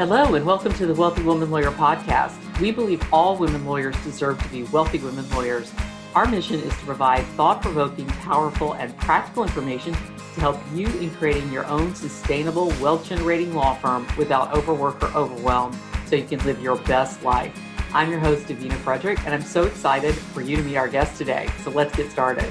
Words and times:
Hello, 0.00 0.34
and 0.34 0.46
welcome 0.46 0.72
to 0.72 0.86
the 0.86 0.94
Wealthy 0.94 1.22
Woman 1.22 1.50
Lawyer 1.50 1.70
podcast. 1.72 2.58
We 2.58 2.70
believe 2.70 3.06
all 3.12 3.36
women 3.36 3.66
lawyers 3.66 3.94
deserve 4.02 4.42
to 4.42 4.48
be 4.48 4.62
wealthy 4.62 4.96
women 4.96 5.28
lawyers. 5.28 5.70
Our 6.14 6.24
mission 6.24 6.58
is 6.58 6.74
to 6.78 6.84
provide 6.86 7.22
thought 7.36 7.60
provoking, 7.60 8.06
powerful, 8.06 8.72
and 8.76 8.96
practical 8.96 9.42
information 9.42 9.92
to 9.92 10.40
help 10.40 10.58
you 10.72 10.86
in 10.86 11.10
creating 11.16 11.52
your 11.52 11.66
own 11.66 11.94
sustainable, 11.94 12.68
wealth 12.80 13.06
generating 13.06 13.54
law 13.54 13.74
firm 13.74 14.06
without 14.16 14.54
overwork 14.56 15.02
or 15.02 15.14
overwhelm 15.14 15.78
so 16.06 16.16
you 16.16 16.24
can 16.24 16.42
live 16.46 16.62
your 16.62 16.76
best 16.84 17.22
life. 17.22 17.54
I'm 17.92 18.10
your 18.10 18.20
host, 18.20 18.46
Davina 18.46 18.76
Frederick, 18.76 19.22
and 19.26 19.34
I'm 19.34 19.42
so 19.42 19.64
excited 19.64 20.14
for 20.14 20.40
you 20.40 20.56
to 20.56 20.62
meet 20.62 20.78
our 20.78 20.88
guest 20.88 21.18
today. 21.18 21.50
So 21.62 21.70
let's 21.70 21.94
get 21.94 22.10
started. 22.10 22.50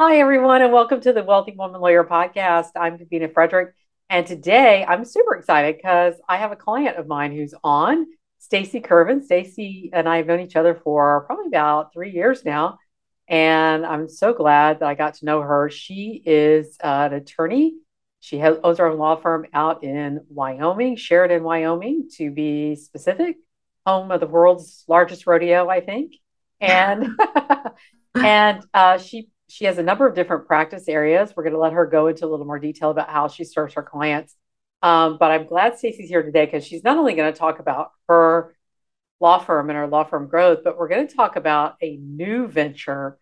Hi, 0.00 0.16
everyone, 0.16 0.62
and 0.62 0.72
welcome 0.72 1.00
to 1.02 1.12
the 1.12 1.22
Wealthy 1.22 1.52
Woman 1.52 1.80
Lawyer 1.80 2.02
podcast. 2.02 2.70
I'm 2.74 2.98
Davina 2.98 3.32
Frederick. 3.32 3.76
And 4.10 4.26
today 4.26 4.84
I'm 4.86 5.04
super 5.04 5.36
excited 5.36 5.76
because 5.76 6.14
I 6.28 6.38
have 6.38 6.50
a 6.50 6.56
client 6.56 6.96
of 6.96 7.06
mine 7.06 7.30
who's 7.30 7.54
on, 7.62 8.06
Stacy 8.40 8.80
Kirven. 8.80 9.22
Stacy 9.22 9.90
and 9.92 10.08
I 10.08 10.16
have 10.16 10.26
known 10.26 10.40
each 10.40 10.56
other 10.56 10.74
for 10.74 11.20
probably 11.26 11.46
about 11.46 11.92
three 11.92 12.10
years 12.10 12.44
now. 12.44 12.78
And 13.28 13.86
I'm 13.86 14.08
so 14.08 14.32
glad 14.32 14.80
that 14.80 14.88
I 14.88 14.96
got 14.96 15.14
to 15.14 15.24
know 15.24 15.40
her. 15.42 15.70
She 15.70 16.20
is 16.26 16.76
an 16.82 17.12
attorney. 17.12 17.74
She 18.18 18.38
has, 18.38 18.58
owns 18.64 18.78
her 18.78 18.88
own 18.88 18.98
law 18.98 19.14
firm 19.14 19.46
out 19.54 19.84
in 19.84 20.22
Wyoming, 20.28 20.96
Sheridan, 20.96 21.44
Wyoming, 21.44 22.08
to 22.16 22.32
be 22.32 22.74
specific, 22.74 23.36
home 23.86 24.10
of 24.10 24.18
the 24.18 24.26
world's 24.26 24.84
largest 24.88 25.24
rodeo, 25.24 25.68
I 25.68 25.82
think. 25.82 26.14
And 26.60 27.16
and 28.16 28.64
uh, 28.74 28.98
she 28.98 29.28
she 29.50 29.64
has 29.64 29.78
a 29.78 29.82
number 29.82 30.06
of 30.06 30.14
different 30.14 30.46
practice 30.46 30.88
areas. 30.88 31.32
We're 31.34 31.42
going 31.42 31.54
to 31.54 31.58
let 31.58 31.72
her 31.72 31.86
go 31.86 32.06
into 32.06 32.24
a 32.24 32.28
little 32.28 32.46
more 32.46 32.58
detail 32.58 32.90
about 32.90 33.10
how 33.10 33.28
she 33.28 33.44
serves 33.44 33.74
her 33.74 33.82
clients. 33.82 34.36
Um, 34.82 35.18
but 35.18 35.30
I'm 35.30 35.46
glad 35.46 35.78
Stacy's 35.78 36.08
here 36.08 36.22
today 36.22 36.46
because 36.46 36.64
she's 36.64 36.84
not 36.84 36.96
only 36.96 37.14
going 37.14 37.32
to 37.32 37.38
talk 37.38 37.58
about 37.58 37.90
her 38.08 38.54
law 39.18 39.38
firm 39.38 39.68
and 39.68 39.76
her 39.76 39.86
law 39.86 40.04
firm 40.04 40.28
growth, 40.28 40.60
but 40.64 40.78
we're 40.78 40.88
going 40.88 41.06
to 41.06 41.14
talk 41.14 41.36
about 41.36 41.74
a 41.82 41.96
new 41.96 42.46
venture 42.46 43.18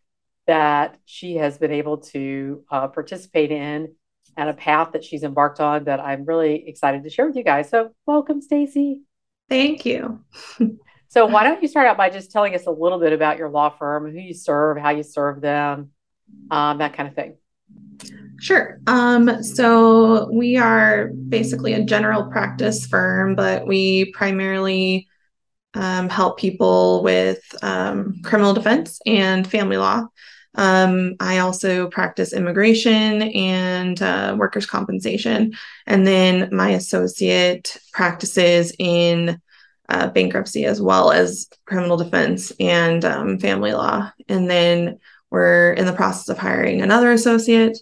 that 0.47 0.99
she 1.05 1.37
has 1.37 1.59
been 1.59 1.73
able 1.73 1.99
to 1.99 2.63
uh, 2.71 2.89
participate 2.89 3.51
in 3.51 3.95
and 4.37 4.49
a 4.49 4.55
path 4.55 4.93
that 4.93 5.05
she's 5.05 5.25
embarked 5.25 5.61
on 5.61 5.85
that 5.85 5.99
I'm 5.99 6.25
really 6.25 6.69
excited 6.69 7.03
to 7.03 7.11
share 7.11 7.27
with 7.27 7.37
you 7.37 7.43
guys. 7.43 7.69
So, 7.69 7.91
welcome, 8.07 8.41
Stacy. 8.41 9.03
Thank 9.49 9.85
you. 9.85 10.21
so, 11.09 11.27
why 11.27 11.43
don't 11.43 11.61
you 11.61 11.69
start 11.69 11.89
out 11.89 11.97
by 11.97 12.11
just 12.11 12.31
telling 12.31 12.55
us 12.55 12.67
a 12.67 12.71
little 12.71 13.01
bit 13.01 13.13
about 13.13 13.39
your 13.39 13.49
law 13.49 13.71
firm, 13.71 14.11
who 14.11 14.19
you 14.19 14.35
serve, 14.35 14.79
how 14.79 14.91
you 14.91 15.03
serve 15.03 15.41
them, 15.41 15.91
um, 16.51 16.79
that 16.79 16.95
kind 16.95 17.09
of 17.09 17.15
thing? 17.15 17.37
Sure. 18.41 18.79
Um, 18.87 19.43
so 19.43 20.31
we 20.33 20.57
are 20.57 21.09
basically 21.09 21.73
a 21.73 21.85
general 21.85 22.25
practice 22.25 22.87
firm, 22.87 23.35
but 23.35 23.67
we 23.67 24.13
primarily 24.13 25.09
um, 25.75 26.09
help 26.09 26.39
people 26.39 27.03
with 27.03 27.41
um, 27.63 28.21
criminal 28.23 28.55
defense 28.55 29.01
and 29.07 29.47
family 29.47 29.77
law. 29.77 30.07
Um, 30.55 31.15
I 31.21 31.39
also 31.39 31.89
practice 31.89 32.33
immigration 32.33 33.23
and 33.23 34.01
uh, 34.01 34.35
workers' 34.39 34.67
compensation. 34.67 35.53
And 35.87 36.07
then 36.07 36.49
my 36.53 36.71
associate 36.71 37.77
practices 37.93 38.73
in 38.79 39.41
uh, 39.89 40.09
bankruptcy 40.09 40.65
as 40.65 40.81
well 40.81 41.11
as 41.11 41.49
criminal 41.65 41.97
defense 41.97 42.53
and 42.61 43.05
um, 43.05 43.39
family 43.39 43.73
law. 43.73 44.11
And 44.29 44.49
then 44.51 44.99
we're 45.31 45.73
in 45.73 45.87
the 45.87 45.93
process 45.93 46.29
of 46.29 46.39
hiring 46.39 46.83
another 46.83 47.13
associate. 47.13 47.79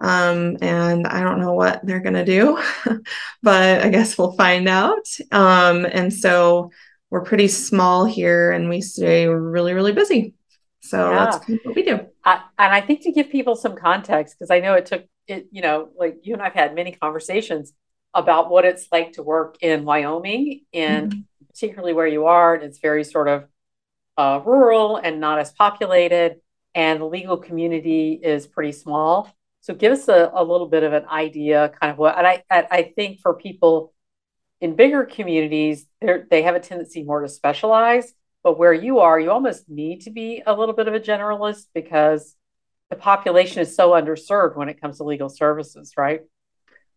Um, 0.00 0.56
and 0.60 1.06
I 1.06 1.22
don't 1.22 1.40
know 1.40 1.54
what 1.54 1.84
they're 1.84 2.00
going 2.00 2.14
to 2.14 2.24
do, 2.24 2.62
but 3.42 3.82
I 3.84 3.88
guess 3.88 4.16
we'll 4.16 4.32
find 4.32 4.68
out. 4.68 5.06
Um, 5.32 5.86
and 5.86 6.12
so 6.12 6.70
we're 7.10 7.24
pretty 7.24 7.48
small 7.48 8.04
here 8.04 8.52
and 8.52 8.68
we 8.68 8.80
stay 8.80 9.26
really, 9.26 9.74
really 9.74 9.92
busy. 9.92 10.34
So 10.80 11.10
yeah. 11.10 11.24
that's 11.24 11.48
what 11.64 11.74
we 11.74 11.82
do. 11.82 12.06
I, 12.24 12.42
and 12.58 12.72
I 12.72 12.80
think 12.80 13.02
to 13.02 13.12
give 13.12 13.30
people 13.30 13.56
some 13.56 13.76
context, 13.76 14.36
because 14.38 14.50
I 14.50 14.60
know 14.60 14.74
it 14.74 14.86
took 14.86 15.04
it, 15.26 15.48
you 15.50 15.62
know, 15.62 15.88
like 15.98 16.18
you 16.22 16.32
and 16.32 16.42
I've 16.42 16.54
had 16.54 16.74
many 16.74 16.92
conversations 16.92 17.72
about 18.14 18.50
what 18.50 18.64
it's 18.64 18.86
like 18.90 19.12
to 19.14 19.22
work 19.22 19.56
in 19.60 19.84
Wyoming 19.84 20.62
and 20.72 21.12
mm-hmm. 21.12 21.20
particularly 21.46 21.92
where 21.92 22.06
you 22.06 22.26
are. 22.26 22.54
And 22.54 22.64
it's 22.64 22.78
very 22.78 23.04
sort 23.04 23.28
of 23.28 23.44
uh, 24.16 24.40
rural 24.44 24.96
and 24.96 25.20
not 25.20 25.38
as 25.38 25.52
populated 25.52 26.40
and 26.78 27.00
the 27.00 27.04
legal 27.04 27.36
community 27.36 28.12
is 28.22 28.46
pretty 28.46 28.70
small. 28.70 29.34
So 29.62 29.74
give 29.74 29.90
us 29.90 30.06
a, 30.06 30.30
a 30.32 30.44
little 30.44 30.68
bit 30.68 30.84
of 30.84 30.92
an 30.92 31.06
idea, 31.06 31.72
kind 31.80 31.90
of 31.90 31.98
what, 31.98 32.16
and 32.16 32.24
I, 32.24 32.44
I 32.48 32.92
think 32.94 33.18
for 33.18 33.34
people 33.34 33.92
in 34.60 34.76
bigger 34.76 35.04
communities, 35.04 35.86
they 36.00 36.42
have 36.42 36.54
a 36.54 36.60
tendency 36.60 37.02
more 37.02 37.20
to 37.20 37.28
specialize. 37.28 38.14
But 38.44 38.60
where 38.60 38.72
you 38.72 39.00
are, 39.00 39.18
you 39.18 39.32
almost 39.32 39.68
need 39.68 40.02
to 40.02 40.10
be 40.10 40.40
a 40.46 40.54
little 40.54 40.72
bit 40.72 40.86
of 40.86 40.94
a 40.94 41.00
generalist 41.00 41.66
because 41.74 42.36
the 42.90 42.96
population 42.96 43.60
is 43.60 43.74
so 43.74 43.90
underserved 43.90 44.54
when 44.56 44.68
it 44.68 44.80
comes 44.80 44.98
to 44.98 45.04
legal 45.04 45.28
services, 45.28 45.94
right? 45.96 46.20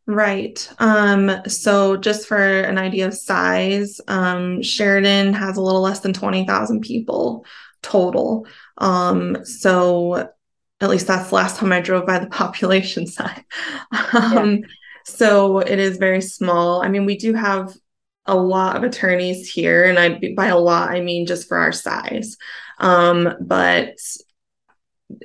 Right. 0.06 0.72
Um, 0.78 1.32
so 1.48 1.98
just 1.98 2.28
for 2.28 2.38
an 2.38 2.78
idea 2.78 3.08
of 3.08 3.16
size, 3.16 4.00
um, 4.08 4.62
Sheridan 4.62 5.34
has 5.34 5.58
a 5.58 5.62
little 5.62 5.82
less 5.82 6.02
than 6.02 6.14
20,000 6.14 6.82
people 6.82 7.46
total. 7.82 8.46
Um, 8.78 9.44
so 9.46 10.30
at 10.82 10.90
least 10.90 11.08
that's 11.08 11.30
the 11.30 11.36
last 11.36 11.58
time 11.58 11.72
I 11.72 11.82
drove 11.82 12.06
by 12.06 12.20
the 12.20 12.28
population 12.30 13.08
side. 13.08 13.44
um, 14.14 14.58
yeah. 14.58 14.68
So 15.04 15.60
it 15.60 15.80
is 15.80 15.98
very 15.98 16.22
small. 16.22 16.84
I 16.84 16.88
mean, 16.88 17.06
we 17.06 17.18
do 17.18 17.34
have 17.34 17.76
a 18.26 18.36
lot 18.36 18.76
of 18.76 18.84
attorneys 18.84 19.50
here, 19.50 19.86
and 19.86 19.98
I 19.98 20.34
by 20.36 20.48
a 20.48 20.58
lot 20.58 20.92
I 20.92 21.02
mean 21.02 21.26
just 21.26 21.48
for 21.48 21.58
our 21.58 21.72
size. 21.72 22.38
Um, 22.78 23.36
but 23.42 23.96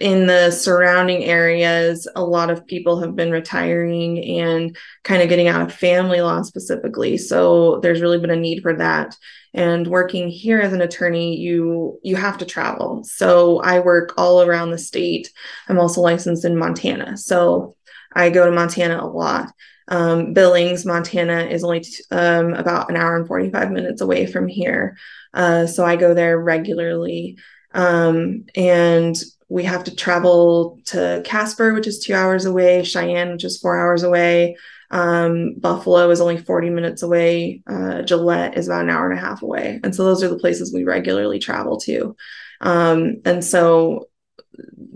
in 0.01 0.27
the 0.27 0.51
surrounding 0.51 1.25
areas, 1.25 2.09
a 2.15 2.25
lot 2.25 2.51
of 2.51 2.67
people 2.67 3.01
have 3.01 3.17
been 3.17 3.31
retiring 3.31 4.23
and 4.41 4.77
kind 5.05 5.23
of 5.23 5.29
getting 5.29 5.49
out 5.49 5.63
of 5.63 5.73
family 5.73 6.21
law 6.21 6.43
specifically. 6.43 7.17
So 7.19 7.81
there's 7.81 8.01
really 8.01 8.19
been 8.19 8.31
a 8.31 8.37
need 8.37 8.63
for 8.63 8.75
that. 8.77 9.17
And 9.55 9.87
working 9.87 10.29
here 10.29 10.61
as 10.61 10.73
an 10.73 10.83
attorney, 10.83 11.39
you 11.39 11.99
you 12.03 12.17
have 12.17 12.39
to 12.39 12.45
travel. 12.45 13.05
So 13.05 13.61
I 13.61 13.81
work 13.81 14.13
all 14.19 14.43
around 14.43 14.71
the 14.71 14.79
state. 14.79 15.33
I'm 15.69 15.79
also 15.79 16.03
licensed 16.03 16.45
in 16.45 16.59
Montana, 16.59 17.17
so 17.17 17.75
I 18.15 18.31
go 18.31 18.45
to 18.45 18.53
Montana 18.53 19.03
a 19.03 19.07
lot. 19.07 19.53
Um, 19.89 20.35
Billings, 20.35 20.85
Montana, 20.85 21.45
is 21.45 21.65
only 21.65 21.81
t- 21.81 22.03
um, 22.11 22.55
about 22.55 22.91
an 22.91 22.97
hour 22.97 23.17
and 23.17 23.27
45 23.27 23.71
minutes 23.71 24.01
away 24.01 24.27
from 24.27 24.49
here. 24.49 24.97
Uh, 25.33 25.67
so 25.67 25.85
I 25.85 25.97
go 25.97 26.13
there 26.13 26.39
regularly. 26.39 27.39
Um, 27.73 28.47
and 28.55 29.15
we 29.49 29.65
have 29.65 29.84
to 29.84 29.95
travel 29.95 30.81
to 30.87 31.23
Casper, 31.25 31.73
which 31.73 31.87
is 31.87 31.99
two 31.99 32.15
hours 32.15 32.45
away, 32.45 32.83
Cheyenne, 32.83 33.33
which 33.33 33.45
is 33.45 33.59
four 33.59 33.79
hours 33.79 34.03
away. 34.03 34.57
Um, 34.91 35.55
Buffalo 35.59 36.11
is 36.11 36.21
only 36.21 36.37
40 36.37 36.71
minutes 36.71 37.03
away. 37.03 37.62
Uh, 37.67 38.03
Gillette 38.03 38.57
is 38.57 38.69
about 38.69 38.83
an 38.83 38.91
hour 38.91 39.09
and 39.09 39.19
a 39.19 39.21
half 39.21 39.43
away. 39.43 39.81
And 39.83 39.95
so 39.95 40.05
those 40.05 40.23
are 40.23 40.29
the 40.29 40.39
places 40.39 40.73
we 40.73 40.84
regularly 40.84 41.39
travel 41.39 41.79
to. 41.81 42.17
Um, 42.61 43.17
and 43.25 43.45
so 43.45 44.09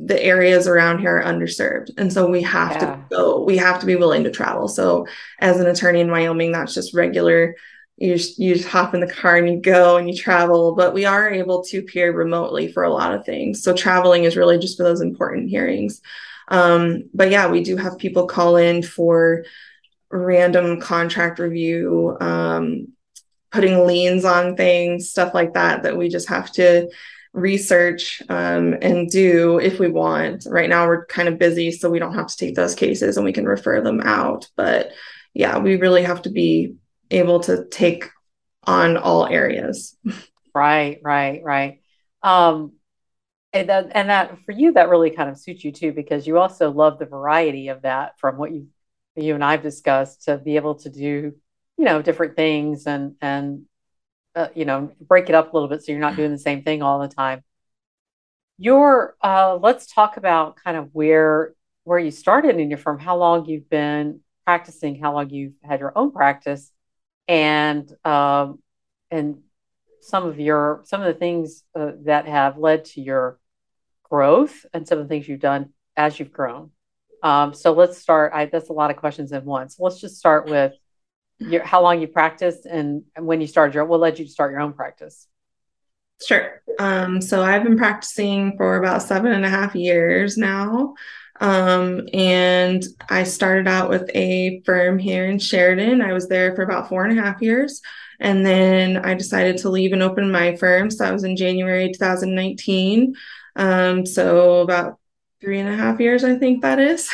the 0.02 0.22
areas 0.22 0.66
around 0.66 1.00
here 1.00 1.18
are 1.18 1.24
underserved. 1.24 1.90
And 1.98 2.12
so 2.12 2.28
we 2.28 2.42
have 2.42 2.72
yeah. 2.72 2.78
to 2.78 3.04
go, 3.10 3.44
we 3.44 3.56
have 3.58 3.80
to 3.80 3.86
be 3.86 3.96
willing 3.96 4.24
to 4.24 4.30
travel. 4.30 4.68
So 4.68 5.06
as 5.38 5.60
an 5.60 5.66
attorney 5.66 6.00
in 6.00 6.10
Wyoming, 6.10 6.52
that's 6.52 6.74
just 6.74 6.94
regular 6.94 7.54
you 8.00 8.16
just, 8.16 8.38
you 8.38 8.54
just 8.54 8.66
hop 8.66 8.94
in 8.94 9.00
the 9.00 9.06
car 9.06 9.36
and 9.36 9.48
you 9.48 9.60
go 9.60 9.98
and 9.98 10.08
you 10.08 10.16
travel 10.16 10.74
but 10.74 10.94
we 10.94 11.04
are 11.04 11.30
able 11.30 11.62
to 11.62 11.78
appear 11.78 12.12
remotely 12.12 12.72
for 12.72 12.82
a 12.82 12.92
lot 12.92 13.14
of 13.14 13.24
things. 13.24 13.62
So 13.62 13.74
traveling 13.74 14.24
is 14.24 14.36
really 14.36 14.58
just 14.58 14.76
for 14.76 14.82
those 14.82 15.02
important 15.02 15.50
hearings. 15.50 16.00
Um, 16.48 17.10
but 17.14 17.30
yeah 17.30 17.48
we 17.48 17.62
do 17.62 17.76
have 17.76 17.98
people 17.98 18.26
call 18.26 18.56
in 18.56 18.82
for 18.82 19.44
random 20.10 20.80
contract 20.80 21.38
review 21.38 22.16
um, 22.20 22.88
putting 23.52 23.86
liens 23.86 24.24
on 24.24 24.56
things 24.56 25.10
stuff 25.10 25.34
like 25.34 25.54
that 25.54 25.82
that 25.82 25.96
we 25.96 26.08
just 26.08 26.28
have 26.28 26.50
to 26.52 26.90
research 27.32 28.22
um, 28.28 28.76
and 28.82 29.08
do 29.08 29.58
if 29.60 29.78
we 29.78 29.88
want. 29.88 30.46
Right 30.48 30.68
now 30.68 30.86
we're 30.86 31.06
kind 31.06 31.28
of 31.28 31.38
busy 31.38 31.70
so 31.70 31.90
we 31.90 32.00
don't 32.00 32.14
have 32.14 32.26
to 32.26 32.36
take 32.36 32.56
those 32.56 32.74
cases 32.74 33.16
and 33.16 33.24
we 33.24 33.32
can 33.32 33.46
refer 33.46 33.82
them 33.82 34.00
out. 34.00 34.48
But 34.56 34.90
yeah 35.34 35.58
we 35.58 35.76
really 35.76 36.02
have 36.02 36.22
to 36.22 36.30
be 36.30 36.74
able 37.10 37.40
to 37.40 37.66
take 37.66 38.08
on 38.64 38.96
all 38.96 39.26
areas. 39.26 39.96
Right, 40.54 41.00
right, 41.02 41.42
right. 41.42 41.80
Um, 42.22 42.72
and 43.52 43.68
that, 43.68 43.88
and 43.92 44.10
that 44.10 44.38
for 44.44 44.52
you, 44.52 44.72
that 44.72 44.88
really 44.88 45.10
kind 45.10 45.30
of 45.30 45.38
suits 45.38 45.64
you 45.64 45.72
too, 45.72 45.92
because 45.92 46.26
you 46.26 46.38
also 46.38 46.70
love 46.70 46.98
the 46.98 47.06
variety 47.06 47.68
of 47.68 47.82
that 47.82 48.18
from 48.18 48.36
what 48.36 48.52
you, 48.52 48.68
you 49.16 49.34
and 49.34 49.44
I've 49.44 49.62
discussed 49.62 50.24
to 50.24 50.38
be 50.38 50.56
able 50.56 50.76
to 50.76 50.90
do, 50.90 51.34
you 51.76 51.84
know, 51.84 52.02
different 52.02 52.36
things 52.36 52.86
and, 52.86 53.14
and, 53.20 53.62
uh, 54.36 54.48
you 54.54 54.64
know, 54.64 54.92
break 55.00 55.28
it 55.28 55.34
up 55.34 55.52
a 55.52 55.56
little 55.56 55.68
bit 55.68 55.82
so 55.82 55.90
you're 55.90 56.00
not 56.00 56.16
doing 56.16 56.30
the 56.30 56.38
same 56.38 56.62
thing 56.62 56.82
all 56.82 57.00
the 57.00 57.08
time. 57.08 57.42
Your, 58.58 59.16
uh, 59.22 59.56
let's 59.56 59.92
talk 59.92 60.16
about 60.16 60.56
kind 60.56 60.76
of 60.76 60.90
where, 60.92 61.54
where 61.84 61.98
you 61.98 62.10
started 62.10 62.60
in 62.60 62.68
your 62.68 62.78
firm, 62.78 62.98
how 62.98 63.16
long 63.16 63.46
you've 63.46 63.70
been 63.70 64.20
practicing, 64.44 65.00
how 65.00 65.14
long 65.14 65.30
you've 65.30 65.54
had 65.62 65.80
your 65.80 65.96
own 65.96 66.12
practice, 66.12 66.70
and 67.30 67.88
um, 68.04 68.58
and 69.12 69.38
some 70.00 70.26
of 70.26 70.40
your 70.40 70.82
some 70.84 71.00
of 71.00 71.06
the 71.06 71.18
things 71.18 71.62
uh, 71.78 71.92
that 72.02 72.26
have 72.26 72.58
led 72.58 72.86
to 72.86 73.00
your 73.00 73.38
growth 74.02 74.66
and 74.74 74.86
some 74.86 74.98
of 74.98 75.04
the 75.04 75.08
things 75.08 75.28
you've 75.28 75.40
done 75.40 75.70
as 75.96 76.18
you've 76.18 76.32
grown. 76.32 76.72
Um, 77.22 77.54
so 77.54 77.72
let's 77.72 77.98
start. 77.98 78.32
I, 78.34 78.46
that's 78.46 78.68
a 78.68 78.72
lot 78.72 78.90
of 78.90 78.96
questions 78.96 79.30
in 79.30 79.44
one. 79.44 79.68
So 79.68 79.84
let's 79.84 80.00
just 80.00 80.16
start 80.16 80.50
with 80.50 80.72
your, 81.38 81.62
how 81.62 81.82
long 81.82 82.00
you 82.00 82.08
practiced 82.08 82.66
and, 82.66 83.04
and 83.14 83.26
when 83.26 83.40
you 83.40 83.46
started 83.46 83.74
your. 83.74 83.84
What 83.84 84.00
led 84.00 84.18
you 84.18 84.24
to 84.24 84.30
start 84.30 84.50
your 84.50 84.60
own 84.60 84.72
practice? 84.72 85.28
Sure. 86.26 86.62
Um, 86.78 87.20
so 87.20 87.42
I've 87.42 87.62
been 87.62 87.78
practicing 87.78 88.56
for 88.56 88.76
about 88.76 89.02
seven 89.02 89.32
and 89.32 89.44
a 89.44 89.48
half 89.48 89.76
years 89.76 90.36
now. 90.36 90.94
Um, 91.40 92.08
and 92.12 92.82
I 93.08 93.24
started 93.24 93.66
out 93.66 93.88
with 93.88 94.10
a 94.14 94.62
firm 94.64 94.98
here 94.98 95.26
in 95.26 95.38
Sheridan. 95.38 96.02
I 96.02 96.12
was 96.12 96.28
there 96.28 96.54
for 96.54 96.62
about 96.62 96.88
four 96.88 97.04
and 97.04 97.18
a 97.18 97.22
half 97.22 97.40
years. 97.40 97.80
And 98.20 98.44
then 98.44 98.98
I 98.98 99.14
decided 99.14 99.56
to 99.58 99.70
leave 99.70 99.92
and 99.92 100.02
open 100.02 100.30
my 100.30 100.54
firm. 100.56 100.90
So 100.90 101.04
that 101.04 101.12
was 101.12 101.24
in 101.24 101.36
January 101.36 101.90
2019. 101.92 103.14
Um, 103.56 104.04
so 104.04 104.60
about 104.60 104.98
three 105.40 105.58
and 105.58 105.68
a 105.68 105.76
half 105.76 105.98
years, 106.00 106.22
I 106.22 106.36
think 106.36 106.62
that 106.62 106.78
is. 106.78 107.10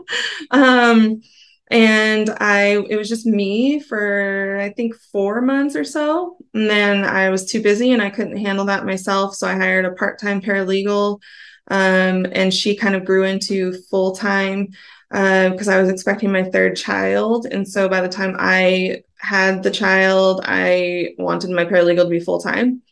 um, 0.50 1.22
and 1.70 2.30
I 2.40 2.84
it 2.90 2.96
was 2.96 3.08
just 3.08 3.26
me 3.26 3.78
for 3.78 4.58
I 4.60 4.70
think 4.70 4.94
four 5.12 5.40
months 5.40 5.76
or 5.76 5.84
so. 5.84 6.36
And 6.52 6.68
then 6.68 7.04
I 7.04 7.30
was 7.30 7.50
too 7.50 7.62
busy 7.62 7.92
and 7.92 8.02
I 8.02 8.10
couldn't 8.10 8.36
handle 8.36 8.64
that 8.66 8.84
myself. 8.84 9.36
So 9.36 9.46
I 9.46 9.54
hired 9.54 9.84
a 9.84 9.92
part-time 9.92 10.40
paralegal. 10.42 11.20
Um, 11.70 12.26
and 12.32 12.52
she 12.52 12.76
kind 12.76 12.94
of 12.94 13.04
grew 13.04 13.24
into 13.24 13.72
full-time 13.90 14.68
because 15.10 15.68
uh, 15.68 15.72
I 15.72 15.80
was 15.80 15.88
expecting 15.88 16.30
my 16.30 16.44
third 16.44 16.76
child. 16.76 17.46
And 17.46 17.66
so 17.66 17.88
by 17.88 18.00
the 18.00 18.08
time 18.08 18.36
I 18.38 19.02
had 19.16 19.62
the 19.62 19.70
child, 19.70 20.42
I 20.44 21.14
wanted 21.18 21.50
my 21.50 21.64
paralegal 21.64 22.04
to 22.04 22.08
be 22.08 22.20
full-time. 22.20 22.82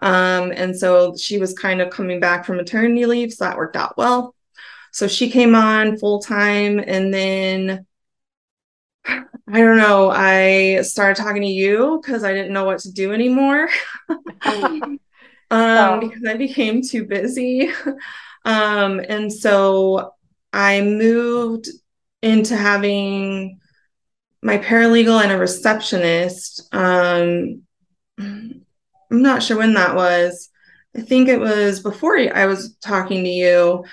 Um, 0.00 0.52
and 0.52 0.76
so 0.76 1.16
she 1.16 1.38
was 1.38 1.52
kind 1.52 1.80
of 1.80 1.90
coming 1.90 2.20
back 2.20 2.44
from 2.44 2.56
maternity 2.56 3.06
leave, 3.06 3.32
so 3.32 3.44
that 3.44 3.56
worked 3.56 3.76
out 3.76 3.96
well. 3.96 4.34
So 4.92 5.06
she 5.06 5.30
came 5.30 5.54
on 5.54 5.98
full 5.98 6.20
time, 6.20 6.80
and 6.84 7.12
then 7.12 7.86
I 9.06 9.60
don't 9.60 9.78
know. 9.78 10.10
I 10.10 10.82
started 10.82 11.20
talking 11.20 11.42
to 11.42 11.48
you 11.48 12.00
because 12.02 12.24
I 12.24 12.32
didn't 12.32 12.52
know 12.52 12.64
what 12.64 12.80
to 12.80 12.92
do 12.92 13.12
anymore. 13.12 13.68
um, 15.50 16.00
because 16.00 16.24
I 16.26 16.36
became 16.36 16.82
too 16.82 17.06
busy. 17.06 17.70
Um, 18.42 19.02
and 19.06 19.30
so 19.30 20.14
I 20.52 20.80
moved 20.80 21.68
into 22.22 22.56
having 22.56 23.60
my 24.42 24.58
paralegal 24.58 25.22
and 25.22 25.32
a 25.32 25.38
receptionist. 25.38 26.68
Um, 26.74 27.62
I'm 28.18 28.64
not 29.10 29.42
sure 29.42 29.58
when 29.58 29.74
that 29.74 29.96
was. 29.96 30.50
I 30.96 31.02
think 31.02 31.28
it 31.28 31.40
was 31.40 31.80
before 31.80 32.18
I 32.18 32.46
was 32.46 32.76
talking 32.76 33.24
to 33.24 33.30
you, 33.30 33.84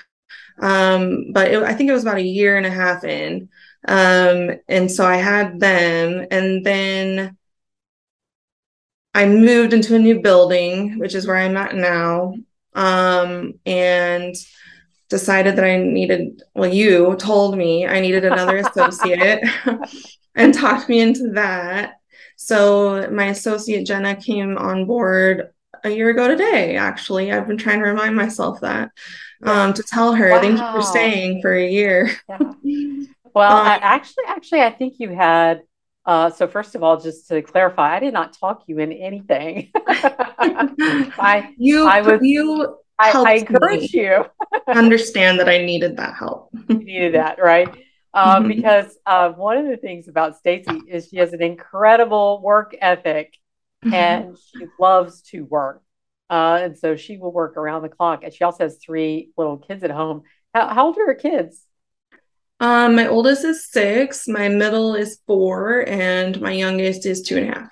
um, 0.60 1.32
but 1.32 1.52
it, 1.52 1.62
I 1.62 1.74
think 1.74 1.90
it 1.90 1.94
was 1.94 2.02
about 2.04 2.18
a 2.18 2.22
year 2.22 2.58
and 2.58 2.66
a 2.66 2.70
half 2.70 3.04
in. 3.04 3.48
Um, 3.88 4.52
and 4.68 4.90
so 4.90 5.06
I 5.06 5.16
had 5.16 5.60
them, 5.60 6.26
and 6.30 6.66
then 6.66 7.37
I 9.18 9.26
moved 9.26 9.72
into 9.72 9.96
a 9.96 9.98
new 9.98 10.20
building, 10.20 11.00
which 11.00 11.16
is 11.16 11.26
where 11.26 11.36
I'm 11.36 11.56
at 11.56 11.74
now, 11.74 12.34
um, 12.74 13.54
and 13.66 14.32
decided 15.08 15.56
that 15.56 15.64
I 15.64 15.76
needed, 15.78 16.44
well, 16.54 16.72
you 16.72 17.16
told 17.16 17.58
me 17.58 17.84
I 17.84 17.98
needed 17.98 18.24
another 18.24 18.56
associate 18.64 19.42
and 20.36 20.54
talked 20.54 20.88
me 20.88 21.00
into 21.00 21.30
that. 21.32 21.94
So 22.36 23.10
my 23.10 23.24
associate 23.24 23.88
Jenna 23.88 24.14
came 24.14 24.56
on 24.56 24.84
board 24.84 25.48
a 25.82 25.90
year 25.90 26.10
ago 26.10 26.28
today, 26.28 26.76
actually. 26.76 27.32
I've 27.32 27.48
been 27.48 27.58
trying 27.58 27.80
to 27.80 27.86
remind 27.86 28.14
myself 28.14 28.60
that 28.60 28.92
um, 29.42 29.74
to 29.74 29.82
tell 29.82 30.12
her, 30.14 30.30
wow. 30.30 30.40
thank 30.40 30.60
you 30.60 30.72
for 30.72 30.82
staying 30.82 31.42
for 31.42 31.52
a 31.52 31.68
year. 31.68 32.12
Yeah. 32.28 32.38
Well, 33.34 33.56
um, 33.56 33.66
I, 33.66 33.78
actually, 33.82 34.24
actually, 34.28 34.60
I 34.60 34.70
think 34.70 34.94
you 34.98 35.10
had. 35.10 35.62
Uh, 36.08 36.30
so 36.30 36.48
first 36.48 36.74
of 36.74 36.82
all, 36.82 36.98
just 36.98 37.28
to 37.28 37.42
clarify, 37.42 37.94
I 37.94 38.00
did 38.00 38.14
not 38.14 38.32
talk 38.32 38.62
you 38.66 38.78
in 38.78 38.92
anything. 38.92 39.70
I 39.76 41.52
you 41.58 41.86
I 41.86 42.00
was 42.00 42.20
you 42.22 42.78
I, 42.98 43.12
I 43.12 43.32
encourage 43.34 43.92
you 43.92 44.24
understand 44.68 45.38
that 45.38 45.50
I 45.50 45.58
needed 45.58 45.98
that 45.98 46.14
help. 46.14 46.48
you 46.70 46.78
needed 46.78 47.14
that, 47.14 47.38
right? 47.38 47.68
Um, 48.14 48.44
mm-hmm. 48.44 48.48
Because 48.48 48.96
uh, 49.04 49.32
one 49.32 49.58
of 49.58 49.66
the 49.66 49.76
things 49.76 50.08
about 50.08 50.38
Stacy 50.38 50.80
is 50.88 51.08
she 51.08 51.18
has 51.18 51.34
an 51.34 51.42
incredible 51.42 52.40
work 52.42 52.74
ethic, 52.80 53.36
mm-hmm. 53.84 53.92
and 53.92 54.38
she 54.38 54.64
loves 54.80 55.20
to 55.30 55.42
work. 55.42 55.82
Uh, 56.30 56.58
and 56.62 56.78
so 56.78 56.96
she 56.96 57.18
will 57.18 57.32
work 57.32 57.58
around 57.58 57.82
the 57.82 57.90
clock. 57.90 58.24
And 58.24 58.32
she 58.32 58.44
also 58.44 58.64
has 58.64 58.78
three 58.78 59.30
little 59.36 59.58
kids 59.58 59.84
at 59.84 59.90
home. 59.90 60.22
How, 60.54 60.68
how 60.68 60.86
old 60.86 60.96
are 60.96 61.06
her 61.06 61.14
kids? 61.14 61.67
Um, 62.60 62.96
my 62.96 63.06
oldest 63.06 63.44
is 63.44 63.70
six, 63.70 64.26
my 64.26 64.48
middle 64.48 64.94
is 64.94 65.20
four, 65.26 65.88
and 65.88 66.40
my 66.40 66.52
youngest 66.52 67.06
is 67.06 67.22
two 67.22 67.36
and 67.36 67.50
a 67.50 67.54
half. 67.54 67.70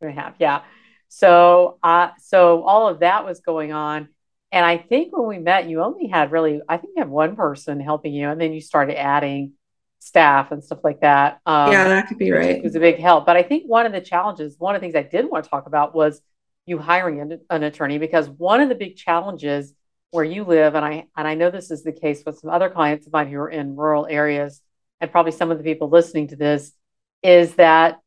Two 0.00 0.08
and 0.08 0.18
a 0.18 0.20
half, 0.20 0.34
yeah. 0.38 0.62
So, 1.08 1.78
uh, 1.82 2.10
so 2.20 2.62
all 2.62 2.88
of 2.88 3.00
that 3.00 3.24
was 3.24 3.40
going 3.40 3.72
on, 3.72 4.08
and 4.52 4.64
I 4.64 4.78
think 4.78 5.16
when 5.16 5.26
we 5.26 5.38
met, 5.38 5.68
you 5.68 5.82
only 5.82 6.06
had 6.06 6.30
really, 6.30 6.60
I 6.68 6.76
think 6.76 6.92
you 6.96 7.02
had 7.02 7.10
one 7.10 7.34
person 7.34 7.80
helping 7.80 8.14
you, 8.14 8.28
and 8.28 8.40
then 8.40 8.52
you 8.52 8.60
started 8.60 8.98
adding 8.98 9.54
staff 9.98 10.52
and 10.52 10.62
stuff 10.62 10.80
like 10.84 11.00
that. 11.00 11.40
Um, 11.44 11.72
yeah, 11.72 11.88
that 11.88 12.06
could 12.06 12.18
be 12.18 12.30
right. 12.30 12.56
It 12.56 12.62
was 12.62 12.76
a 12.76 12.80
big 12.80 12.98
help, 12.98 13.26
but 13.26 13.36
I 13.36 13.42
think 13.42 13.64
one 13.66 13.84
of 13.84 13.92
the 13.92 14.00
challenges, 14.00 14.56
one 14.58 14.76
of 14.76 14.80
the 14.80 14.84
things 14.84 14.94
I 14.94 15.08
did 15.08 15.28
want 15.28 15.44
to 15.44 15.50
talk 15.50 15.66
about 15.66 15.94
was 15.94 16.22
you 16.66 16.78
hiring 16.78 17.20
an, 17.20 17.40
an 17.50 17.64
attorney 17.64 17.98
because 17.98 18.28
one 18.28 18.60
of 18.60 18.68
the 18.68 18.74
big 18.76 18.96
challenges 18.96 19.74
where 20.10 20.24
you 20.24 20.44
live, 20.44 20.74
and 20.74 20.84
I 20.84 21.06
and 21.16 21.26
I 21.26 21.34
know 21.34 21.50
this 21.50 21.70
is 21.70 21.82
the 21.82 21.92
case 21.92 22.22
with 22.26 22.38
some 22.38 22.50
other 22.50 22.68
clients 22.68 23.06
of 23.06 23.12
mine 23.12 23.28
who 23.28 23.38
are 23.38 23.48
in 23.48 23.76
rural 23.76 24.06
areas, 24.08 24.60
and 25.00 25.10
probably 25.10 25.32
some 25.32 25.50
of 25.50 25.58
the 25.58 25.64
people 25.64 25.88
listening 25.88 26.28
to 26.28 26.36
this, 26.36 26.72
is 27.22 27.54
that 27.54 27.98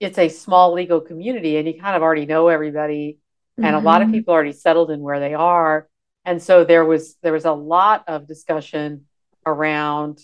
it's 0.00 0.18
a 0.18 0.28
small 0.28 0.72
legal 0.72 1.00
community, 1.00 1.56
and 1.56 1.66
you 1.66 1.80
kind 1.80 1.96
of 1.96 2.02
already 2.02 2.26
know 2.26 2.48
everybody, 2.48 3.18
mm-hmm. 3.58 3.64
and 3.64 3.74
a 3.74 3.80
lot 3.80 4.02
of 4.02 4.08
mm-hmm. 4.08 4.16
people 4.16 4.34
already 4.34 4.52
settled 4.52 4.90
in 4.90 5.00
where 5.00 5.20
they 5.20 5.34
are, 5.34 5.88
and 6.24 6.42
so 6.42 6.64
there 6.64 6.84
was 6.84 7.16
there 7.22 7.32
was 7.32 7.46
a 7.46 7.52
lot 7.52 8.04
of 8.06 8.28
discussion 8.28 9.06
around 9.46 10.20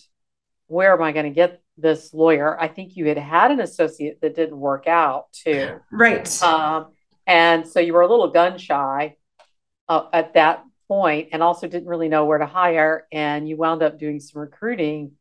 where 0.67 0.93
am 0.93 1.03
I 1.03 1.13
going 1.13 1.27
to 1.27 1.31
get 1.31 1.63
this 1.77 2.13
lawyer? 2.13 2.59
I 2.61 2.69
think 2.69 2.97
you 2.97 3.07
had 3.07 3.19
had 3.19 3.51
an 3.51 3.61
associate 3.61 4.21
that 4.21 4.37
didn't 4.37 4.59
work 4.59 4.87
out 4.87 5.33
too, 5.33 5.81
right? 5.91 6.43
Um, 6.43 6.89
and 7.27 7.67
so 7.67 7.81
you 7.81 7.95
were 7.95 8.03
a 8.03 8.09
little 8.09 8.29
gun 8.29 8.59
shy 8.59 9.17
uh, 9.89 10.05
at 10.13 10.35
that 10.35 10.65
point 10.89 11.29
and 11.33 11.43
also 11.43 11.67
didn't 11.67 11.89
really 11.89 12.09
know 12.09 12.25
where 12.25 12.39
to 12.39 12.47
hire. 12.47 13.07
And 13.13 13.49
you 13.49 13.57
wound 13.57 13.83
up 13.83 13.99
doing 13.99 14.21
some 14.21 14.41
recruiting 14.41 15.13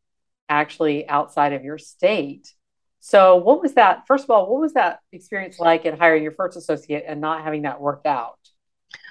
actually 0.48 1.08
outside 1.08 1.52
of 1.52 1.64
your 1.64 1.78
state. 1.78 2.52
So, 3.00 3.36
what 3.36 3.60
was 3.60 3.74
that? 3.74 4.06
First 4.06 4.24
of 4.24 4.30
all, 4.30 4.50
what 4.50 4.60
was 4.60 4.72
that 4.74 5.00
experience 5.12 5.58
like 5.58 5.84
in 5.84 5.96
hiring 5.96 6.22
your 6.22 6.32
first 6.32 6.56
associate 6.56 7.04
and 7.06 7.20
not 7.20 7.44
having 7.44 7.62
that 7.62 7.80
worked 7.80 8.06
out? 8.06 8.38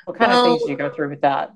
What 0.05 0.17
kind 0.17 0.31
well, 0.31 0.45
of 0.45 0.51
things 0.51 0.63
did 0.63 0.71
you 0.71 0.77
go 0.77 0.89
through 0.89 1.09
with 1.09 1.21
that? 1.21 1.53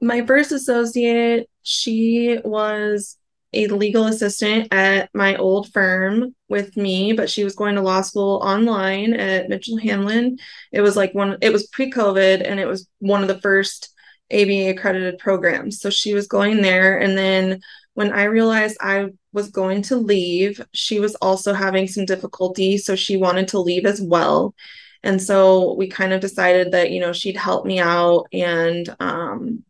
My 0.00 0.24
first 0.24 0.52
associate, 0.52 1.48
she 1.62 2.38
was 2.44 3.18
a 3.52 3.66
legal 3.66 4.06
assistant 4.06 4.68
at 4.72 5.10
my 5.12 5.36
old 5.36 5.72
firm 5.72 6.34
with 6.48 6.76
me, 6.76 7.12
but 7.12 7.28
she 7.28 7.44
was 7.44 7.54
going 7.54 7.74
to 7.74 7.82
law 7.82 8.00
school 8.00 8.40
online 8.42 9.12
at 9.12 9.48
Mitchell 9.48 9.78
Hamline. 9.78 10.38
It 10.70 10.80
was 10.80 10.96
like 10.96 11.14
one, 11.14 11.36
it 11.42 11.52
was 11.52 11.66
pre 11.66 11.90
COVID 11.90 12.48
and 12.48 12.58
it 12.58 12.66
was 12.66 12.88
one 12.98 13.22
of 13.22 13.28
the 13.28 13.40
first 13.40 13.92
ABA 14.32 14.70
accredited 14.70 15.18
programs. 15.18 15.80
So 15.80 15.90
she 15.90 16.14
was 16.14 16.26
going 16.26 16.62
there. 16.62 16.98
And 16.98 17.16
then 17.16 17.60
when 17.94 18.12
I 18.12 18.24
realized 18.24 18.78
I 18.80 19.10
was 19.32 19.50
going 19.50 19.82
to 19.82 19.96
leave, 19.96 20.60
she 20.72 21.00
was 21.00 21.14
also 21.16 21.52
having 21.52 21.86
some 21.86 22.04
difficulty. 22.04 22.78
So 22.78 22.96
she 22.96 23.16
wanted 23.16 23.48
to 23.48 23.60
leave 23.60 23.86
as 23.86 24.00
well. 24.00 24.54
And 25.02 25.20
so 25.20 25.74
we 25.74 25.88
kind 25.88 26.12
of 26.12 26.20
decided 26.20 26.72
that, 26.72 26.90
you 26.90 27.00
know, 27.00 27.12
she'd 27.12 27.36
help 27.36 27.66
me 27.66 27.80
out 27.80 28.26
and 28.32 28.94
um, 29.00 29.64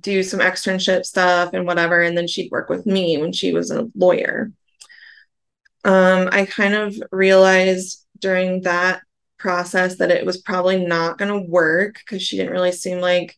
do 0.00 0.22
some 0.22 0.40
externship 0.40 1.04
stuff 1.04 1.54
and 1.54 1.66
whatever. 1.66 2.00
And 2.00 2.16
then 2.16 2.28
she'd 2.28 2.50
work 2.50 2.68
with 2.68 2.86
me 2.86 3.16
when 3.16 3.32
she 3.32 3.52
was 3.52 3.70
a 3.70 3.88
lawyer. 3.94 4.52
Um, 5.84 6.28
I 6.30 6.44
kind 6.44 6.74
of 6.74 6.94
realized 7.10 8.04
during 8.20 8.62
that 8.62 9.00
process 9.38 9.96
that 9.96 10.10
it 10.10 10.26
was 10.26 10.38
probably 10.38 10.84
not 10.84 11.16
going 11.16 11.30
to 11.30 11.48
work 11.48 11.94
because 11.98 12.22
she 12.22 12.36
didn't 12.36 12.52
really 12.52 12.72
seem 12.72 13.00
like 13.00 13.36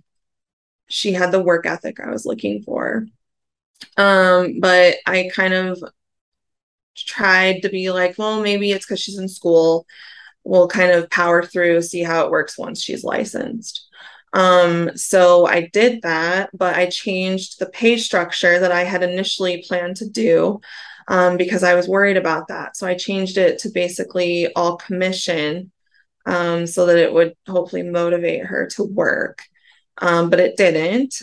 she 0.90 1.12
had 1.12 1.32
the 1.32 1.42
work 1.42 1.66
ethic 1.66 2.00
I 2.00 2.10
was 2.10 2.26
looking 2.26 2.62
for. 2.62 3.06
Um, 3.96 4.60
but 4.60 4.96
I 5.06 5.30
kind 5.34 5.54
of 5.54 5.82
tried 6.96 7.62
to 7.62 7.68
be 7.68 7.90
like, 7.90 8.16
well, 8.18 8.42
maybe 8.42 8.72
it's 8.72 8.84
because 8.86 9.00
she's 9.00 9.18
in 9.18 9.28
school. 9.28 9.86
We'll 10.44 10.68
kind 10.68 10.92
of 10.92 11.10
power 11.10 11.42
through, 11.44 11.82
see 11.82 12.02
how 12.02 12.24
it 12.24 12.30
works 12.30 12.58
once 12.58 12.82
she's 12.82 13.04
licensed. 13.04 13.86
Um, 14.32 14.96
so 14.96 15.46
I 15.46 15.68
did 15.72 16.02
that, 16.02 16.50
but 16.54 16.76
I 16.76 16.86
changed 16.86 17.58
the 17.58 17.66
pay 17.66 17.96
structure 17.98 18.58
that 18.60 18.72
I 18.72 18.84
had 18.84 19.02
initially 19.02 19.64
planned 19.68 19.96
to 19.98 20.08
do. 20.08 20.60
um, 21.08 21.36
because 21.36 21.64
I 21.64 21.74
was 21.74 21.88
worried 21.88 22.16
about 22.16 22.48
that. 22.48 22.76
So 22.76 22.86
I 22.86 22.94
changed 22.94 23.38
it 23.38 23.58
to 23.60 23.70
basically 23.70 24.52
all 24.54 24.76
commission 24.76 25.72
um, 26.26 26.66
so 26.66 26.86
that 26.86 26.98
it 26.98 27.12
would 27.12 27.34
hopefully 27.48 27.82
motivate 27.82 28.46
her 28.46 28.68
to 28.76 28.84
work. 28.84 29.42
Um, 30.00 30.30
but 30.30 30.40
it 30.40 30.56
didn't. 30.56 31.14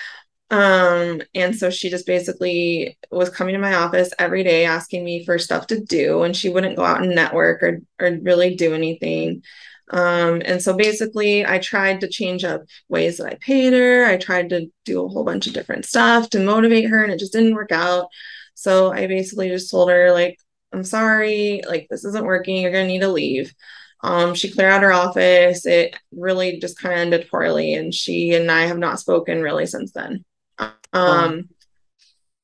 um, 0.50 1.22
and 1.34 1.54
so 1.56 1.70
she 1.70 1.90
just 1.90 2.06
basically 2.06 2.98
was 3.10 3.30
coming 3.30 3.54
to 3.54 3.60
my 3.60 3.74
office 3.74 4.10
every 4.18 4.42
day 4.44 4.64
asking 4.64 5.04
me 5.04 5.24
for 5.24 5.38
stuff 5.38 5.66
to 5.68 5.80
do, 5.80 6.22
and 6.22 6.36
she 6.36 6.48
wouldn't 6.48 6.76
go 6.76 6.84
out 6.84 7.02
and 7.02 7.14
network 7.14 7.62
or, 7.62 7.80
or 8.00 8.18
really 8.22 8.54
do 8.54 8.74
anything. 8.74 9.42
Um, 9.90 10.42
and 10.44 10.62
so 10.62 10.74
basically, 10.74 11.44
I 11.44 11.58
tried 11.58 12.00
to 12.00 12.08
change 12.08 12.44
up 12.44 12.62
ways 12.88 13.18
that 13.18 13.26
I 13.26 13.36
paid 13.40 13.72
her. 13.74 14.04
I 14.06 14.16
tried 14.16 14.48
to 14.50 14.66
do 14.84 15.04
a 15.04 15.08
whole 15.08 15.24
bunch 15.24 15.46
of 15.46 15.52
different 15.52 15.84
stuff 15.84 16.30
to 16.30 16.40
motivate 16.44 16.88
her, 16.88 17.02
and 17.02 17.12
it 17.12 17.18
just 17.18 17.32
didn't 17.32 17.54
work 17.54 17.72
out. 17.72 18.08
So 18.54 18.92
I 18.92 19.06
basically 19.06 19.48
just 19.50 19.70
told 19.70 19.90
her, 19.90 20.12
like, 20.12 20.38
I'm 20.72 20.84
sorry, 20.84 21.62
like, 21.66 21.86
this 21.90 22.04
isn't 22.04 22.24
working. 22.24 22.56
You're 22.56 22.72
going 22.72 22.86
to 22.86 22.92
need 22.92 23.00
to 23.00 23.08
leave. 23.08 23.52
Um, 24.04 24.34
she 24.34 24.50
cleared 24.50 24.70
out 24.70 24.82
her 24.82 24.92
office. 24.92 25.64
It 25.64 25.96
really 26.12 26.60
just 26.60 26.78
kind 26.78 26.92
of 26.92 27.00
ended 27.00 27.28
poorly, 27.30 27.72
and 27.72 27.92
she 27.92 28.34
and 28.34 28.50
I 28.50 28.66
have 28.66 28.78
not 28.78 29.00
spoken 29.00 29.40
really 29.42 29.66
since 29.66 29.92
then. 29.92 30.24
Um, 30.92 31.48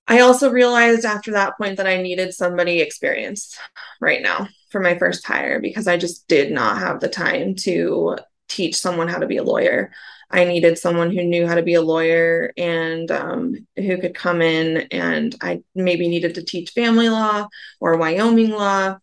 I 0.09 0.21
also 0.21 0.51
realized 0.51 1.05
after 1.05 1.33
that 1.33 1.57
point 1.59 1.77
that 1.77 1.87
I 1.87 2.03
needed 2.03 2.35
somebody 2.35 2.81
experienced 2.81 3.59
right 4.01 4.23
now 4.23 4.49
for 4.71 4.81
my 4.81 4.99
first 4.99 5.25
hire 5.27 5.61
because 5.61 5.87
I 5.87 5.99
just 5.99 6.27
did 6.27 6.51
not 6.51 6.79
have 6.79 6.99
the 6.99 7.09
time 7.09 7.55
to 7.57 8.17
teach 8.49 8.77
someone 8.77 9.07
how 9.07 9.19
to 9.19 9.27
be 9.27 9.37
a 9.37 9.45
lawyer. 9.45 9.93
I 10.31 10.45
needed 10.45 10.79
someone 10.79 11.11
who 11.11 11.25
knew 11.25 11.47
how 11.47 11.57
to 11.57 11.63
be 11.63 11.75
a 11.75 11.83
lawyer 11.83 12.53
and 12.57 13.11
um, 13.11 13.55
who 13.77 13.99
could 13.99 14.15
come 14.15 14.41
in 14.41 14.79
and 14.91 15.37
I 15.43 15.63
maybe 15.75 16.09
needed 16.09 16.37
to 16.37 16.45
teach 16.45 16.71
family 16.71 17.09
law 17.09 17.49
or 17.81 17.97
Wyoming 17.97 18.51
law, 18.51 18.99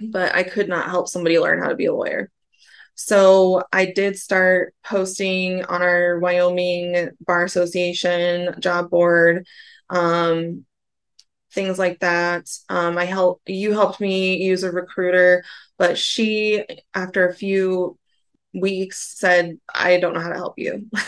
but 0.00 0.34
I 0.34 0.42
could 0.42 0.68
not 0.68 0.88
help 0.88 1.08
somebody 1.08 1.38
learn 1.38 1.60
how 1.60 1.68
to 1.68 1.76
be 1.76 1.86
a 1.86 1.94
lawyer. 1.94 2.30
So 2.94 3.62
I 3.72 3.86
did 3.86 4.16
start 4.18 4.74
posting 4.84 5.64
on 5.64 5.82
our 5.82 6.18
Wyoming 6.18 7.10
Bar 7.20 7.44
Association 7.44 8.54
job 8.58 8.88
board, 8.90 9.46
um, 9.90 10.64
things 11.52 11.78
like 11.78 12.00
that. 12.00 12.48
Um, 12.68 12.96
I 12.96 13.04
help 13.04 13.42
you 13.46 13.72
helped 13.72 14.00
me 14.00 14.36
use 14.42 14.62
a 14.62 14.72
recruiter, 14.72 15.44
but 15.78 15.98
she, 15.98 16.64
after 16.94 17.28
a 17.28 17.34
few 17.34 17.98
weeks, 18.54 19.18
said, 19.18 19.58
"I 19.74 19.98
don't 20.00 20.14
know 20.14 20.20
how 20.20 20.30
to 20.30 20.34
help 20.34 20.58
you." 20.58 20.88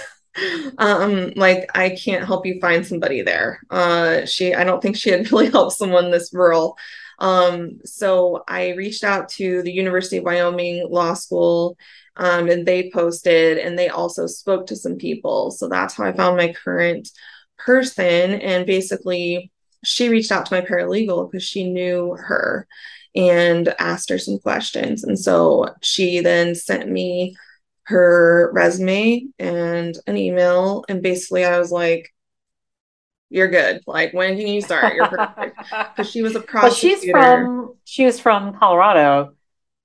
um 0.79 1.33
like 1.37 1.69
i 1.75 1.91
can't 1.91 2.25
help 2.25 2.47
you 2.47 2.61
find 2.61 2.87
somebody 2.87 3.23
there 3.23 3.61
uh 3.71 4.25
she 4.25 4.55
i 4.55 4.63
don't 4.65 4.81
think 4.81 4.97
she 4.97 5.11
had 5.11 5.29
really 5.33 5.51
helped 5.51 5.73
someone 5.77 6.11
this 6.11 6.33
rural 6.33 6.77
um, 7.19 7.81
so 7.85 8.45
I 8.47 8.71
reached 8.71 9.05
out 9.05 9.29
to 9.31 9.63
the 9.63 9.73
University 9.73 10.19
of 10.19 10.25
Wyoming 10.25 10.87
Law 10.89 11.15
School 11.15 11.77
um, 12.17 12.49
and 12.49 12.67
they 12.67 12.91
posted 12.91 13.59
and 13.59 13.79
they 13.79 13.89
also 13.89 14.27
spoke 14.27 14.67
to 14.67 14.77
some 14.77 14.97
people. 14.97 15.51
So 15.51 15.69
that's 15.69 15.95
how 15.95 16.05
I 16.05 16.13
found 16.13 16.37
my 16.37 16.53
current 16.53 17.11
person. 17.57 18.41
And 18.41 18.67
basically, 18.67 19.51
she 19.85 20.09
reached 20.09 20.33
out 20.33 20.47
to 20.47 20.55
my 20.55 20.61
paralegal 20.61 21.31
because 21.31 21.45
she 21.45 21.71
knew 21.71 22.17
her 22.19 22.67
and 23.15 23.75
asked 23.79 24.11
her 24.11 24.19
some 24.19 24.39
questions. 24.39 25.05
And 25.05 25.19
so 25.19 25.75
she 25.83 26.21
then 26.21 26.55
sent 26.55 26.89
me 26.89 27.37
her 27.85 28.51
resume 28.53 29.27
and 29.39 29.97
an 30.07 30.17
email. 30.17 30.85
And 30.89 31.03
basically, 31.03 31.45
I 31.45 31.59
was 31.59 31.73
like, 31.73 32.13
you're 33.31 33.49
good. 33.49 33.83
Like, 33.87 34.13
when 34.15 34.37
can 34.37 34.47
you 34.47 34.61
start? 34.61 34.95
You're 34.95 35.09
perfect. 35.09 35.59
Because 35.97 36.11
she 36.11 36.23
was 36.23 36.35
a 36.35 36.41
prosecutor. 36.41 36.69
But 36.69 37.01
she's 37.01 37.11
from 37.11 37.75
she 37.85 38.05
was 38.05 38.21
from 38.21 38.55
Colorado 38.59 39.35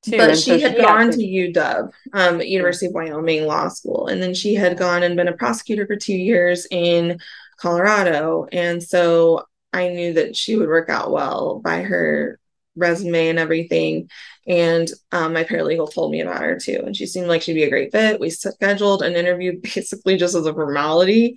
too. 0.03 0.17
But 0.17 0.37
she 0.37 0.51
so 0.51 0.59
had 0.59 0.75
she 0.75 0.81
gone 0.81 1.11
to 1.11 1.17
UW, 1.17 1.91
um, 2.13 2.41
University 2.41 2.87
of 2.87 2.93
Wyoming 2.93 3.45
Law 3.45 3.67
School, 3.69 4.07
and 4.07 4.21
then 4.21 4.33
she 4.33 4.53
had 4.53 4.77
gone 4.77 5.03
and 5.03 5.15
been 5.15 5.27
a 5.27 5.35
prosecutor 5.35 5.87
for 5.87 5.95
two 5.95 6.15
years 6.15 6.67
in 6.69 7.19
Colorado. 7.57 8.47
And 8.51 8.81
so 8.81 9.45
I 9.71 9.89
knew 9.89 10.13
that 10.13 10.35
she 10.35 10.55
would 10.55 10.67
work 10.67 10.89
out 10.89 11.11
well 11.11 11.59
by 11.59 11.81
her 11.81 12.39
resume 12.75 13.29
and 13.29 13.39
everything. 13.39 14.09
And 14.47 14.89
um, 15.11 15.33
my 15.33 15.43
paralegal 15.43 15.93
told 15.93 16.11
me 16.11 16.21
about 16.21 16.41
her 16.41 16.59
too. 16.59 16.81
And 16.85 16.95
she 16.95 17.05
seemed 17.05 17.27
like 17.27 17.41
she'd 17.41 17.53
be 17.53 17.63
a 17.63 17.69
great 17.69 17.91
fit. 17.91 18.19
We 18.19 18.29
scheduled 18.29 19.03
an 19.03 19.15
interview 19.15 19.59
basically 19.61 20.17
just 20.17 20.35
as 20.35 20.45
a 20.45 20.53
formality. 20.53 21.35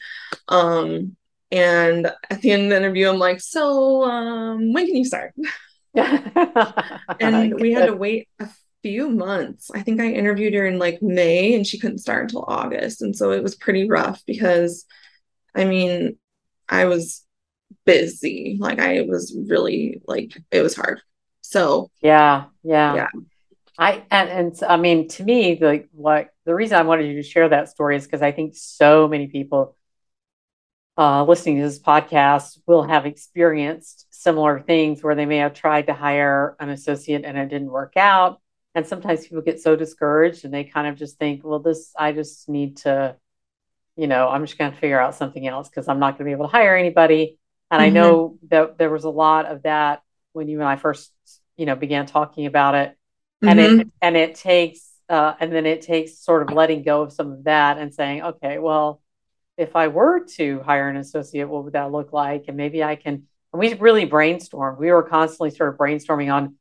Um, 0.49 1.17
and 1.51 2.07
at 2.31 2.41
the 2.41 2.51
end 2.51 2.65
of 2.65 2.71
the 2.71 2.77
interview, 2.77 3.09
I'm 3.09 3.19
like, 3.19 3.41
so 3.41 4.03
um, 4.05 4.73
when 4.73 4.87
can 4.87 4.97
you 4.97 5.05
start? 5.05 5.35
and 5.95 7.55
we 7.61 7.73
had 7.73 7.87
to 7.87 7.97
wait 7.97 8.29
a 8.41 8.49
few 8.83 9.09
months. 9.09 9.71
I 9.75 9.83
think 9.83 10.01
I 10.01 10.07
interviewed 10.13 10.55
her 10.55 10.67
in 10.67 10.79
like 10.79 11.03
May 11.03 11.55
and 11.55 11.67
she 11.67 11.79
couldn't 11.79 11.99
start 11.99 12.25
until 12.25 12.45
August. 12.47 13.03
And 13.03 13.17
so 13.17 13.33
it 13.33 13.43
was 13.43 13.55
pretty 13.55 13.89
rough 13.89 14.23
because 14.27 14.85
I 15.55 15.65
mean, 15.65 16.19
I 16.69 16.87
was 16.87 17.25
busy. 17.85 18.57
Like 18.61 18.79
I 18.79 19.03
was 19.03 19.37
really 19.49 20.03
like 20.07 20.37
it 20.51 20.63
was 20.63 20.77
hard. 20.77 21.01
So 21.41 21.91
yeah, 22.03 22.47
yeah. 22.63 22.95
Yeah. 22.95 23.09
I 23.79 24.05
and, 24.11 24.29
and 24.29 24.61
I 24.67 24.77
mean 24.77 25.09
to 25.09 25.25
me, 25.25 25.59
like 25.61 25.89
what 25.93 26.31
the 26.45 26.55
reason 26.55 26.79
I 26.79 26.83
wanted 26.83 27.07
you 27.07 27.15
to 27.15 27.23
share 27.23 27.49
that 27.49 27.69
story 27.69 27.97
is 27.97 28.05
because 28.05 28.23
I 28.23 28.33
think 28.33 28.55
so 28.57 29.07
many 29.07 29.27
people 29.29 29.77
uh, 30.99 31.25
listening 31.25 31.57
to 31.57 31.63
this 31.63 31.79
podcast 31.79 32.59
will 32.67 32.83
have 32.83 33.07
experienced 33.07 34.07
similar 34.11 34.61
things 34.61 35.03
where 35.03 35.15
they 35.15 35.27
may 35.27 35.39
have 35.39 35.55
tried 35.55 35.87
to 35.87 35.95
hire 35.95 36.57
an 36.59 36.71
associate 36.71 37.25
and 37.25 37.37
it 37.37 37.49
didn't 37.49 37.71
work 37.71 37.97
out. 37.97 38.41
And 38.75 38.87
sometimes 38.87 39.27
people 39.27 39.43
get 39.43 39.61
so 39.61 39.77
discouraged 39.77 40.45
and 40.45 40.53
they 40.53 40.65
kind 40.65 40.87
of 40.87 40.97
just 40.97 41.19
think, 41.19 41.43
well, 41.45 41.59
this, 41.59 41.93
I 41.99 42.13
just 42.13 42.49
need 42.49 42.79
to, 42.79 43.17
you 43.97 44.07
know, 44.07 44.29
I'm 44.29 44.45
just 44.45 44.59
going 44.59 44.73
to 44.73 44.79
figure 44.79 45.01
out 45.01 45.15
something 45.15 45.47
else 45.47 45.69
because 45.69 45.89
I'm 45.89 45.99
not 45.99 46.13
going 46.13 46.19
to 46.19 46.25
be 46.25 46.33
able 46.33 46.47
to 46.47 46.53
hire 46.53 46.77
anybody. 46.77 47.39
And 47.71 47.81
mm-hmm. 47.81 47.87
I 47.87 47.91
know 47.91 48.39
that 48.49 48.79
there 48.79 48.91
was 48.91 49.05
a 49.05 49.11
lot 49.11 49.47
of 49.47 49.63
that 49.63 50.03
when 50.33 50.49
you 50.49 50.61
and 50.61 50.69
I 50.69 50.77
first, 50.77 51.13
you 51.57 51.67
know, 51.67 51.77
began 51.77 52.07
talking 52.07 52.47
about 52.47 52.75
it. 52.75 52.91
Mm-hmm. 53.43 53.49
And 53.49 53.61
it, 53.61 53.71
mm-hmm. 53.71 53.89
and 54.03 54.17
it 54.17 54.35
takes, 54.35 54.91
uh, 55.09 55.35
and 55.41 55.53
then 55.53 55.67
it 55.67 55.83
takes 55.83 56.19
sort 56.19 56.43
of 56.43 56.55
letting 56.55 56.83
go 56.83 57.03
of 57.03 57.13
some 57.13 57.33
of 57.33 57.45
that 57.45 57.79
and 57.79 57.95
saying, 57.95 58.23
okay, 58.23 58.59
well, 58.59 59.01
if 59.57 59.75
I 59.75 59.89
were 59.89 60.21
to 60.37 60.61
hire 60.61 60.89
an 60.89 60.97
associate, 60.97 61.49
what 61.49 61.65
would 61.65 61.73
that 61.73 61.93
look 61.93 62.13
like? 62.13 62.45
And 62.49 62.57
maybe 62.57 62.83
I 62.85 62.97
can. 62.97 63.25
And 63.53 63.61
we 63.61 63.75
really 63.75 64.07
brainstormed. 64.07 64.79
We 64.79 64.91
were 64.91 65.03
constantly 65.03 65.51
sort 65.51 65.71
of 65.71 65.79
brainstorming 65.79 66.33
on 66.33 66.57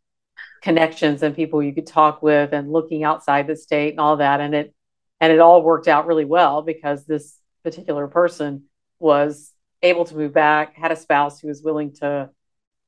connections 0.62 1.22
and 1.24 1.36
people 1.36 1.62
you 1.62 1.74
could 1.74 1.88
talk 1.88 2.22
with 2.24 2.54
and 2.54 2.72
looking 2.72 3.04
outside 3.04 3.48
the 3.48 3.56
state 3.56 3.92
and 3.92 4.00
all 4.00 4.18
that. 4.18 4.40
And 4.40 4.56
it 4.56 4.74
and 5.20 5.32
it 5.32 5.40
all 5.40 5.62
worked 5.62 5.88
out 5.88 6.08
really 6.08 6.26
well 6.26 6.62
because 6.62 7.06
this 7.06 7.38
particular 7.64 8.08
person 8.08 8.64
was 9.00 9.52
able 9.82 10.06
to 10.06 10.16
move 10.16 10.34
back, 10.34 10.76
had 10.76 10.92
a 10.92 10.96
spouse 10.96 11.40
who 11.40 11.48
was 11.48 11.62
willing 11.62 11.94
to 11.96 12.30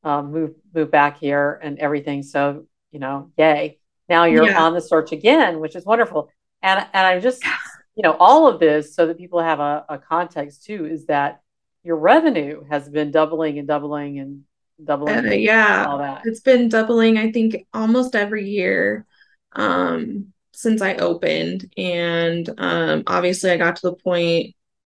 um, 0.04 0.32
move 0.32 0.52
move 0.74 0.92
back 0.92 1.20
here 1.20 1.60
and 1.62 1.80
everything. 1.80 2.24
So 2.24 2.66
you 2.92 3.00
know, 3.00 3.32
yay! 3.38 3.80
Now 4.08 4.26
you're 4.26 4.46
yeah. 4.46 4.64
on 4.64 4.74
the 4.74 4.82
search 4.82 5.12
again, 5.12 5.60
which 5.60 5.76
is 5.76 5.86
wonderful. 5.86 6.30
And 6.62 6.86
and 6.94 7.08
I'm 7.08 7.22
just 7.22 7.44
you 7.98 8.04
know, 8.04 8.16
all 8.20 8.48
of 8.48 8.60
this 8.60 8.94
so 8.96 9.08
that 9.08 9.18
people 9.18 9.42
have 9.42 9.60
a, 9.60 9.84
a 9.90 9.98
context 9.98 10.64
too 10.64 10.86
is 10.86 11.08
that 11.08 11.42
your 11.84 11.98
revenue 11.98 12.64
has 12.70 12.88
been 12.88 13.10
doubling 13.10 13.58
and 13.58 13.68
doubling 13.68 14.20
and 14.20 14.44
doubling. 14.84 15.26
Uh, 15.26 15.32
yeah, 15.32 15.86
all 15.90 15.98
that. 15.98 16.22
It's 16.26 16.42
been 16.42 16.70
doubling, 16.70 17.18
I 17.18 17.32
think, 17.32 17.66
almost 17.74 18.14
every 18.14 18.48
year 18.48 19.08
um, 19.54 20.32
since 20.54 20.84
I 20.84 20.94
opened. 20.96 21.74
And 21.76 22.48
um, 22.60 23.04
obviously, 23.08 23.50
I 23.50 23.58
got 23.58 23.78
to 23.78 23.90
the 23.90 23.96
point 23.96 24.56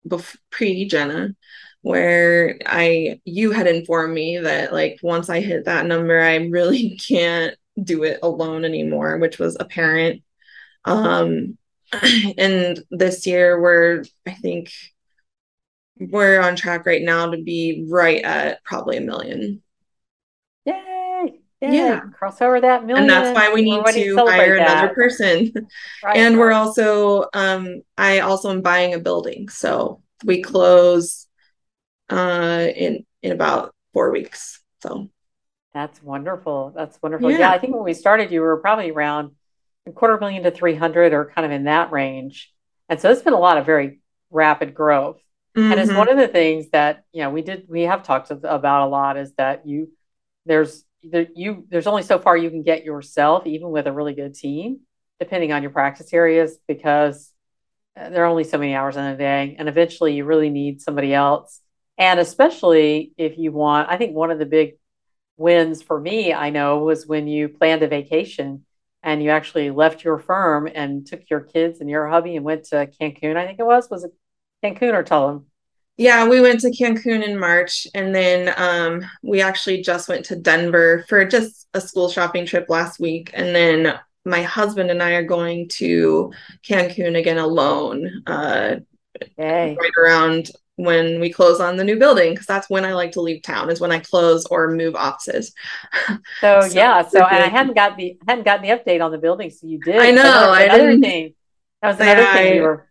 before 0.06 0.40
pre 0.50 0.86
Jenna 0.86 1.36
where 1.82 2.58
I 2.66 3.20
you 3.24 3.52
had 3.52 3.68
informed 3.68 4.12
me 4.12 4.38
that 4.38 4.72
like 4.72 4.98
once 5.02 5.30
I 5.30 5.40
hit 5.40 5.66
that 5.66 5.86
number, 5.86 6.20
I 6.20 6.36
really 6.36 6.98
can't 7.08 7.54
do 7.80 8.02
it 8.02 8.18
alone 8.24 8.64
anymore, 8.64 9.18
which 9.18 9.38
was 9.38 9.56
apparent. 9.60 10.24
Um, 10.84 11.57
and 12.38 12.82
this 12.90 13.26
year 13.26 13.60
we're 13.60 14.04
I 14.26 14.32
think 14.32 14.72
we're 15.98 16.40
on 16.40 16.56
track 16.56 16.86
right 16.86 17.02
now 17.02 17.30
to 17.30 17.42
be 17.42 17.86
right 17.88 18.22
at 18.22 18.62
probably 18.64 18.96
a 18.96 19.00
million. 19.00 19.62
Yay! 20.64 21.40
Yay. 21.60 21.74
Yeah, 21.74 22.00
cross 22.16 22.40
over 22.40 22.60
that 22.60 22.84
million. 22.84 23.04
And 23.04 23.10
that's 23.10 23.34
why 23.34 23.52
we 23.52 23.62
need 23.62 23.84
to 23.84 24.16
hire 24.16 24.56
that. 24.56 24.70
another 24.70 24.94
person. 24.94 25.52
Right, 26.04 26.16
and 26.16 26.38
we're 26.38 26.52
also 26.52 27.26
um 27.34 27.82
I 27.96 28.20
also 28.20 28.50
am 28.50 28.62
buying 28.62 28.94
a 28.94 28.98
building. 28.98 29.48
So 29.48 30.02
we 30.24 30.42
close 30.42 31.26
uh 32.10 32.68
in 32.74 33.04
in 33.22 33.32
about 33.32 33.74
four 33.92 34.12
weeks. 34.12 34.62
So 34.82 35.08
that's 35.74 36.02
wonderful. 36.02 36.72
That's 36.74 37.00
wonderful. 37.02 37.30
Yeah. 37.30 37.38
yeah, 37.38 37.50
I 37.50 37.58
think 37.58 37.74
when 37.74 37.84
we 37.84 37.94
started, 37.94 38.30
you 38.30 38.40
were 38.40 38.56
probably 38.58 38.90
around 38.90 39.32
quarter 39.92 40.18
million 40.18 40.42
to 40.42 40.50
300 40.50 41.12
or 41.12 41.30
kind 41.34 41.44
of 41.44 41.52
in 41.52 41.64
that 41.64 41.92
range. 41.92 42.52
And 42.88 43.00
so 43.00 43.10
it's 43.10 43.22
been 43.22 43.32
a 43.32 43.38
lot 43.38 43.58
of 43.58 43.66
very 43.66 44.00
rapid 44.30 44.74
growth. 44.74 45.20
Mm-hmm. 45.56 45.72
And 45.72 45.80
it's 45.80 45.90
mm-hmm. 45.90 45.98
one 45.98 46.08
of 46.08 46.16
the 46.16 46.28
things 46.28 46.70
that, 46.70 47.04
you 47.12 47.22
know, 47.22 47.30
we 47.30 47.42
did, 47.42 47.66
we 47.68 47.82
have 47.82 48.02
talked 48.02 48.30
about 48.30 48.86
a 48.86 48.90
lot 48.90 49.16
is 49.16 49.32
that 49.34 49.66
you, 49.66 49.90
there's 50.46 50.84
there, 51.02 51.26
you 51.34 51.64
there's 51.68 51.86
only 51.86 52.02
so 52.02 52.18
far 52.18 52.36
you 52.36 52.50
can 52.50 52.62
get 52.62 52.84
yourself, 52.84 53.46
even 53.46 53.70
with 53.70 53.86
a 53.86 53.92
really 53.92 54.14
good 54.14 54.34
team, 54.34 54.80
depending 55.20 55.52
on 55.52 55.62
your 55.62 55.70
practice 55.70 56.12
areas, 56.12 56.58
because 56.66 57.32
uh, 57.96 58.10
there 58.10 58.24
are 58.24 58.28
only 58.28 58.44
so 58.44 58.58
many 58.58 58.74
hours 58.74 58.96
in 58.96 59.04
a 59.04 59.16
day, 59.16 59.56
and 59.58 59.68
eventually 59.68 60.14
you 60.14 60.24
really 60.24 60.50
need 60.50 60.80
somebody 60.80 61.14
else. 61.14 61.60
And 61.96 62.20
especially 62.20 63.12
if 63.16 63.38
you 63.38 63.52
want, 63.52 63.90
I 63.90 63.96
think 63.96 64.14
one 64.14 64.30
of 64.30 64.38
the 64.38 64.46
big 64.46 64.74
wins 65.36 65.82
for 65.82 65.98
me, 65.98 66.32
I 66.32 66.50
know, 66.50 66.78
was 66.78 67.06
when 67.06 67.26
you 67.26 67.48
planned 67.48 67.82
a 67.82 67.88
vacation 67.88 68.64
and 69.08 69.22
you 69.22 69.30
actually 69.30 69.70
left 69.70 70.04
your 70.04 70.18
firm 70.18 70.68
and 70.72 71.06
took 71.06 71.30
your 71.30 71.40
kids 71.40 71.80
and 71.80 71.88
your 71.88 72.06
hubby 72.06 72.36
and 72.36 72.44
went 72.44 72.64
to 72.64 72.86
Cancun. 73.00 73.38
I 73.38 73.46
think 73.46 73.58
it 73.58 73.64
was 73.64 73.88
was 73.88 74.04
it 74.04 74.12
Cancun 74.62 74.92
or 74.92 75.02
Tulum? 75.02 75.44
Yeah, 75.96 76.28
we 76.28 76.42
went 76.42 76.60
to 76.60 76.70
Cancun 76.70 77.26
in 77.26 77.38
March 77.38 77.86
and 77.94 78.14
then 78.14 78.52
um, 78.58 79.02
we 79.22 79.40
actually 79.40 79.80
just 79.80 80.10
went 80.10 80.26
to 80.26 80.36
Denver 80.36 81.06
for 81.08 81.24
just 81.24 81.68
a 81.72 81.80
school 81.80 82.10
shopping 82.10 82.44
trip 82.44 82.66
last 82.68 83.00
week. 83.00 83.30
And 83.32 83.56
then 83.56 83.98
my 84.26 84.42
husband 84.42 84.90
and 84.90 85.02
I 85.02 85.12
are 85.12 85.24
going 85.24 85.68
to 85.70 86.30
Cancun 86.62 87.18
again 87.18 87.38
alone 87.38 88.22
uh, 88.26 88.76
right 89.38 89.98
around 89.98 90.50
when 90.78 91.18
we 91.18 91.28
close 91.28 91.58
on 91.58 91.76
the 91.76 91.82
new 91.82 91.98
building 91.98 92.32
because 92.32 92.46
that's 92.46 92.70
when 92.70 92.84
I 92.84 92.92
like 92.92 93.10
to 93.12 93.20
leave 93.20 93.42
town 93.42 93.68
is 93.68 93.80
when 93.80 93.90
I 93.90 93.98
close 93.98 94.46
or 94.46 94.70
move 94.70 94.94
offices. 94.94 95.52
So, 96.40 96.60
so 96.60 96.74
yeah, 96.74 97.06
so 97.06 97.24
and 97.24 97.42
I 97.42 97.48
hadn't 97.58 97.74
got 97.74 97.96
the 97.96 98.16
hadn't 98.26 98.44
gotten 98.44 98.62
the 98.62 98.68
update 98.68 99.04
on 99.04 99.10
the 99.10 99.18
building, 99.18 99.50
so 99.50 99.66
you 99.66 99.80
did. 99.80 99.96
I 99.96 100.12
know. 100.12 100.52
I 100.52 100.62
another 100.62 100.98
thing. 100.98 101.34
That 101.82 101.88
was 101.88 102.00
another 102.00 102.32
thing 102.32 102.54
you 102.56 102.62
were 102.62 102.88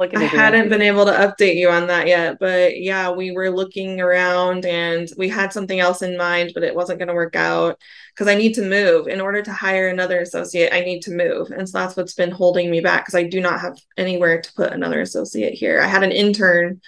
I 0.00 0.24
hadn't 0.24 0.70
been 0.70 0.80
able 0.80 1.04
to 1.04 1.12
update 1.12 1.56
you 1.56 1.68
on 1.68 1.86
that 1.88 2.06
yet, 2.06 2.38
but 2.40 2.80
yeah, 2.80 3.10
we 3.10 3.32
were 3.32 3.50
looking 3.50 4.00
around 4.00 4.64
and 4.64 5.10
we 5.18 5.28
had 5.28 5.52
something 5.52 5.78
else 5.78 6.00
in 6.00 6.16
mind, 6.16 6.52
but 6.54 6.62
it 6.62 6.74
wasn't 6.74 6.98
going 6.98 7.08
to 7.08 7.14
work 7.14 7.36
out 7.36 7.78
because 8.14 8.26
I 8.26 8.34
need 8.34 8.54
to 8.54 8.62
move. 8.62 9.08
In 9.08 9.20
order 9.20 9.42
to 9.42 9.52
hire 9.52 9.88
another 9.88 10.20
associate, 10.20 10.72
I 10.72 10.80
need 10.80 11.00
to 11.02 11.10
move. 11.10 11.50
And 11.50 11.68
so 11.68 11.78
that's 11.78 11.96
what's 11.96 12.14
been 12.14 12.30
holding 12.30 12.70
me 12.70 12.80
back 12.80 13.04
because 13.04 13.14
I 13.14 13.24
do 13.24 13.40
not 13.40 13.60
have 13.60 13.78
anywhere 13.98 14.40
to 14.40 14.52
put 14.54 14.72
another 14.72 15.02
associate 15.02 15.52
here. 15.52 15.82
I 15.82 15.86
had 15.86 16.02
an 16.02 16.12
intern 16.12 16.80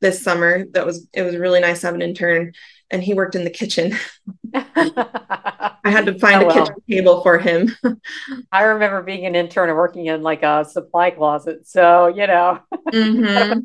this 0.00 0.22
summer 0.22 0.64
that 0.72 0.86
was 0.86 1.06
it 1.12 1.22
was 1.22 1.36
really 1.36 1.60
nice 1.60 1.80
to 1.80 1.86
have 1.86 1.94
an 1.94 2.02
intern 2.02 2.52
and 2.90 3.02
he 3.02 3.14
worked 3.14 3.34
in 3.34 3.44
the 3.44 3.50
kitchen. 3.50 3.96
I 4.54 5.78
had 5.84 6.06
to 6.06 6.18
find 6.18 6.42
oh, 6.42 6.48
a 6.48 6.52
kitchen 6.52 6.74
table 6.88 7.22
for 7.22 7.38
him. 7.38 7.74
I 8.52 8.62
remember 8.64 9.02
being 9.02 9.26
an 9.26 9.34
intern 9.34 9.68
and 9.68 9.78
working 9.78 10.06
in 10.06 10.22
like 10.22 10.42
a 10.42 10.64
supply 10.64 11.10
closet. 11.10 11.66
So, 11.68 12.08
you 12.08 12.26
know, 12.26 12.60
mm-hmm. 12.88 13.60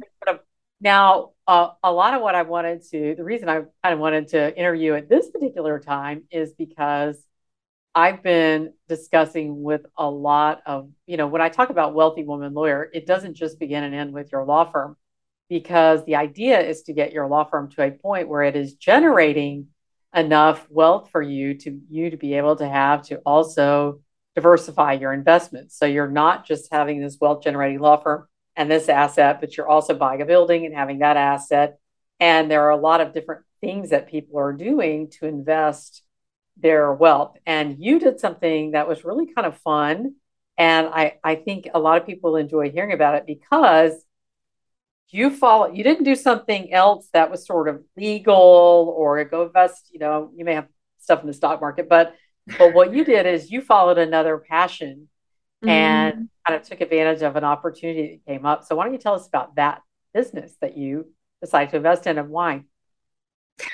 now 0.79 1.31
uh, 1.47 1.69
a 1.83 1.91
lot 1.91 2.13
of 2.13 2.21
what 2.21 2.35
I 2.35 2.43
wanted 2.43 2.83
to, 2.91 3.15
the 3.15 3.23
reason 3.23 3.49
I 3.49 3.63
kind 3.83 3.93
of 3.93 3.99
wanted 3.99 4.29
to 4.29 4.57
interview 4.57 4.93
at 4.93 5.09
this 5.09 5.29
particular 5.29 5.79
time 5.79 6.23
is 6.31 6.53
because 6.53 7.21
I've 7.93 8.21
been 8.21 8.73
discussing 8.89 9.63
with 9.63 9.85
a 9.97 10.09
lot 10.09 10.61
of, 10.65 10.89
you 11.07 11.17
know, 11.17 11.27
when 11.27 11.41
I 11.41 11.49
talk 11.49 11.69
about 11.69 11.95
wealthy 11.95 12.23
woman 12.23 12.53
lawyer, 12.53 12.89
it 12.93 13.05
doesn't 13.05 13.35
just 13.35 13.57
begin 13.57 13.83
and 13.83 13.95
end 13.95 14.13
with 14.13 14.31
your 14.31 14.43
law 14.43 14.69
firm 14.69 14.97
because 15.49 16.03
the 16.05 16.15
idea 16.15 16.59
is 16.59 16.83
to 16.83 16.93
get 16.93 17.13
your 17.13 17.27
law 17.27 17.43
firm 17.43 17.69
to 17.71 17.83
a 17.83 17.91
point 17.91 18.27
where 18.27 18.43
it 18.43 18.55
is 18.55 18.73
generating 18.73 19.67
enough 20.15 20.65
wealth 20.69 21.09
for 21.11 21.21
you 21.21 21.53
to 21.55 21.79
you 21.89 22.09
to 22.09 22.17
be 22.17 22.35
able 22.35 22.55
to 22.55 22.67
have 22.67 23.03
to 23.03 23.17
also 23.25 24.01
diversify 24.33 24.93
your 24.93 25.13
investments. 25.13 25.77
So 25.77 25.85
you're 25.85 26.09
not 26.09 26.45
just 26.45 26.71
having 26.71 27.01
this 27.01 27.17
wealth 27.19 27.43
generating 27.43 27.79
law 27.79 27.97
firm 27.97 28.27
and 28.55 28.71
this 28.71 28.89
asset 28.89 29.39
but 29.41 29.55
you're 29.55 29.67
also 29.67 29.93
buying 29.93 30.21
a 30.21 30.25
building 30.25 30.65
and 30.65 30.73
having 30.73 30.99
that 30.99 31.17
asset. 31.17 31.77
And 32.19 32.49
there 32.49 32.63
are 32.63 32.69
a 32.71 32.77
lot 32.77 33.01
of 33.01 33.13
different 33.13 33.43
things 33.61 33.89
that 33.89 34.09
people 34.09 34.39
are 34.39 34.53
doing 34.53 35.09
to 35.11 35.25
invest 35.25 36.01
their 36.57 36.93
wealth. 36.93 37.37
And 37.45 37.77
you 37.79 37.99
did 37.99 38.19
something 38.19 38.71
that 38.71 38.87
was 38.87 39.03
really 39.03 39.33
kind 39.33 39.45
of 39.45 39.57
fun. 39.59 40.15
And 40.57 40.87
i 40.87 41.17
i 41.23 41.35
think 41.35 41.67
a 41.73 41.79
lot 41.79 41.99
of 41.99 42.07
people 42.07 42.37
enjoy 42.37 42.71
hearing 42.71 42.93
about 42.93 43.15
it 43.15 43.25
because 43.25 43.93
you 45.09 45.29
follow 45.29 45.71
you 45.71 45.83
didn't 45.83 46.03
do 46.03 46.15
something 46.15 46.73
else 46.73 47.07
that 47.13 47.29
was 47.29 47.45
sort 47.45 47.67
of 47.67 47.83
legal 47.95 48.93
or 48.97 49.23
go 49.23 49.43
invest 49.43 49.89
you 49.91 49.99
know 49.99 50.31
you 50.35 50.45
may 50.45 50.55
have 50.55 50.67
stuff 50.99 51.21
in 51.21 51.27
the 51.27 51.33
stock 51.33 51.61
market 51.61 51.87
but 51.87 52.15
but 52.57 52.73
what 52.73 52.93
you 52.93 53.03
did 53.03 53.25
is 53.25 53.51
you 53.51 53.61
followed 53.61 53.97
another 53.97 54.37
passion 54.37 55.07
mm-hmm. 55.63 55.69
and 55.69 56.29
kind 56.47 56.59
of 56.59 56.67
took 56.67 56.81
advantage 56.81 57.21
of 57.21 57.35
an 57.35 57.43
opportunity 57.43 58.21
that 58.25 58.31
came 58.31 58.45
up 58.45 58.63
so 58.63 58.75
why 58.75 58.83
don't 58.83 58.93
you 58.93 58.99
tell 58.99 59.15
us 59.15 59.27
about 59.27 59.55
that 59.55 59.81
business 60.13 60.53
that 60.61 60.77
you 60.77 61.07
decided 61.41 61.69
to 61.69 61.77
invest 61.77 62.07
in 62.07 62.17
and 62.17 62.29
why 62.29 62.63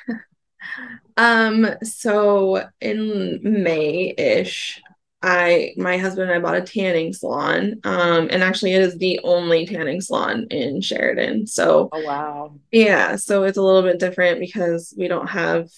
um 1.18 1.68
so 1.84 2.64
in 2.80 3.40
may-ish 3.42 4.82
I 5.24 5.74
my 5.78 5.98
husband 5.98 6.32
and 6.32 6.38
I 6.38 6.42
bought 6.42 6.58
a 6.58 6.62
tanning 6.62 7.14
salon. 7.14 7.80
Um, 7.84 8.28
and 8.32 8.44
actually 8.44 8.74
it 8.74 8.82
is 8.82 8.98
the 8.98 9.20
only 9.24 9.66
tanning 9.66 10.02
salon 10.02 10.48
in 10.50 10.82
Sheridan. 10.82 11.48
So 11.48 11.90
oh 11.92 12.04
wow. 12.04 12.56
Yeah, 12.72 13.16
so 13.18 13.44
it's 13.44 13.58
a 13.58 13.62
little 13.62 13.84
bit 13.84 14.00
different 14.00 14.40
because 14.40 14.94
we 14.98 15.08
don't 15.08 15.28
have 15.28 15.70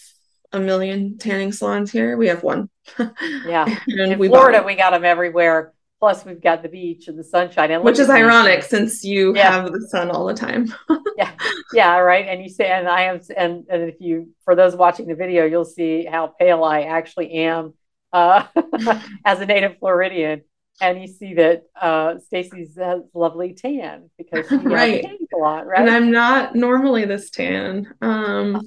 a 0.54 0.60
million 0.60 1.18
tanning 1.18 1.52
salons 1.52 1.92
here. 1.92 2.16
We 2.16 2.28
have 2.28 2.44
one. 2.44 2.70
yeah. 3.46 3.80
in 3.88 4.18
we 4.20 4.30
Florida 4.30 4.64
we 4.66 4.76
got 4.76 4.92
them 4.92 5.04
everywhere. 5.04 5.74
Plus 6.00 6.26
we've 6.26 6.42
got 6.42 6.62
the 6.62 6.70
beach 6.70 7.08
and 7.08 7.18
the 7.18 7.24
sunshine 7.24 7.72
and 7.72 7.82
which 7.82 7.98
is 7.98 8.10
ironic 8.10 8.62
since 8.62 9.06
you 9.06 9.34
yeah. 9.36 9.52
have 9.52 9.72
the 9.72 9.88
sun 9.90 10.10
all 10.12 10.26
the 10.26 10.34
time. 10.34 10.74
yeah. 11.18 11.32
Yeah, 11.74 11.98
right. 11.98 12.28
And 12.28 12.42
you 12.42 12.50
say 12.50 12.70
and 12.70 12.88
I 12.88 13.04
am 13.04 13.20
and 13.36 13.66
and 13.70 13.84
if 13.84 13.96
you 14.00 14.30
for 14.46 14.56
those 14.56 14.76
watching 14.76 15.08
the 15.08 15.16
video, 15.16 15.46
you'll 15.46 15.66
see 15.66 16.06
how 16.06 16.28
pale 16.28 16.64
I 16.64 16.84
actually 16.84 17.32
am 17.32 17.74
uh, 18.14 18.46
as 19.26 19.42
a 19.42 19.46
native 19.46 19.78
Floridian. 19.80 20.44
And 20.82 21.00
you 21.00 21.08
see 21.08 21.36
that 21.36 21.64
uh, 21.80 22.18
Stacy's 22.18 22.76
has 22.78 23.02
lovely 23.14 23.54
tan 23.54 24.10
because 24.18 24.50
she 24.50 24.56
right. 24.58 25.06
a 25.06 25.38
lot, 25.38 25.68
right? 25.68 25.80
And 25.80 25.90
I'm 25.90 26.12
not 26.12 26.56
normally 26.56 27.06
this 27.06 27.30
tan. 27.30 27.94
Um, 28.02 28.62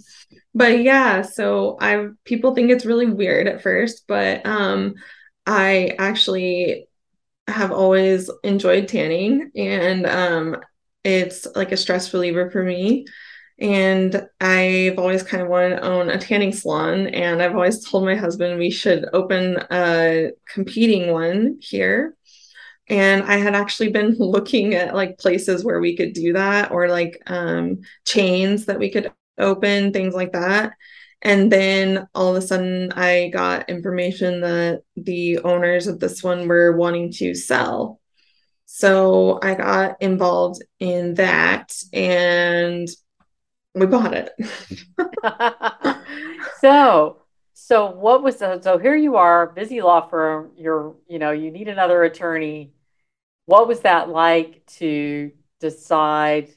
but 0.54 0.82
yeah, 0.82 1.22
so 1.22 1.76
I 1.80 2.08
people 2.24 2.54
think 2.54 2.70
it's 2.70 2.86
really 2.86 3.06
weird 3.06 3.48
at 3.48 3.60
first, 3.60 4.04
but 4.06 4.46
um, 4.46 4.94
I 5.46 5.96
actually 5.98 6.88
have 7.48 7.72
always 7.72 8.30
enjoyed 8.44 8.88
tanning, 8.88 9.50
and 9.56 10.06
um, 10.06 10.56
it's 11.04 11.46
like 11.56 11.72
a 11.72 11.76
stress 11.76 12.14
reliever 12.14 12.50
for 12.50 12.62
me. 12.62 13.06
And 13.58 14.28
I've 14.40 14.98
always 14.98 15.22
kind 15.22 15.42
of 15.42 15.48
wanted 15.48 15.76
to 15.76 15.82
own 15.82 16.10
a 16.10 16.18
tanning 16.18 16.52
salon. 16.52 17.06
And 17.08 17.42
I've 17.42 17.54
always 17.54 17.84
told 17.84 18.04
my 18.04 18.14
husband 18.14 18.58
we 18.58 18.70
should 18.70 19.06
open 19.12 19.58
a 19.70 20.32
competing 20.46 21.10
one 21.10 21.58
here. 21.60 22.16
And 22.88 23.22
I 23.24 23.36
had 23.36 23.54
actually 23.54 23.88
been 23.90 24.14
looking 24.18 24.74
at 24.74 24.94
like 24.94 25.18
places 25.18 25.64
where 25.64 25.80
we 25.80 25.96
could 25.96 26.12
do 26.12 26.34
that 26.34 26.70
or 26.70 26.88
like 26.88 27.22
um, 27.26 27.80
chains 28.04 28.66
that 28.66 28.78
we 28.78 28.90
could 28.90 29.10
open, 29.38 29.92
things 29.92 30.14
like 30.14 30.32
that. 30.32 30.72
And 31.22 31.50
then 31.50 32.06
all 32.14 32.36
of 32.36 32.42
a 32.42 32.46
sudden, 32.46 32.92
I 32.92 33.30
got 33.30 33.70
information 33.70 34.42
that 34.42 34.82
the 34.96 35.38
owners 35.40 35.86
of 35.86 35.98
this 35.98 36.22
one 36.22 36.46
were 36.46 36.76
wanting 36.76 37.10
to 37.14 37.34
sell. 37.34 38.00
So 38.66 39.38
I 39.42 39.54
got 39.54 40.02
involved 40.02 40.62
in 40.78 41.14
that 41.14 41.72
and 41.92 42.86
we 43.76 43.86
bought 43.86 44.14
it. 44.14 44.32
so, 46.60 47.18
so 47.52 47.90
what 47.90 48.22
was 48.22 48.36
the, 48.38 48.60
so 48.62 48.78
here 48.78 48.96
you 48.96 49.16
are, 49.16 49.48
busy 49.48 49.82
law 49.82 50.08
firm, 50.08 50.52
you're, 50.56 50.96
you 51.08 51.18
know, 51.18 51.30
you 51.30 51.50
need 51.50 51.68
another 51.68 52.02
attorney. 52.02 52.72
What 53.44 53.68
was 53.68 53.80
that 53.80 54.08
like 54.08 54.64
to 54.78 55.30
decide 55.60 56.48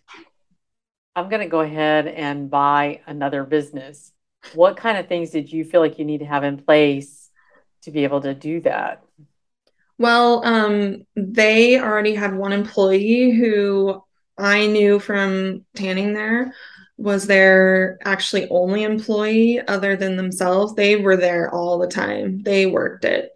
I'm 1.15 1.27
going 1.27 1.41
to 1.41 1.49
go 1.49 1.59
ahead 1.59 2.07
and 2.07 2.49
buy 2.49 3.01
another 3.05 3.43
business? 3.43 4.13
What 4.53 4.77
kind 4.77 4.97
of 4.97 5.09
things 5.09 5.31
did 5.31 5.51
you 5.51 5.65
feel 5.65 5.81
like 5.81 5.99
you 5.99 6.05
need 6.05 6.19
to 6.19 6.25
have 6.25 6.45
in 6.45 6.57
place 6.57 7.29
to 7.81 7.91
be 7.91 8.05
able 8.05 8.21
to 8.21 8.33
do 8.33 8.61
that? 8.61 9.03
Well, 9.97 10.45
um, 10.45 11.05
they 11.17 11.77
already 11.77 12.15
had 12.15 12.33
one 12.33 12.53
employee 12.53 13.31
who 13.31 14.01
I 14.37 14.67
knew 14.67 14.99
from 14.99 15.65
tanning 15.75 16.13
there 16.13 16.53
was 16.99 17.27
their 17.27 17.97
actually 18.03 18.47
only 18.49 18.83
employee 18.83 19.61
other 19.67 19.95
than 19.95 20.17
themselves. 20.17 20.75
They 20.75 20.97
were 20.97 21.15
there 21.15 21.49
all 21.53 21.79
the 21.79 21.87
time. 21.87 22.43
They 22.43 22.65
worked 22.65 23.05
it. 23.05 23.31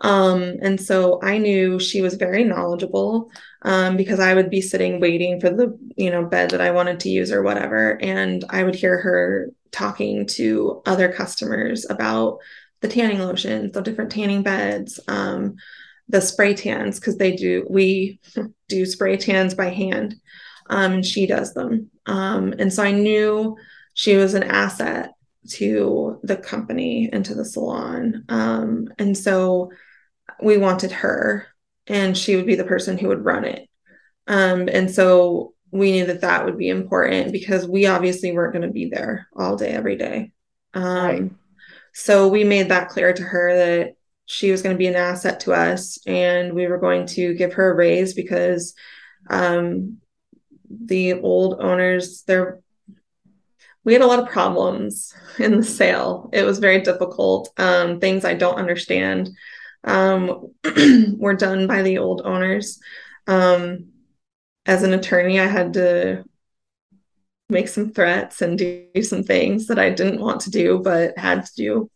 Um, 0.00 0.56
and 0.60 0.80
so 0.80 1.20
I 1.22 1.38
knew 1.38 1.78
she 1.78 2.00
was 2.00 2.14
very 2.14 2.42
knowledgeable 2.42 3.30
um, 3.62 3.96
because 3.96 4.18
I 4.18 4.34
would 4.34 4.50
be 4.50 4.60
sitting 4.60 5.00
waiting 5.00 5.40
for 5.40 5.48
the 5.48 5.78
you 5.96 6.10
know 6.10 6.24
bed 6.24 6.50
that 6.50 6.60
I 6.60 6.72
wanted 6.72 7.00
to 7.00 7.08
use 7.08 7.30
or 7.30 7.42
whatever, 7.42 7.98
and 8.02 8.44
I 8.50 8.64
would 8.64 8.74
hear 8.74 9.00
her 9.00 9.50
talking 9.70 10.26
to 10.26 10.82
other 10.84 11.12
customers 11.12 11.86
about 11.88 12.38
the 12.80 12.88
tanning 12.88 13.20
lotions, 13.20 13.72
the 13.72 13.80
different 13.80 14.10
tanning 14.10 14.42
beds, 14.42 15.00
um, 15.08 15.54
the 16.08 16.20
spray 16.20 16.54
tans 16.54 16.98
because 16.98 17.16
they 17.16 17.34
do 17.34 17.64
we 17.70 18.18
do 18.68 18.84
spray 18.84 19.16
tans 19.16 19.54
by 19.54 19.70
hand 19.70 20.16
um, 20.68 20.92
and 20.92 21.06
she 21.06 21.26
does 21.26 21.54
them. 21.54 21.90
Um, 22.06 22.54
and 22.58 22.72
so 22.72 22.82
I 22.82 22.92
knew 22.92 23.56
she 23.94 24.16
was 24.16 24.34
an 24.34 24.42
asset 24.42 25.12
to 25.50 26.18
the 26.22 26.36
company 26.36 27.10
and 27.12 27.24
to 27.24 27.34
the 27.34 27.44
salon. 27.44 28.24
Um, 28.28 28.88
and 28.98 29.16
so 29.16 29.70
we 30.42 30.56
wanted 30.56 30.90
her, 30.92 31.46
and 31.86 32.16
she 32.16 32.36
would 32.36 32.46
be 32.46 32.54
the 32.54 32.64
person 32.64 32.98
who 32.98 33.08
would 33.08 33.24
run 33.24 33.44
it. 33.44 33.68
Um, 34.26 34.68
and 34.72 34.90
so 34.90 35.54
we 35.70 35.92
knew 35.92 36.06
that 36.06 36.22
that 36.22 36.44
would 36.44 36.56
be 36.56 36.68
important 36.68 37.32
because 37.32 37.66
we 37.66 37.86
obviously 37.86 38.32
weren't 38.32 38.52
going 38.52 38.66
to 38.66 38.72
be 38.72 38.88
there 38.88 39.28
all 39.36 39.56
day, 39.56 39.70
every 39.70 39.96
day. 39.96 40.32
Um, 40.72 40.84
right. 40.84 41.30
So 41.92 42.28
we 42.28 42.44
made 42.44 42.70
that 42.70 42.88
clear 42.88 43.12
to 43.12 43.22
her 43.22 43.56
that 43.56 43.96
she 44.26 44.50
was 44.50 44.62
going 44.62 44.74
to 44.74 44.78
be 44.78 44.86
an 44.86 44.96
asset 44.96 45.40
to 45.40 45.52
us 45.52 45.98
and 46.06 46.54
we 46.54 46.66
were 46.66 46.78
going 46.78 47.06
to 47.06 47.34
give 47.34 47.52
her 47.54 47.70
a 47.70 47.74
raise 47.74 48.14
because 48.14 48.74
um, 49.28 49.98
the 50.84 51.14
old 51.14 51.60
owners, 51.60 52.22
they're 52.22 52.60
we 53.84 53.92
had 53.92 54.02
a 54.02 54.06
lot 54.06 54.18
of 54.18 54.30
problems 54.30 55.12
in 55.38 55.58
the 55.58 55.62
sale. 55.62 56.30
It 56.32 56.44
was 56.44 56.58
very 56.58 56.80
difficult. 56.80 57.52
Um, 57.58 58.00
things 58.00 58.24
I 58.24 58.32
don't 58.34 58.56
understand 58.56 59.28
um, 59.84 60.52
were 61.18 61.34
done 61.34 61.66
by 61.66 61.82
the 61.82 61.98
old 61.98 62.22
owners. 62.24 62.80
Um, 63.26 63.90
as 64.66 64.82
an 64.82 64.94
attorney, 64.94 65.38
I 65.38 65.46
had 65.46 65.74
to 65.74 66.24
make 67.50 67.68
some 67.68 67.92
threats 67.92 68.40
and 68.40 68.56
do 68.56 68.88
some 69.02 69.22
things 69.22 69.66
that 69.66 69.78
I 69.78 69.90
didn't 69.90 70.20
want 70.20 70.40
to 70.42 70.50
do, 70.50 70.80
but 70.82 71.18
had 71.18 71.44
to 71.44 71.54
do. 71.54 71.90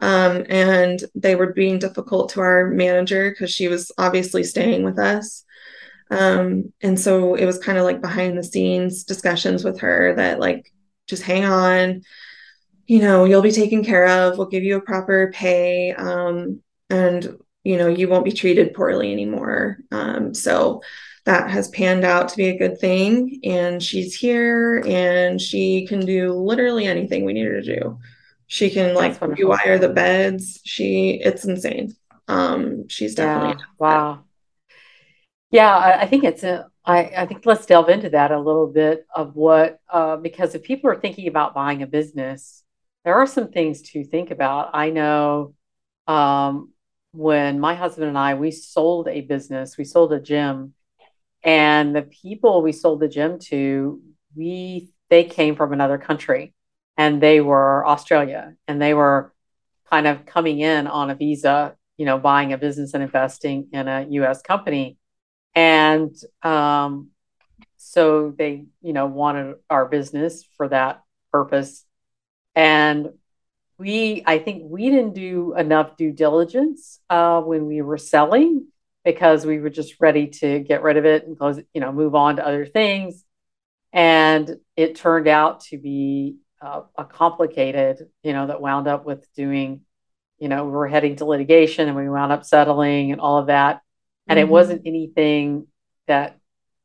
Um, 0.00 0.44
and 0.50 1.02
they 1.14 1.34
were 1.34 1.52
being 1.54 1.78
difficult 1.78 2.30
to 2.30 2.40
our 2.40 2.66
manager 2.66 3.30
because 3.30 3.50
she 3.50 3.68
was 3.68 3.90
obviously 3.96 4.44
staying 4.44 4.84
with 4.84 4.98
us. 4.98 5.44
Um, 6.14 6.72
and 6.80 6.98
so 6.98 7.34
it 7.34 7.44
was 7.44 7.58
kind 7.58 7.78
of 7.78 7.84
like 7.84 8.00
behind 8.00 8.38
the 8.38 8.44
scenes 8.44 9.04
discussions 9.04 9.64
with 9.64 9.80
her 9.80 10.14
that, 10.16 10.38
like, 10.38 10.72
just 11.06 11.22
hang 11.22 11.44
on, 11.44 12.02
you 12.86 13.00
know, 13.00 13.24
you'll 13.24 13.42
be 13.42 13.50
taken 13.50 13.84
care 13.84 14.06
of, 14.06 14.38
we'll 14.38 14.46
give 14.46 14.62
you 14.62 14.76
a 14.76 14.80
proper 14.80 15.30
pay. 15.34 15.92
Um, 15.92 16.60
and, 16.90 17.38
you 17.62 17.76
know, 17.76 17.88
you 17.88 18.08
won't 18.08 18.24
be 18.24 18.32
treated 18.32 18.74
poorly 18.74 19.12
anymore. 19.12 19.78
Um, 19.90 20.34
so 20.34 20.82
that 21.24 21.50
has 21.50 21.68
panned 21.68 22.04
out 22.04 22.28
to 22.28 22.36
be 22.36 22.48
a 22.48 22.58
good 22.58 22.78
thing. 22.78 23.40
And 23.44 23.82
she's 23.82 24.14
here 24.14 24.82
and 24.86 25.40
she 25.40 25.86
can 25.86 26.04
do 26.04 26.32
literally 26.32 26.86
anything 26.86 27.24
we 27.24 27.32
need 27.32 27.46
her 27.46 27.62
to 27.62 27.80
do. 27.80 27.98
She 28.46 28.68
can 28.70 28.94
like 28.94 29.18
rewire 29.20 29.80
the 29.80 29.88
beds. 29.88 30.60
She 30.64 31.20
it's 31.24 31.44
insane. 31.44 31.96
Um, 32.28 32.88
she's 32.88 33.14
definitely 33.14 33.56
yeah. 33.58 33.66
wow. 33.78 34.24
Yeah, 35.54 35.72
I, 35.76 36.00
I 36.02 36.06
think 36.06 36.24
it's 36.24 36.42
a 36.42 36.66
I, 36.84 37.12
I 37.16 37.26
think 37.26 37.46
let's 37.46 37.64
delve 37.64 37.88
into 37.88 38.10
that 38.10 38.32
a 38.32 38.40
little 38.40 38.66
bit 38.66 39.06
of 39.14 39.36
what 39.36 39.78
uh, 39.88 40.16
because 40.16 40.56
if 40.56 40.64
people 40.64 40.90
are 40.90 40.98
thinking 41.00 41.28
about 41.28 41.54
buying 41.54 41.80
a 41.82 41.86
business, 41.86 42.64
there 43.04 43.14
are 43.14 43.26
some 43.26 43.52
things 43.52 43.82
to 43.92 44.02
think 44.02 44.32
about. 44.32 44.70
I 44.74 44.90
know 44.90 45.54
um, 46.08 46.72
when 47.12 47.60
my 47.60 47.76
husband 47.76 48.08
and 48.08 48.18
I 48.18 48.34
we 48.34 48.50
sold 48.50 49.06
a 49.06 49.20
business, 49.20 49.78
we 49.78 49.84
sold 49.84 50.12
a 50.12 50.18
gym, 50.18 50.74
and 51.44 51.94
the 51.94 52.02
people 52.02 52.60
we 52.60 52.72
sold 52.72 52.98
the 52.98 53.08
gym 53.08 53.38
to, 53.50 54.02
we 54.34 54.90
they 55.08 55.22
came 55.22 55.54
from 55.54 55.72
another 55.72 55.98
country 55.98 56.52
and 56.96 57.22
they 57.22 57.40
were 57.40 57.86
Australia 57.86 58.56
and 58.66 58.82
they 58.82 58.92
were 58.94 59.32
kind 59.88 60.08
of 60.08 60.26
coming 60.26 60.58
in 60.58 60.88
on 60.88 61.10
a 61.10 61.14
visa, 61.14 61.76
you 61.96 62.06
know, 62.06 62.18
buying 62.18 62.52
a 62.52 62.58
business 62.58 62.94
and 62.94 63.04
investing 63.04 63.68
in 63.72 63.86
a 63.86 64.06
US 64.10 64.42
company. 64.42 64.98
And 65.54 66.14
um, 66.42 67.10
so 67.76 68.34
they, 68.36 68.66
you 68.82 68.92
know, 68.92 69.06
wanted 69.06 69.56
our 69.70 69.86
business 69.86 70.44
for 70.56 70.68
that 70.68 71.02
purpose. 71.30 71.84
And 72.54 73.10
we, 73.78 74.22
I 74.26 74.38
think 74.38 74.62
we 74.66 74.90
didn't 74.90 75.14
do 75.14 75.54
enough 75.56 75.96
due 75.96 76.12
diligence 76.12 77.00
uh, 77.10 77.40
when 77.40 77.66
we 77.66 77.82
were 77.82 77.98
selling 77.98 78.66
because 79.04 79.44
we 79.44 79.58
were 79.58 79.70
just 79.70 80.00
ready 80.00 80.28
to 80.28 80.60
get 80.60 80.82
rid 80.82 80.96
of 80.96 81.04
it 81.04 81.26
and 81.26 81.38
close 81.38 81.60
you 81.74 81.80
know, 81.80 81.92
move 81.92 82.14
on 82.14 82.36
to 82.36 82.46
other 82.46 82.66
things. 82.66 83.24
And 83.92 84.56
it 84.76 84.96
turned 84.96 85.28
out 85.28 85.60
to 85.66 85.78
be 85.78 86.36
uh, 86.60 86.82
a 86.96 87.04
complicated, 87.04 88.08
you 88.22 88.32
know, 88.32 88.46
that 88.46 88.60
wound 88.60 88.88
up 88.88 89.04
with 89.04 89.26
doing, 89.34 89.82
you 90.38 90.48
know, 90.48 90.64
we 90.64 90.70
were 90.70 90.88
heading 90.88 91.16
to 91.16 91.24
litigation 91.26 91.86
and 91.86 91.96
we 91.96 92.08
wound 92.08 92.32
up 92.32 92.44
settling 92.44 93.12
and 93.12 93.20
all 93.20 93.38
of 93.38 93.48
that. 93.48 93.82
And 94.26 94.38
mm-hmm. 94.38 94.48
it 94.48 94.50
wasn't 94.50 94.82
anything 94.86 95.66
that, 96.06 96.38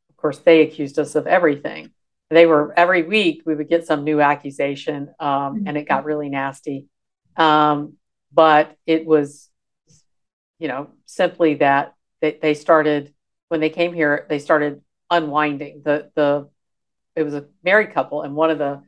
of 0.10 0.17
course, 0.17 0.39
they 0.39 0.62
accused 0.62 0.99
us 0.99 1.15
of 1.15 1.28
everything. 1.28 1.91
They 2.30 2.45
were 2.45 2.73
every 2.78 3.04
week 3.04 3.41
we 3.45 3.56
would 3.56 3.69
get 3.69 3.88
some 3.88 4.04
new 4.04 4.21
accusation, 4.21 5.13
um, 5.19 5.30
mm-hmm. 5.30 5.67
and 5.67 5.78
it 5.78 5.88
got 5.88 6.06
really 6.06 6.30
nasty. 6.30 6.88
Um, 7.36 7.93
but 8.32 8.75
it 8.86 9.06
was, 9.06 9.49
you 10.60 10.67
know, 10.67 10.89
simply 11.06 11.56
that 11.56 11.95
they, 12.21 12.38
they 12.39 12.54
started 12.54 13.13
when 13.47 13.62
they 13.62 13.69
came 13.69 13.93
here. 13.93 14.28
They 14.30 14.39
started 14.39 14.82
unwinding 15.10 15.82
the 15.84 16.12
the. 16.15 16.49
It 17.15 17.23
was 17.23 17.34
a 17.34 17.47
married 17.63 17.93
couple, 17.93 18.21
and 18.21 18.36
one 18.36 18.52
of 18.52 18.60
the 18.60 18.84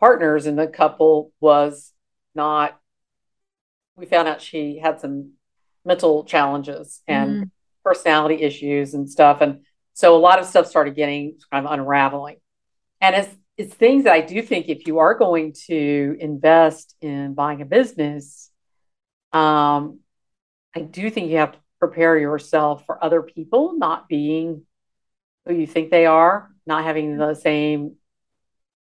partners 0.00 0.46
in 0.46 0.56
the 0.56 0.66
couple 0.66 1.32
was 1.40 1.92
not. 2.34 2.76
We 3.96 4.06
found 4.06 4.26
out 4.26 4.42
she 4.42 4.78
had 4.78 5.00
some 5.00 5.34
mental 5.84 6.24
challenges 6.24 7.02
and 7.06 7.30
mm. 7.30 7.50
Personality 7.84 8.42
issues 8.42 8.94
and 8.94 9.08
stuff, 9.08 9.40
and 9.40 9.60
so 9.94 10.16
a 10.16 10.18
lot 10.18 10.38
of 10.38 10.46
stuff 10.46 10.66
started 10.66 10.94
getting 10.94 11.38
kind 11.50 11.66
of 11.66 11.72
unraveling. 11.72 12.36
And 13.00 13.16
it's 13.16 13.34
it's 13.56 13.74
things 13.74 14.04
that 14.04 14.14
I 14.14 14.22
do 14.22 14.40
think 14.40 14.68
if 14.68 14.86
you 14.86 14.98
are 14.98 15.14
going 15.14 15.54
to 15.66 16.16
invest 16.18 16.96
in 17.02 17.34
buying 17.34 17.60
a 17.60 17.66
business, 17.66 18.50
um, 19.32 20.00
I 20.74 20.80
do 20.80 21.10
think 21.10 21.30
you 21.30 21.36
have 21.36 21.52
to 21.52 21.58
prepare 21.78 22.16
yourself 22.18 22.86
for 22.86 23.02
other 23.04 23.22
people 23.22 23.76
not 23.76 24.08
being 24.08 24.62
who 25.46 25.54
you 25.54 25.66
think 25.66 25.90
they 25.90 26.06
are, 26.06 26.50
not 26.66 26.84
having 26.84 27.16
the 27.16 27.34
same 27.34 27.96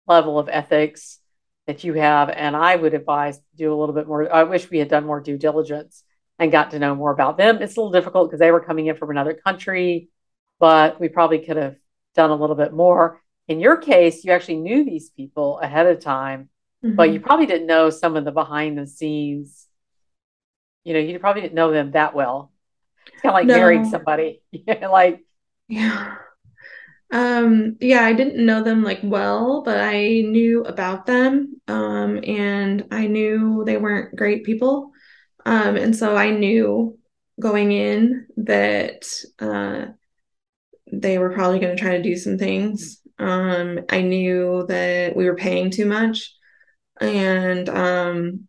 level 0.06 0.38
of 0.38 0.48
ethics 0.48 1.18
that 1.66 1.84
you 1.84 1.94
have. 1.94 2.30
And 2.30 2.56
I 2.56 2.76
would 2.76 2.94
advise 2.94 3.40
do 3.56 3.72
a 3.72 3.76
little 3.76 3.94
bit 3.94 4.06
more. 4.06 4.32
I 4.32 4.44
wish 4.44 4.70
we 4.70 4.78
had 4.78 4.88
done 4.88 5.04
more 5.04 5.20
due 5.20 5.36
diligence 5.36 6.04
and 6.42 6.52
got 6.52 6.72
to 6.72 6.78
know 6.78 6.94
more 6.94 7.12
about 7.12 7.36
them. 7.38 7.62
It's 7.62 7.76
a 7.76 7.80
little 7.80 7.92
difficult 7.92 8.28
because 8.28 8.40
they 8.40 8.50
were 8.50 8.60
coming 8.60 8.86
in 8.86 8.96
from 8.96 9.10
another 9.10 9.34
country, 9.34 10.08
but 10.58 11.00
we 11.00 11.08
probably 11.08 11.38
could 11.38 11.56
have 11.56 11.76
done 12.14 12.30
a 12.30 12.36
little 12.36 12.56
bit 12.56 12.72
more. 12.72 13.20
In 13.48 13.60
your 13.60 13.76
case, 13.76 14.24
you 14.24 14.32
actually 14.32 14.56
knew 14.56 14.84
these 14.84 15.10
people 15.10 15.58
ahead 15.58 15.86
of 15.86 16.00
time, 16.00 16.48
mm-hmm. 16.84 16.96
but 16.96 17.12
you 17.12 17.20
probably 17.20 17.46
didn't 17.46 17.66
know 17.66 17.90
some 17.90 18.16
of 18.16 18.24
the 18.24 18.32
behind 18.32 18.76
the 18.76 18.86
scenes. 18.86 19.66
You 20.84 20.94
know, 20.94 21.00
you 21.00 21.18
probably 21.18 21.42
didn't 21.42 21.54
know 21.54 21.72
them 21.72 21.92
that 21.92 22.14
well 22.14 22.52
it's 23.06 23.22
kind 23.22 23.30
of 23.30 23.34
like 23.34 23.46
no. 23.46 23.56
marrying 23.56 23.84
somebody. 23.84 24.42
like 24.82 25.24
yeah. 25.68 26.16
Um, 27.12 27.76
yeah, 27.80 28.04
I 28.04 28.14
didn't 28.14 28.44
know 28.44 28.62
them 28.62 28.82
like 28.82 29.00
well, 29.02 29.62
but 29.62 29.78
I 29.78 30.22
knew 30.22 30.64
about 30.64 31.04
them. 31.04 31.60
Um, 31.68 32.20
and 32.24 32.86
I 32.90 33.06
knew 33.06 33.64
they 33.66 33.76
weren't 33.76 34.16
great 34.16 34.44
people. 34.44 34.91
Um, 35.44 35.76
and 35.76 35.94
so 35.96 36.16
I 36.16 36.30
knew 36.30 36.98
going 37.40 37.72
in 37.72 38.26
that 38.36 39.04
uh, 39.38 39.86
they 40.92 41.18
were 41.18 41.32
probably 41.32 41.58
going 41.58 41.76
to 41.76 41.82
try 41.82 41.96
to 41.96 42.02
do 42.02 42.16
some 42.16 42.38
things. 42.38 43.00
Um, 43.18 43.80
I 43.88 44.02
knew 44.02 44.66
that 44.68 45.16
we 45.16 45.24
were 45.24 45.36
paying 45.36 45.70
too 45.70 45.86
much. 45.86 46.32
And 47.00 47.68
um, 47.68 48.48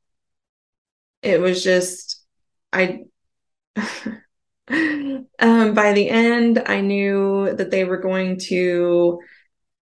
it 1.21 1.39
was 1.39 1.63
just, 1.63 2.23
I, 2.71 3.03
um, 3.75 5.73
by 5.73 5.93
the 5.93 6.09
end, 6.09 6.61
I 6.65 6.81
knew 6.81 7.55
that 7.55 7.71
they 7.71 7.85
were 7.85 7.97
going 7.97 8.39
to 8.47 9.19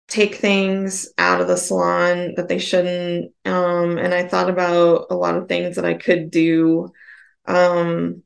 take 0.09 0.35
things 0.35 1.09
out 1.17 1.39
of 1.39 1.47
the 1.47 1.55
salon 1.55 2.33
that 2.35 2.47
they 2.47 2.57
shouldn't. 2.57 3.31
Um, 3.45 3.97
and 3.97 4.13
I 4.13 4.27
thought 4.27 4.49
about 4.49 5.07
a 5.09 5.15
lot 5.15 5.37
of 5.37 5.47
things 5.47 5.75
that 5.75 5.85
I 5.85 5.93
could 5.93 6.31
do. 6.31 6.91
Um, 7.45 8.23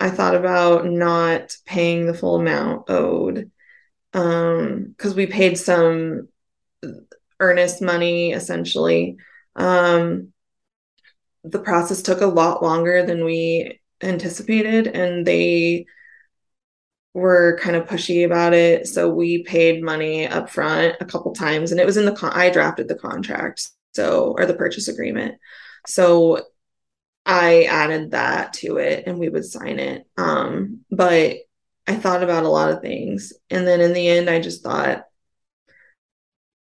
I 0.00 0.10
thought 0.10 0.34
about 0.34 0.84
not 0.84 1.56
paying 1.64 2.06
the 2.06 2.14
full 2.14 2.40
amount 2.40 2.90
owed 2.90 3.50
because 4.12 5.12
um, 5.12 5.16
we 5.16 5.26
paid 5.26 5.56
some 5.56 6.28
earnest 7.38 7.80
money 7.80 8.32
essentially. 8.32 9.16
Um, 9.54 10.32
the 11.44 11.60
process 11.60 12.02
took 12.02 12.20
a 12.20 12.26
lot 12.26 12.62
longer 12.62 13.06
than 13.06 13.24
we 13.24 13.80
anticipated 14.02 14.88
and 14.88 15.24
they 15.26 15.86
were 17.14 17.58
kind 17.60 17.76
of 17.76 17.86
pushy 17.86 18.24
about 18.24 18.54
it 18.54 18.86
so 18.86 19.08
we 19.08 19.42
paid 19.42 19.82
money 19.82 20.26
up 20.26 20.48
front 20.48 20.96
a 21.00 21.04
couple 21.04 21.32
times 21.32 21.70
and 21.70 21.80
it 21.80 21.86
was 21.86 21.96
in 21.96 22.06
the 22.06 22.12
con- 22.12 22.32
i 22.34 22.48
drafted 22.48 22.88
the 22.88 22.94
contract 22.94 23.68
so 23.94 24.34
or 24.38 24.46
the 24.46 24.54
purchase 24.54 24.88
agreement 24.88 25.34
so 25.86 26.40
i 27.26 27.64
added 27.64 28.12
that 28.12 28.52
to 28.54 28.78
it 28.78 29.04
and 29.06 29.18
we 29.18 29.28
would 29.28 29.44
sign 29.44 29.78
it 29.78 30.06
um 30.16 30.80
but 30.90 31.36
i 31.86 31.94
thought 31.94 32.22
about 32.22 32.44
a 32.44 32.48
lot 32.48 32.70
of 32.70 32.80
things 32.80 33.32
and 33.50 33.66
then 33.66 33.80
in 33.80 33.92
the 33.92 34.08
end 34.08 34.30
i 34.30 34.40
just 34.40 34.62
thought 34.62 35.04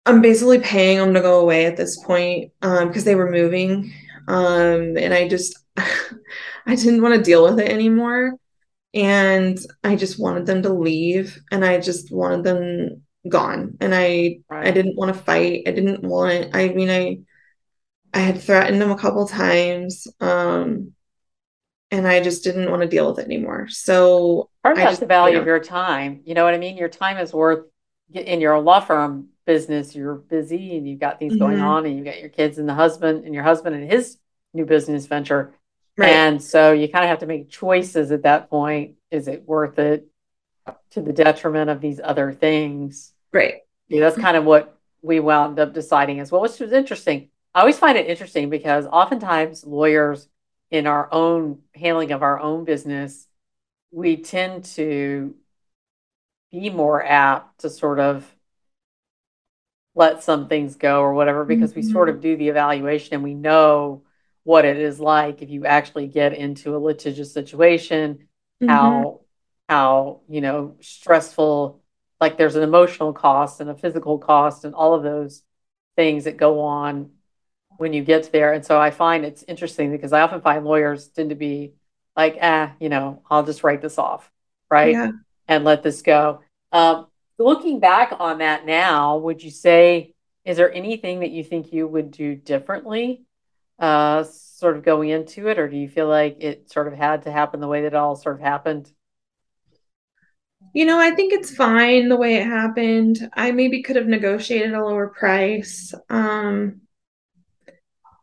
I'm 0.07 0.23
basically 0.23 0.59
paying 0.59 0.99
them 0.99 1.15
to 1.15 1.21
go 1.21 1.41
away 1.41 1.67
at 1.67 1.77
this 1.77 2.03
point 2.03 2.53
um, 2.63 2.89
because 2.89 3.05
they 3.05 3.15
were 3.15 3.31
moving. 3.31 3.93
Um, 4.29 4.97
and 4.97 5.13
I 5.13 5.29
just, 5.29 5.57
I 5.77 6.75
didn't 6.75 7.03
want 7.03 7.15
to 7.15 7.23
deal 7.23 7.45
with 7.45 7.61
it 7.61 7.71
anymore. 7.71 8.33
And 8.93 9.59
I 9.85 9.97
just 9.97 10.19
wanted 10.19 10.47
them 10.47 10.63
to 10.63 10.73
leave 10.73 11.39
and 11.53 11.65
I 11.65 11.79
just 11.79 12.13
wanted 12.13 12.45
them 12.45 13.03
gone. 13.29 13.77
And 13.81 13.95
I, 13.95 14.41
right. 14.49 14.67
I 14.67 14.71
didn't 14.71 14.97
want 14.97 15.15
to 15.15 15.23
fight. 15.23 15.63
I 15.67 15.71
didn't 15.71 16.03
want, 16.03 16.55
I 16.55 16.69
mean, 16.69 16.91
I, 16.91 17.21
I 18.13 18.21
had 18.21 18.41
threatened 18.41 18.81
them 18.81 18.91
a 18.91 18.99
couple 18.99 19.27
times. 19.29 20.09
Um, 20.21 20.93
and 21.91 22.07
I 22.07 22.21
just 22.21 22.45
didn't 22.45 22.71
want 22.71 22.83
to 22.83 22.89
deal 22.89 23.09
with 23.11 23.19
it 23.19 23.25
anymore. 23.25 23.69
So 23.69 24.49
part 24.63 24.77
of 24.77 24.83
that's 24.83 24.99
the 24.99 25.07
value 25.07 25.33
you 25.33 25.37
know, 25.39 25.41
of 25.43 25.47
your 25.47 25.61
time. 25.61 26.21
You 26.25 26.35
know 26.35 26.45
what 26.45 26.55
I 26.55 26.59
mean? 26.59 26.77
Your 26.77 26.89
time 26.89 27.19
is 27.19 27.33
worth 27.33 27.67
in 28.13 28.41
your 28.41 28.59
law 28.61 28.81
firm 28.81 29.29
business. 29.45 29.95
You're 29.95 30.15
busy 30.15 30.77
and 30.77 30.89
you've 30.89 31.01
got 31.01 31.19
things 31.19 31.33
mm-hmm. 31.33 31.41
going 31.41 31.61
on, 31.61 31.87
and 31.87 31.97
you've 31.97 32.05
got 32.05 32.21
your 32.21 32.29
kids 32.29 32.59
and 32.59 32.69
the 32.69 32.75
husband 32.75 33.25
and 33.25 33.35
your 33.35 33.43
husband 33.43 33.75
and 33.75 33.91
his 33.91 34.19
new 34.55 34.65
business 34.65 35.07
venture. 35.07 35.53
Right. 35.97 36.11
And 36.11 36.43
so 36.43 36.73
you 36.73 36.89
kind 36.89 37.05
of 37.05 37.11
have 37.11 37.19
to 37.21 37.27
make 37.27 37.51
choices 37.51 38.11
at 38.11 38.23
that 38.23 38.49
point. 38.49 38.95
Is 39.11 39.29
it 39.29 39.47
worth 39.47 39.79
it 39.79 40.07
to 40.91 41.03
the 41.03 41.13
detriment 41.13 41.71
of 41.71 41.81
these 41.81 42.01
other 42.03 42.33
things? 42.33 43.13
Right. 43.33 43.63
Yeah, 43.89 44.01
that's 44.01 44.17
kind 44.17 44.37
of 44.37 44.45
what 44.45 44.79
we 45.03 45.21
wound 45.21 45.59
up 45.59 45.75
deciding 45.75 46.21
as 46.21 46.31
well, 46.31 46.43
which 46.43 46.59
was 46.61 46.73
interesting. 46.73 47.29
I 47.55 47.61
always 47.61 47.79
find 47.79 47.99
it 47.99 48.07
interesting 48.07 48.51
because 48.51 48.87
oftentimes 48.87 49.65
lawyers 49.67 50.29
in 50.71 50.87
our 50.87 51.13
own 51.13 51.61
handling 51.75 52.13
of 52.13 52.23
our 52.23 52.39
own 52.39 52.65
business, 52.65 53.27
we 53.91 54.17
tend 54.17 54.65
to 54.65 55.35
be 56.53 56.71
more 56.71 57.05
apt 57.05 57.61
to 57.61 57.71
sort 57.71 57.99
of 57.99 58.33
let 59.95 60.23
some 60.23 60.49
things 60.49 60.77
go 60.77 61.01
or 61.01 61.15
whatever 61.15 61.45
because 61.45 61.73
mm-hmm. 61.73 61.81
we 61.87 61.93
sort 61.93 62.09
of 62.09 62.17
mm-hmm. 62.17 62.23
do 62.23 62.37
the 62.37 62.49
evaluation 62.49 63.15
and 63.15 63.23
we 63.23 63.35
know 63.35 64.03
what 64.51 64.65
it 64.65 64.79
is 64.79 64.99
like 64.99 65.43
if 65.43 65.51
you 65.51 65.65
actually 65.65 66.07
get 66.07 66.33
into 66.33 66.77
a 66.77 66.79
litigious 66.79 67.33
situation 67.33 68.27
mm-hmm. 68.63 68.69
how 68.69 69.21
how 69.69 70.21
you 70.29 70.41
know 70.41 70.77
stressful 70.81 71.81
like 72.21 72.37
there's 72.37 72.57
an 72.57 72.63
emotional 72.63 73.13
cost 73.13 73.61
and 73.61 73.71
a 73.71 73.75
physical 73.75 74.19
cost 74.19 74.65
and 74.65 74.75
all 74.75 74.95
of 74.95 75.03
those 75.03 75.43
things 75.97 76.25
that 76.25 76.37
go 76.37 76.61
on 76.61 77.11
when 77.79 77.93
you 77.93 78.05
get 78.05 78.31
there. 78.31 78.53
And 78.53 78.65
so 78.65 78.79
I 78.79 78.91
find 78.91 79.25
it's 79.25 79.43
interesting 79.49 79.91
because 79.91 80.13
I 80.13 80.21
often 80.21 80.43
find 80.43 80.65
lawyers 80.65 81.09
tend 81.09 81.31
to 81.31 81.37
be 81.37 81.73
like, 82.15 82.39
ah, 82.43 82.73
you 82.79 82.91
know, 82.91 83.23
I'll 83.31 83.45
just 83.45 83.65
write 83.65 83.81
this 83.81 83.97
off, 83.97 84.31
right? 84.71 84.93
Yeah. 84.93 85.13
And 85.49 85.65
let 85.65 85.83
this 85.83 86.03
go. 86.03 86.41
Um, 86.73 87.07
looking 87.39 87.81
back 87.81 88.15
on 88.19 88.39
that 88.39 88.67
now, 88.67 89.17
would 89.19 89.43
you 89.43 89.51
say, 89.51 90.15
is 90.45 90.59
there 90.59 90.73
anything 90.73 91.21
that 91.21 91.31
you 91.31 91.43
think 91.43 91.73
you 91.73 91.87
would 91.87 92.11
do 92.11 92.35
differently, 92.35 93.23
uh, 93.81 94.25
sort 94.25 94.77
of 94.77 94.85
going 94.85 95.09
into 95.09 95.49
it? 95.49 95.59
Or 95.59 95.69
do 95.69 95.77
you 95.77 95.89
feel 95.89 96.07
like 96.07 96.37
it 96.41 96.71
sort 96.71 96.87
of 96.87 96.95
had 96.95 97.23
to 97.23 97.33
happen 97.33 97.61
the 97.61 97.69
way 97.69 97.83
that 97.83 97.89
it 97.89 97.95
all 97.95 98.15
sort 98.15 98.37
of 98.37 98.43
happened? 98.43 98.93
You 100.75 100.85
know, 100.85 101.01
I 101.01 101.13
think 101.13 101.33
it's 101.33 101.55
fine 101.55 102.09
the 102.09 102.17
way 102.17 102.37
it 102.37 102.47
happened. 102.47 103.29
I 103.35 103.51
maybe 103.51 103.83
could 103.83 103.97
have 103.97 104.07
negotiated 104.07 104.75
a 104.75 104.85
lower 104.85 105.09
price. 105.09 105.95
Um, 106.09 106.83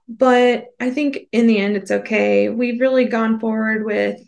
but 0.07 0.67
I 0.79 0.91
think 0.91 1.27
in 1.31 1.47
the 1.47 1.57
end, 1.57 1.75
it's 1.75 1.91
okay. 1.91 2.49
We've 2.49 2.79
really 2.79 3.05
gone 3.05 3.39
forward 3.39 3.85
with 3.85 4.21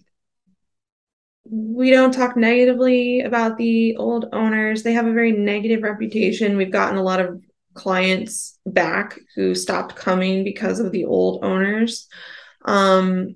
we 1.52 1.90
don't 1.90 2.14
talk 2.14 2.38
negatively 2.38 3.22
about 3.22 3.58
the 3.58 3.96
old 3.96 4.26
owners. 4.34 4.84
They 4.84 4.94
have 4.94 5.08
a 5.08 5.14
very 5.14 5.32
negative 5.32 5.82
reputation. 5.82 6.58
We've 6.58 6.72
gotten 6.72 6.98
a 6.98 7.04
lot 7.04 7.20
of 7.20 7.42
clients 7.80 8.60
back 8.66 9.20
who 9.36 9.56
stopped 9.56 9.96
coming 9.96 10.44
because 10.44 10.80
of 10.80 10.92
the 10.92 11.06
old 11.06 11.44
owners. 11.44 12.08
Um, 12.66 13.36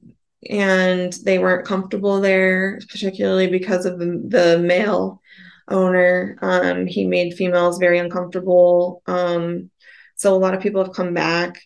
and 0.49 1.13
they 1.23 1.39
weren't 1.39 1.65
comfortable 1.65 2.19
there, 2.19 2.79
particularly 2.89 3.47
because 3.47 3.86
of 3.86 3.97
the, 3.97 4.21
the 4.27 4.60
male 4.60 5.21
owner. 5.69 6.38
Um, 6.41 6.86
he 6.86 7.06
made 7.06 7.36
females 7.36 7.77
very 7.77 7.97
uncomfortable. 7.97 9.01
Um, 9.08 9.71
so 10.15 10.36
a 10.36 10.38
lot 10.38 10.53
of 10.53 10.62
people 10.62 10.84
have 10.84 10.93
come 10.93 11.13
back 11.13 11.62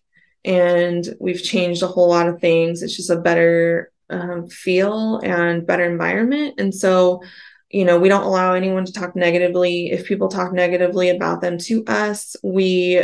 and 0.46 1.04
we've 1.20 1.42
changed 1.42 1.82
a 1.82 1.88
whole 1.88 2.10
lot 2.10 2.28
of 2.28 2.40
things. 2.40 2.84
It's 2.84 2.96
just 2.96 3.10
a 3.10 3.20
better 3.20 3.92
um, 4.10 4.48
feel 4.48 5.20
and 5.24 5.66
better 5.66 5.84
environment. 5.84 6.60
And 6.60 6.74
so, 6.74 7.22
you 7.70 7.86
know, 7.86 8.00
we 8.00 8.10
don't 8.10 8.24
allow 8.24 8.54
anyone 8.54 8.86
to 8.86 8.94
talk 8.94 9.16
negatively. 9.16 9.92
If 9.92 10.06
people 10.06 10.30
talk 10.30 10.54
negatively 10.54 11.10
about 11.10 11.42
them 11.42 11.58
to 11.60 11.84
us, 11.86 12.36
we 12.44 13.04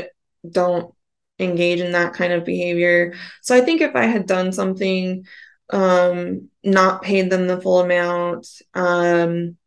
don't 0.50 0.94
engage 1.40 1.80
in 1.80 1.92
that 1.94 2.14
kind 2.14 2.34
of 2.34 2.46
behavior. 2.46 3.14
So 3.42 3.56
I 3.56 3.62
think 3.62 3.82
if 3.82 3.96
I 3.96 4.06
had 4.06 4.26
done 4.26 4.52
something, 4.52 5.26
um, 5.72 6.50
not 6.64 7.02
paid 7.02 7.30
them 7.30 7.48
the 7.48 7.60
full 7.60 7.80
amount, 7.80 8.48
um, 8.74 9.58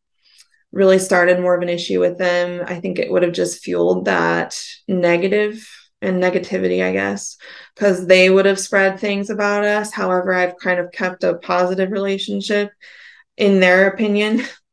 really 0.72 0.98
started 0.98 1.40
more 1.40 1.54
of 1.54 1.62
an 1.62 1.68
issue 1.68 2.00
with 2.00 2.18
them, 2.18 2.62
I 2.66 2.80
think 2.80 2.98
it 2.98 3.10
would 3.10 3.22
have 3.22 3.32
just 3.32 3.62
fueled 3.62 4.04
that 4.06 4.58
negative 4.86 5.66
and 6.02 6.22
negativity, 6.22 6.84
I 6.84 6.92
guess, 6.92 7.36
because 7.74 8.06
they 8.06 8.28
would 8.28 8.44
have 8.44 8.60
spread 8.60 9.00
things 9.00 9.30
about 9.30 9.64
us. 9.64 9.92
However, 9.92 10.34
I've 10.34 10.58
kind 10.58 10.78
of 10.78 10.92
kept 10.92 11.24
a 11.24 11.34
positive 11.34 11.90
relationship 11.90 12.70
in 13.36 13.60
their 13.60 13.88
opinion. 13.88 14.42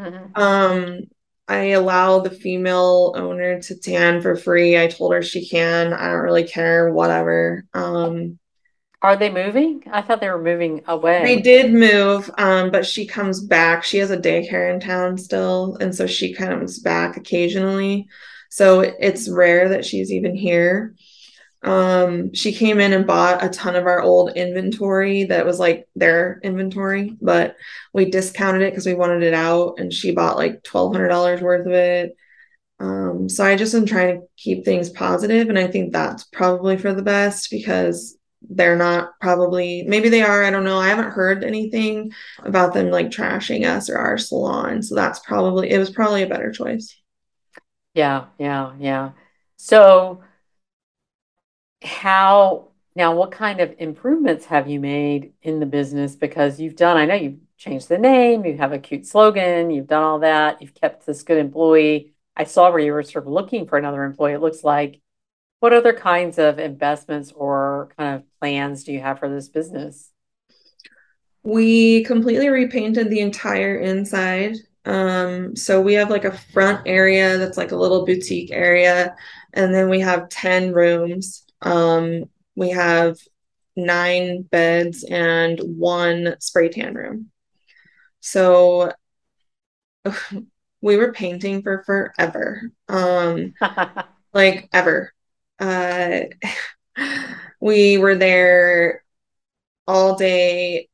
Mm-hmm. 0.00 0.40
Um, 0.40 1.00
I 1.48 1.70
allow 1.70 2.20
the 2.20 2.30
female 2.30 3.12
owner 3.16 3.60
to 3.60 3.78
tan 3.78 4.22
for 4.22 4.36
free. 4.36 4.78
I 4.78 4.86
told 4.86 5.12
her 5.12 5.22
she 5.22 5.48
can. 5.48 5.92
I 5.92 6.10
don't 6.10 6.20
really 6.20 6.44
care, 6.44 6.92
whatever. 6.92 7.64
Um, 7.74 8.38
are 9.02 9.16
they 9.16 9.30
moving? 9.30 9.82
I 9.90 10.02
thought 10.02 10.20
they 10.20 10.28
were 10.28 10.42
moving 10.42 10.82
away. 10.86 11.24
They 11.24 11.40
did 11.40 11.72
move, 11.72 12.30
um, 12.36 12.70
but 12.70 12.86
she 12.86 13.06
comes 13.06 13.42
back. 13.42 13.82
She 13.82 13.98
has 13.98 14.10
a 14.10 14.16
daycare 14.16 14.72
in 14.72 14.78
town 14.78 15.16
still, 15.16 15.76
and 15.80 15.94
so 15.94 16.06
she 16.06 16.34
comes 16.34 16.78
back 16.78 17.16
occasionally. 17.16 18.08
So 18.50 18.80
it's 18.80 19.28
rare 19.28 19.70
that 19.70 19.84
she's 19.84 20.12
even 20.12 20.34
here. 20.34 20.94
Um, 21.62 22.32
she 22.32 22.52
came 22.52 22.80
in 22.80 22.92
and 22.92 23.06
bought 23.06 23.44
a 23.44 23.50
ton 23.50 23.76
of 23.76 23.86
our 23.86 24.00
old 24.00 24.32
inventory 24.32 25.24
that 25.24 25.44
was 25.44 25.58
like 25.58 25.86
their 25.94 26.40
inventory, 26.42 27.16
but 27.20 27.56
we 27.92 28.10
discounted 28.10 28.62
it 28.62 28.72
because 28.72 28.86
we 28.86 28.94
wanted 28.94 29.22
it 29.22 29.34
out, 29.34 29.74
and 29.78 29.92
she 29.92 30.12
bought 30.12 30.36
like 30.36 30.62
twelve 30.62 30.92
hundred 30.92 31.08
dollars 31.08 31.40
worth 31.42 31.66
of 31.66 31.72
it. 31.72 32.16
Um, 32.78 33.28
so 33.28 33.44
I 33.44 33.56
just 33.56 33.74
am 33.74 33.84
trying 33.86 34.20
to 34.20 34.26
keep 34.36 34.64
things 34.64 34.88
positive, 34.90 35.48
and 35.48 35.58
I 35.58 35.66
think 35.66 35.92
that's 35.92 36.24
probably 36.24 36.78
for 36.78 36.94
the 36.94 37.02
best 37.02 37.50
because 37.50 38.16
they're 38.48 38.76
not 38.76 39.10
probably 39.20 39.82
maybe 39.82 40.08
they 40.08 40.22
are 40.22 40.42
i 40.42 40.50
don't 40.50 40.64
know 40.64 40.78
i 40.78 40.88
haven't 40.88 41.10
heard 41.10 41.44
anything 41.44 42.10
about 42.38 42.72
them 42.72 42.88
like 42.90 43.10
trashing 43.10 43.66
us 43.66 43.90
or 43.90 43.98
our 43.98 44.16
salon 44.16 44.82
so 44.82 44.94
that's 44.94 45.18
probably 45.18 45.70
it 45.70 45.76
was 45.76 45.90
probably 45.90 46.22
a 46.22 46.26
better 46.26 46.50
choice 46.50 47.00
yeah, 47.94 48.26
yeah, 48.38 48.74
yeah. 48.78 49.10
So 49.56 50.22
how 51.82 52.68
now 52.96 53.14
what 53.14 53.30
kind 53.30 53.60
of 53.60 53.74
improvements 53.78 54.46
have 54.46 54.68
you 54.68 54.80
made 54.80 55.32
in 55.42 55.60
the 55.60 55.66
business? 55.66 56.16
Because 56.16 56.60
you've 56.60 56.76
done, 56.76 56.96
I 56.96 57.06
know 57.06 57.14
you've 57.14 57.38
changed 57.56 57.88
the 57.88 57.98
name, 57.98 58.44
you 58.44 58.56
have 58.58 58.72
a 58.72 58.78
cute 58.78 59.06
slogan, 59.06 59.70
you've 59.70 59.86
done 59.86 60.02
all 60.02 60.18
that, 60.20 60.60
you've 60.60 60.74
kept 60.74 61.06
this 61.06 61.22
good 61.22 61.38
employee. 61.38 62.12
I 62.36 62.44
saw 62.44 62.70
where 62.70 62.80
you 62.80 62.92
were 62.92 63.02
sort 63.02 63.26
of 63.26 63.32
looking 63.32 63.66
for 63.66 63.78
another 63.78 64.04
employee, 64.04 64.32
it 64.32 64.40
looks 64.40 64.64
like. 64.64 65.00
What 65.60 65.72
other 65.74 65.92
kinds 65.92 66.38
of 66.38 66.58
investments 66.58 67.32
or 67.32 67.90
kind 67.98 68.16
of 68.16 68.22
plans 68.40 68.84
do 68.84 68.92
you 68.92 69.00
have 69.00 69.18
for 69.18 69.28
this 69.28 69.48
business? 69.48 70.10
We 71.42 72.04
completely 72.04 72.48
repainted 72.48 73.10
the 73.10 73.20
entire 73.20 73.76
inside 73.76 74.56
um, 74.84 75.56
so 75.56 75.80
we 75.80 75.94
have 75.94 76.10
like 76.10 76.24
a 76.24 76.36
front 76.36 76.82
area 76.86 77.36
that's 77.38 77.58
like 77.58 77.72
a 77.72 77.76
little 77.76 78.06
boutique 78.06 78.50
area, 78.50 79.14
and 79.52 79.74
then 79.74 79.88
we 79.88 80.00
have 80.00 80.28
10 80.28 80.72
rooms. 80.72 81.44
Um, 81.62 82.24
we 82.56 82.70
have 82.70 83.18
nine 83.76 84.42
beds 84.42 85.04
and 85.04 85.58
one 85.60 86.36
spray 86.40 86.68
tan 86.68 86.94
room. 86.94 87.30
So 88.20 88.92
we 90.80 90.96
were 90.96 91.12
painting 91.12 91.62
for 91.62 91.82
forever. 91.84 92.70
Um, 92.88 93.54
like 94.32 94.68
ever. 94.72 95.12
Uh, 95.58 96.20
we 97.60 97.98
were 97.98 98.16
there 98.16 99.04
all 99.86 100.16
day 100.16 100.88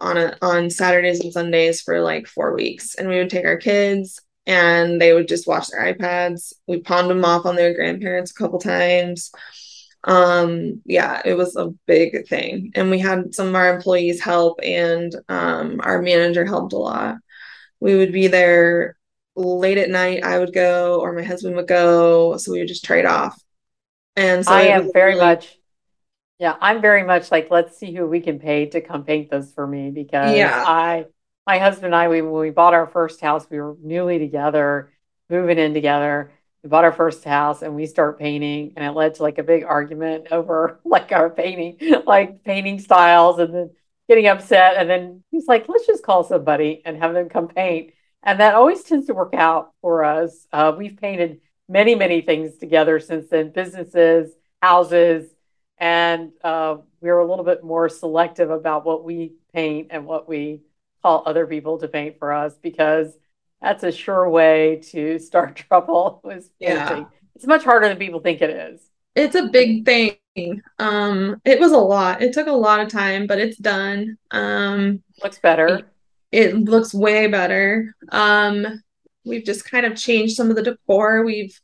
on 0.00 0.16
a, 0.18 0.36
on 0.42 0.70
Saturdays 0.70 1.20
and 1.20 1.32
Sundays 1.32 1.80
for 1.80 2.00
like 2.00 2.26
four 2.26 2.54
weeks, 2.54 2.94
and 2.94 3.08
we 3.08 3.18
would 3.18 3.30
take 3.30 3.44
our 3.44 3.56
kids 3.56 4.20
and 4.46 5.00
they 5.00 5.12
would 5.12 5.28
just 5.28 5.46
watch 5.46 5.68
their 5.68 5.94
iPads. 5.94 6.52
We 6.66 6.80
pawned 6.80 7.08
them 7.08 7.24
off 7.24 7.46
on 7.46 7.54
their 7.54 7.74
grandparents 7.74 8.32
a 8.32 8.34
couple 8.34 8.58
times. 8.58 9.30
Um, 10.04 10.82
yeah, 10.84 11.22
it 11.24 11.34
was 11.34 11.56
a 11.56 11.74
big 11.86 12.26
thing, 12.28 12.72
and 12.74 12.90
we 12.90 12.98
had 12.98 13.34
some 13.34 13.48
of 13.48 13.54
our 13.54 13.74
employees 13.74 14.20
help, 14.20 14.60
and 14.62 15.14
um, 15.28 15.80
our 15.82 16.02
manager 16.02 16.44
helped 16.44 16.72
a 16.72 16.78
lot. 16.78 17.16
We 17.80 17.96
would 17.96 18.12
be 18.12 18.28
there 18.28 18.96
late 19.34 19.78
at 19.78 19.90
night 19.90 20.22
I 20.22 20.38
would 20.38 20.52
go 20.52 21.00
or 21.00 21.12
my 21.12 21.22
husband 21.22 21.56
would 21.56 21.66
go. 21.66 22.36
So 22.36 22.52
we 22.52 22.58
would 22.58 22.68
just 22.68 22.84
trade 22.84 23.06
off. 23.06 23.40
And 24.16 24.44
so 24.44 24.52
I 24.52 24.62
am 24.62 24.90
very 24.92 25.14
really... 25.14 25.24
much, 25.24 25.58
yeah, 26.38 26.56
I'm 26.60 26.82
very 26.82 27.02
much 27.02 27.30
like, 27.30 27.50
let's 27.50 27.78
see 27.78 27.94
who 27.94 28.06
we 28.06 28.20
can 28.20 28.38
pay 28.38 28.66
to 28.66 28.80
come 28.80 29.04
paint 29.04 29.30
this 29.30 29.52
for 29.54 29.66
me 29.66 29.90
because 29.90 30.36
yeah. 30.36 30.64
I, 30.66 31.06
my 31.46 31.58
husband 31.58 31.86
and 31.86 31.94
I, 31.94 32.08
we, 32.08 32.22
when 32.22 32.40
we 32.40 32.50
bought 32.50 32.74
our 32.74 32.86
first 32.86 33.20
house, 33.20 33.46
we 33.50 33.60
were 33.60 33.76
newly 33.82 34.18
together, 34.18 34.92
moving 35.30 35.58
in 35.58 35.74
together. 35.74 36.32
We 36.62 36.68
bought 36.68 36.84
our 36.84 36.92
first 36.92 37.24
house 37.24 37.62
and 37.62 37.74
we 37.74 37.86
start 37.86 38.18
painting, 38.18 38.74
and 38.76 38.84
it 38.84 38.92
led 38.92 39.16
to 39.16 39.22
like 39.22 39.38
a 39.38 39.42
big 39.42 39.64
argument 39.64 40.28
over 40.30 40.80
like 40.84 41.12
our 41.12 41.30
painting, 41.30 41.78
like 42.06 42.44
painting 42.44 42.78
styles, 42.78 43.38
and 43.38 43.54
then 43.54 43.70
getting 44.08 44.26
upset. 44.26 44.76
And 44.76 44.88
then 44.88 45.24
he's 45.30 45.46
like, 45.46 45.68
let's 45.68 45.86
just 45.86 46.04
call 46.04 46.24
somebody 46.24 46.82
and 46.84 46.96
have 46.98 47.14
them 47.14 47.28
come 47.28 47.48
paint. 47.48 47.92
And 48.22 48.40
that 48.40 48.54
always 48.54 48.82
tends 48.84 49.06
to 49.06 49.14
work 49.14 49.34
out 49.34 49.72
for 49.80 50.04
us. 50.04 50.46
Uh, 50.52 50.72
we've 50.76 50.96
painted 50.96 51.40
many, 51.68 51.94
many 51.94 52.20
things 52.20 52.56
together 52.58 53.00
since 53.00 53.28
then 53.28 53.50
businesses, 53.50 54.30
houses, 54.60 55.28
and 55.78 56.30
uh, 56.44 56.76
we 57.00 57.10
are 57.10 57.18
a 57.18 57.28
little 57.28 57.44
bit 57.44 57.64
more 57.64 57.88
selective 57.88 58.50
about 58.50 58.84
what 58.84 59.02
we 59.02 59.32
paint 59.52 59.88
and 59.90 60.06
what 60.06 60.28
we 60.28 60.62
call 61.02 61.24
other 61.26 61.46
people 61.46 61.78
to 61.78 61.88
paint 61.88 62.18
for 62.18 62.32
us 62.32 62.54
because 62.62 63.16
that's 63.62 63.84
a 63.84 63.92
sure 63.92 64.28
way 64.28 64.82
to 64.90 65.18
start 65.18 65.56
trouble 65.68 66.20
with 66.24 66.50
painting. 66.60 66.76
Yeah. 66.76 67.04
It's 67.34 67.46
much 67.46 67.64
harder 67.64 67.88
than 67.88 67.96
people 67.96 68.20
think 68.20 68.42
it 68.42 68.50
is. 68.50 68.82
It's 69.14 69.34
a 69.34 69.48
big 69.48 69.84
thing. 69.84 70.16
Um, 70.78 71.40
it 71.44 71.60
was 71.60 71.72
a 71.72 71.78
lot. 71.78 72.22
It 72.22 72.32
took 72.32 72.46
a 72.46 72.52
lot 72.52 72.80
of 72.80 72.88
time, 72.88 73.26
but 73.26 73.38
it's 73.38 73.58
done. 73.58 74.16
Um, 74.30 75.02
looks 75.22 75.38
better. 75.38 75.90
It, 76.30 76.46
it 76.50 76.56
looks 76.56 76.94
way 76.94 77.26
better. 77.26 77.94
Um, 78.10 78.82
we've 79.24 79.44
just 79.44 79.70
kind 79.70 79.86
of 79.86 79.96
changed 79.96 80.36
some 80.36 80.50
of 80.50 80.56
the 80.56 80.62
decor. 80.62 81.24
We've 81.24 81.58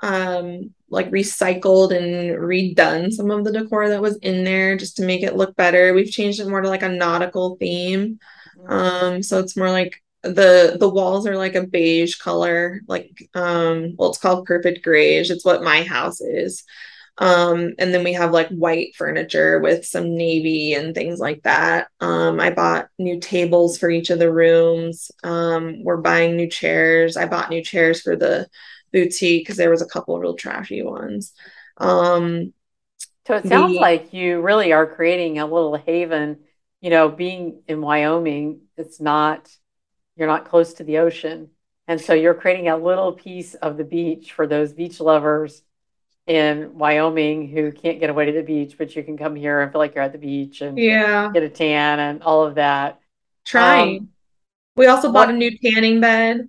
um 0.00 0.72
like 0.90 1.10
recycled 1.10 1.94
and 1.94 2.38
redone 2.38 3.12
some 3.12 3.32
of 3.32 3.44
the 3.44 3.50
decor 3.52 3.88
that 3.88 4.00
was 4.00 4.16
in 4.18 4.44
there 4.44 4.76
just 4.76 4.96
to 4.96 5.02
make 5.02 5.22
it 5.22 5.36
look 5.36 5.56
better. 5.56 5.92
We've 5.92 6.10
changed 6.10 6.38
it 6.38 6.48
more 6.48 6.60
to 6.60 6.68
like 6.68 6.82
a 6.82 6.88
nautical 6.88 7.56
theme. 7.56 8.20
Mm-hmm. 8.58 8.72
Um 8.72 9.22
so 9.22 9.40
it's 9.40 9.56
more 9.56 9.70
like 9.70 10.00
the 10.22 10.76
the 10.78 10.88
walls 10.88 11.26
are 11.26 11.36
like 11.36 11.54
a 11.54 11.66
beige 11.66 12.16
color 12.16 12.80
like 12.88 13.28
um 13.34 13.94
well 13.96 14.10
it's 14.10 14.18
called 14.18 14.46
Perfect 14.46 14.84
Greige. 14.84 15.30
It's 15.30 15.44
what 15.44 15.62
my 15.62 15.82
house 15.82 16.20
is. 16.20 16.64
Um 17.18 17.74
and 17.78 17.94
then 17.94 18.02
we 18.04 18.12
have 18.14 18.32
like 18.32 18.48
white 18.48 18.96
furniture 18.96 19.60
with 19.60 19.86
some 19.86 20.16
navy 20.16 20.74
and 20.74 20.94
things 20.94 21.20
like 21.20 21.42
that. 21.42 21.88
Um 22.00 22.40
i 22.40 22.50
bought 22.50 22.88
new 22.98 23.20
tables 23.20 23.78
for 23.78 23.90
each 23.90 24.10
of 24.10 24.18
the 24.18 24.32
rooms. 24.32 25.10
Um 25.22 25.84
we're 25.84 25.96
buying 25.98 26.36
new 26.36 26.48
chairs. 26.48 27.16
I 27.16 27.26
bought 27.26 27.50
new 27.50 27.62
chairs 27.62 28.00
for 28.00 28.16
the 28.16 28.48
boutique 28.92 29.42
because 29.42 29.56
there 29.56 29.70
was 29.70 29.82
a 29.82 29.86
couple 29.86 30.16
of 30.16 30.22
real 30.22 30.34
trashy 30.34 30.82
ones. 30.82 31.32
Um 31.76 32.52
so 33.26 33.34
it 33.36 33.46
sounds 33.46 33.74
the, 33.74 33.80
like 33.80 34.12
you 34.12 34.40
really 34.40 34.72
are 34.72 34.86
creating 34.86 35.38
a 35.38 35.46
little 35.46 35.76
haven. 35.76 36.40
You 36.80 36.90
know 36.90 37.08
being 37.08 37.62
in 37.68 37.80
wyoming 37.80 38.62
it's 38.76 39.00
not 39.00 39.48
you're 40.18 40.28
not 40.28 40.48
close 40.48 40.74
to 40.74 40.84
the 40.84 40.98
ocean. 40.98 41.50
And 41.86 42.00
so 42.00 42.12
you're 42.12 42.34
creating 42.34 42.68
a 42.68 42.76
little 42.76 43.12
piece 43.12 43.54
of 43.54 43.76
the 43.76 43.84
beach 43.84 44.32
for 44.32 44.46
those 44.46 44.72
beach 44.72 45.00
lovers 45.00 45.62
in 46.26 46.76
Wyoming 46.76 47.48
who 47.48 47.72
can't 47.72 48.00
get 48.00 48.10
away 48.10 48.26
to 48.26 48.32
the 48.32 48.42
beach, 48.42 48.76
but 48.76 48.94
you 48.94 49.02
can 49.02 49.16
come 49.16 49.34
here 49.34 49.60
and 49.60 49.72
feel 49.72 49.78
like 49.78 49.94
you're 49.94 50.04
at 50.04 50.12
the 50.12 50.18
beach 50.18 50.60
and 50.60 50.76
yeah. 50.76 51.30
get 51.32 51.42
a 51.42 51.48
tan 51.48 51.98
and 51.98 52.22
all 52.22 52.44
of 52.44 52.56
that. 52.56 53.00
Trying. 53.46 53.98
Um, 53.98 54.08
we 54.76 54.86
also 54.86 55.10
bought 55.10 55.28
what, 55.28 55.34
a 55.34 55.38
new 55.38 55.56
tanning 55.56 56.00
bed. 56.00 56.48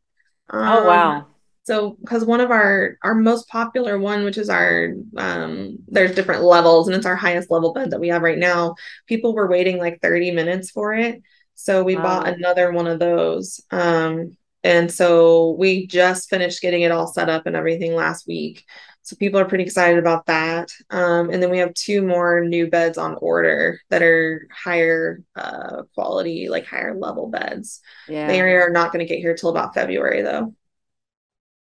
Um, 0.49 0.67
oh 0.67 0.86
wow. 0.86 1.25
So 1.63 1.91
because 2.01 2.25
one 2.25 2.41
of 2.41 2.51
our 2.51 2.97
our 3.03 3.15
most 3.15 3.47
popular 3.47 3.97
one, 3.97 4.25
which 4.25 4.38
is 4.38 4.49
our 4.49 4.93
um 5.15 5.77
there's 5.88 6.15
different 6.15 6.43
levels 6.43 6.88
and 6.88 6.97
it's 6.97 7.05
our 7.05 7.15
highest 7.15 7.49
level 7.49 7.71
bed 7.71 7.91
that 7.91 7.99
we 7.99 8.10
have 8.10 8.21
right 8.21 8.38
now, 8.38 8.75
people 9.08 9.34
were 9.34 9.47
waiting 9.47 9.77
like 9.77 10.01
30 10.01 10.32
minutes 10.32 10.71
for 10.71 10.93
it. 10.93 11.21
So 11.60 11.84
we 11.84 11.98
wow. 11.98 12.04
bought 12.04 12.28
another 12.30 12.72
one 12.72 12.88
of 12.88 13.00
those. 13.00 13.60
Um, 13.69 14.38
and 14.63 14.89
so 14.89 15.52
we 15.60 15.88
just 15.88 16.30
finished 16.30 16.62
getting 16.62 16.84
it 16.84 16.91
all 16.91 17.06
set 17.06 17.28
up 17.28 17.48
and 17.48 17.56
everything 17.56 17.95
last 17.95 18.26
week. 18.28 18.63
So 19.02 19.17
people 19.17 19.41
are 19.41 19.45
pretty 19.45 19.65
excited 19.65 20.00
about 20.00 20.26
that. 20.28 20.72
Um, 20.89 21.30
and 21.30 21.43
then 21.43 21.50
we 21.50 21.58
have 21.58 21.74
two 21.74 22.02
more 22.02 22.45
new 22.45 22.69
beds 22.69 22.98
on 22.98 23.17
order 23.22 23.82
that 23.89 24.02
are 24.02 24.48
higher 24.54 25.22
uh, 25.36 25.84
quality, 25.95 26.48
like 26.48 26.65
higher 26.65 26.95
level 26.95 27.28
beds. 27.28 27.82
Yeah. 28.08 28.28
They 28.28 28.39
are 28.39 28.69
not 28.69 28.93
going 28.93 29.06
to 29.06 29.13
get 29.13 29.19
here 29.19 29.36
till 29.36 29.50
about 29.50 29.74
February 29.74 30.22
though. 30.22 30.56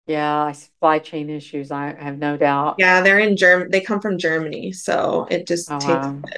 Yeah, 0.07 0.53
supply 0.53 1.01
chain 1.01 1.31
issues. 1.31 1.73
I 1.73 1.97
have 1.99 2.19
no 2.19 2.37
doubt. 2.37 2.77
Yeah, 2.79 3.01
they're 3.01 3.19
in 3.19 3.37
Germany. 3.37 3.71
They 3.71 3.81
come 3.81 4.01
from 4.01 4.19
Germany, 4.19 4.73
so 4.73 5.27
it 5.31 5.47
just 5.47 5.71
oh, 5.71 5.79
takes. 5.79 6.33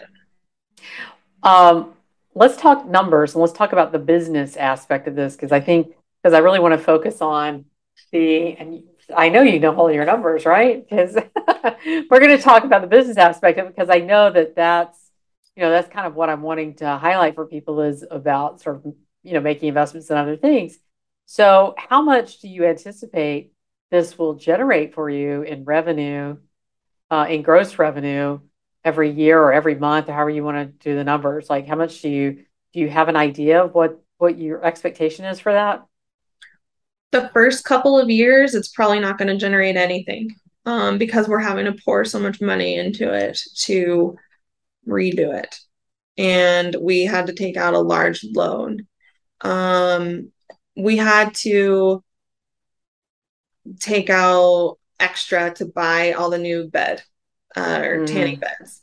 Wow. 1.42 1.70
Um, 1.70 1.94
let's 2.34 2.56
talk 2.56 2.86
numbers 2.86 3.34
and 3.34 3.40
let's 3.40 3.52
talk 3.52 3.72
about 3.72 3.92
the 3.92 3.98
business 3.98 4.56
aspect 4.56 5.08
of 5.08 5.14
this 5.14 5.34
because 5.34 5.52
I 5.52 5.60
think 5.60 5.94
because 6.22 6.34
I 6.34 6.38
really 6.38 6.60
want 6.60 6.72
to 6.72 6.84
focus 6.84 7.20
on 7.20 7.66
the 8.10 8.56
and 8.56 8.84
I 9.14 9.28
know 9.28 9.42
you 9.42 9.58
know 9.58 9.74
all 9.74 9.90
your 9.90 10.04
numbers, 10.04 10.46
right? 10.46 10.88
Because 10.88 11.14
we're 11.86 12.20
going 12.20 12.36
to 12.36 12.42
talk 12.42 12.64
about 12.64 12.82
the 12.82 12.88
business 12.88 13.16
aspect 13.16 13.58
of 13.58 13.66
it 13.66 13.76
because 13.76 13.90
I 13.90 13.98
know 13.98 14.30
that 14.30 14.56
that's 14.56 14.98
you 15.56 15.62
know 15.62 15.70
that's 15.70 15.92
kind 15.92 16.06
of 16.06 16.14
what 16.14 16.30
I'm 16.30 16.42
wanting 16.42 16.74
to 16.76 16.96
highlight 16.96 17.34
for 17.34 17.46
people 17.46 17.80
is 17.80 18.04
about 18.10 18.60
sort 18.60 18.76
of 18.76 18.94
you 19.22 19.34
know 19.34 19.40
making 19.40 19.68
investments 19.68 20.10
and 20.10 20.18
other 20.18 20.36
things. 20.36 20.78
So, 21.26 21.74
how 21.76 22.02
much 22.02 22.40
do 22.40 22.48
you 22.48 22.64
anticipate 22.64 23.52
this 23.90 24.18
will 24.18 24.34
generate 24.34 24.94
for 24.94 25.08
you 25.10 25.42
in 25.42 25.64
revenue, 25.64 26.38
uh, 27.10 27.26
in 27.28 27.42
gross 27.42 27.78
revenue 27.78 28.40
every 28.84 29.10
year 29.10 29.40
or 29.40 29.52
every 29.52 29.74
month 29.74 30.08
or 30.08 30.12
however 30.12 30.30
you 30.30 30.44
want 30.44 30.56
to 30.58 30.84
do 30.84 30.96
the 30.96 31.04
numbers 31.04 31.48
like 31.48 31.66
how 31.66 31.76
much 31.76 32.02
do 32.02 32.08
you 32.08 32.44
do 32.72 32.80
you 32.80 32.88
have 32.88 33.08
an 33.08 33.16
idea 33.16 33.62
of 33.62 33.74
what 33.74 34.02
what 34.18 34.38
your 34.38 34.64
expectation 34.64 35.24
is 35.24 35.40
for 35.40 35.52
that? 35.52 35.84
The 37.10 37.28
first 37.30 37.64
couple 37.64 37.98
of 37.98 38.08
years 38.08 38.54
it's 38.54 38.68
probably 38.68 39.00
not 39.00 39.18
going 39.18 39.28
to 39.28 39.36
generate 39.36 39.76
anything 39.76 40.30
um, 40.64 40.98
because 40.98 41.28
we're 41.28 41.40
having 41.40 41.66
to 41.66 41.76
pour 41.84 42.04
so 42.04 42.18
much 42.18 42.40
money 42.40 42.76
into 42.76 43.12
it 43.12 43.40
to 43.62 44.16
redo 44.86 45.34
it. 45.38 45.58
And 46.16 46.76
we 46.80 47.04
had 47.04 47.26
to 47.26 47.32
take 47.32 47.56
out 47.56 47.74
a 47.74 47.80
large 47.80 48.24
loan. 48.24 48.86
Um, 49.40 50.30
we 50.76 50.96
had 50.96 51.34
to 51.36 52.02
take 53.80 54.08
out 54.08 54.78
extra 55.00 55.52
to 55.54 55.66
buy 55.66 56.12
all 56.12 56.30
the 56.30 56.38
new 56.38 56.68
bed 56.68 57.02
uh, 57.56 57.80
or 57.82 57.98
mm. 57.98 58.06
tanning 58.06 58.38
beds 58.38 58.82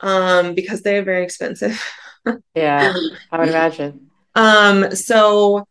um, 0.00 0.54
because 0.54 0.82
they're 0.82 1.04
very 1.04 1.24
expensive. 1.24 1.82
yeah, 2.54 2.94
I 3.30 3.38
would 3.38 3.48
imagine. 3.48 4.10
Um, 4.34 4.94
so 4.94 5.66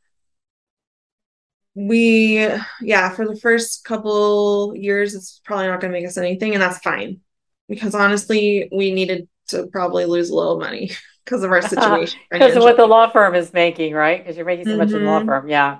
we, 1.75 2.47
yeah, 2.81 3.09
for 3.09 3.27
the 3.27 3.35
first 3.35 3.83
couple 3.83 4.73
years, 4.75 5.15
it's 5.15 5.41
probably 5.45 5.67
not 5.67 5.79
going 5.79 5.93
to 5.93 5.99
make 5.99 6.07
us 6.07 6.17
anything, 6.17 6.53
and 6.53 6.61
that's 6.61 6.79
fine 6.79 7.21
because 7.67 7.95
honestly, 7.95 8.67
we 8.71 8.91
needed 8.91 9.27
to 9.49 9.67
probably 9.67 10.05
lose 10.05 10.29
a 10.29 10.35
little 10.35 10.59
money 10.59 10.91
because 11.25 11.43
of 11.43 11.51
our 11.51 11.61
situation. 11.67 12.19
Because 12.31 12.55
of 12.55 12.63
what 12.63 12.77
the 12.77 12.87
law 12.87 13.09
firm 13.09 13.35
is 13.35 13.53
making, 13.53 13.93
right? 13.93 14.21
Because 14.21 14.35
you're 14.35 14.45
making 14.45 14.65
so 14.65 14.71
mm-hmm. 14.71 14.79
much 14.79 14.91
in 14.91 15.05
the 15.05 15.09
law 15.09 15.19
mm-hmm. 15.19 15.27
firm. 15.27 15.49
Yeah. 15.49 15.79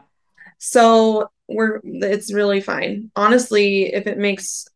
So 0.60 1.30
we're, 1.48 1.82
it's 1.84 2.34
really 2.34 2.62
fine. 2.62 3.12
Honestly, 3.16 3.94
if 3.94 4.08
it 4.08 4.18
makes 4.18 4.68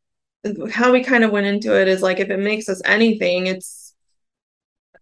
how 0.71 0.91
we 0.91 1.03
kind 1.03 1.23
of 1.23 1.31
went 1.31 1.47
into 1.47 1.79
it 1.79 1.87
is 1.87 2.01
like 2.01 2.19
if 2.19 2.29
it 2.29 2.39
makes 2.39 2.67
us 2.67 2.81
anything 2.85 3.47
it's 3.47 3.93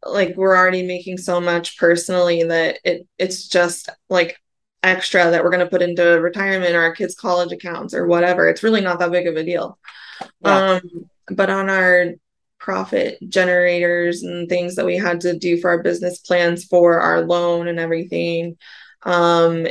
like 0.04 0.36
we're 0.36 0.56
already 0.56 0.84
making 0.84 1.18
so 1.18 1.40
much 1.40 1.78
personally 1.78 2.44
that 2.44 2.80
it 2.84 3.08
it's 3.18 3.48
just 3.48 3.90
like 4.10 4.38
extra 4.84 5.30
that 5.30 5.44
we're 5.44 5.52
going 5.52 5.64
to 5.64 5.70
put 5.70 5.82
into 5.82 6.04
retirement 6.22 6.76
or 6.76 6.82
our 6.82 6.96
kids 6.96 7.16
college 7.16 7.52
accounts 7.52 7.94
or 7.94 8.08
whatever 8.08 8.48
it's 8.48 8.64
really 8.64 8.82
not 8.82 9.00
that 9.00 9.12
big 9.12 9.28
of 9.28 9.36
a 9.36 9.44
deal 9.44 9.78
yeah. 10.44 10.74
um 10.74 10.82
but 11.28 11.50
on 11.50 11.70
our 11.70 12.08
profit 12.58 13.18
generators 13.28 14.24
and 14.24 14.48
things 14.48 14.76
that 14.76 14.86
we 14.86 14.96
had 14.96 15.22
to 15.22 15.38
do 15.38 15.60
for 15.60 15.70
our 15.70 15.82
business 15.82 16.20
plans 16.20 16.66
for 16.66 17.00
our 17.00 17.22
loan 17.22 17.68
and 17.68 17.80
everything 17.80 18.58
um 19.04 19.68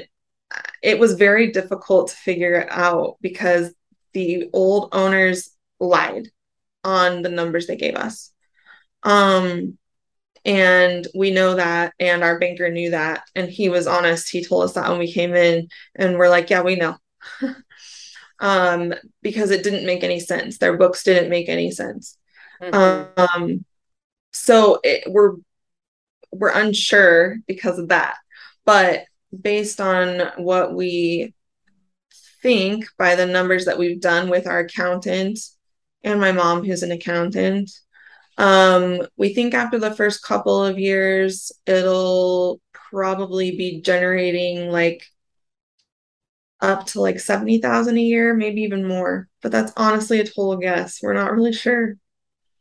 it 0.83 0.99
was 0.99 1.15
very 1.15 1.53
difficult 1.53 2.09
to 2.09 2.17
figure 2.17 2.55
it 2.55 2.69
out 2.71 3.17
because 3.21 3.73
the 4.13 4.49
old 4.53 4.89
owners 4.93 5.51
lied 5.81 6.29
on 6.85 7.23
the 7.23 7.29
numbers 7.29 7.67
they 7.67 7.77
gave 7.77 7.97
us. 7.97 8.33
Um, 9.03 9.79
and 10.45 11.07
we 11.15 11.31
know 11.31 11.55
that, 11.57 11.93
and 11.99 12.23
our 12.23 12.39
banker 12.39 12.71
knew 12.71 12.91
that, 12.91 13.23
and 13.35 13.51
he 13.51 13.69
was 13.69 13.87
honest. 13.87 14.31
He 14.31 14.45
told 14.45 14.65
us 14.65 14.75
that 14.75 14.89
when 14.89 14.99
we 14.99 15.13
came 15.13 15.35
in, 15.35 15.69
and 15.95 16.17
we're 16.17 16.31
like, 16.31 16.49
yeah, 16.49 16.63
we 16.63 16.77
know. 16.77 16.97
um, 18.41 18.95
because 19.23 19.51
it 19.51 19.63
didn't 19.63 19.87
make 19.87 20.03
any 20.03 20.19
sense. 20.19 20.59
Their 20.59 20.77
books 20.79 21.03
didn't 21.03 21.31
make 21.31 21.49
any 21.49 21.71
sense. 21.71 22.17
Mm-hmm. 22.63 23.43
Um, 23.43 23.65
so 24.33 24.81
it, 24.83 25.11
we're 25.11 25.35
we're 26.33 26.53
unsure 26.53 27.37
because 27.47 27.79
of 27.79 27.89
that. 27.89 28.17
But 28.65 29.05
based 29.39 29.81
on 29.81 30.31
what 30.37 30.75
we 30.75 31.35
think 32.43 32.87
by 32.99 33.15
the 33.15 33.27
numbers 33.27 33.67
that 33.67 33.79
we've 33.79 34.01
done 34.01 34.31
with 34.31 34.47
our 34.47 34.61
accountant 34.61 35.39
and 36.03 36.21
my 36.21 36.33
mom, 36.33 36.65
who's 36.65 36.83
an 36.83 36.93
accountant, 36.93 37.71
um, 38.39 39.07
we 39.17 39.35
think 39.35 39.55
after 39.55 39.79
the 39.79 39.95
first 39.95 40.23
couple 40.23 40.65
of 40.65 40.79
years, 40.79 41.53
it'll 41.67 42.61
probably 42.73 43.57
be 43.57 43.81
generating 43.83 44.71
like 44.71 45.05
up 46.61 46.87
to 46.87 47.01
like 47.01 47.21
70,000 47.21 47.97
a 47.97 48.01
year, 48.01 48.35
maybe 48.35 48.63
even 48.63 48.87
more. 48.87 49.29
But 49.43 49.53
that's 49.53 49.73
honestly 49.77 50.21
a 50.21 50.25
total 50.25 50.57
guess. 50.57 51.01
We're 51.03 51.15
not 51.15 51.33
really 51.33 51.53
sure. 51.53 51.97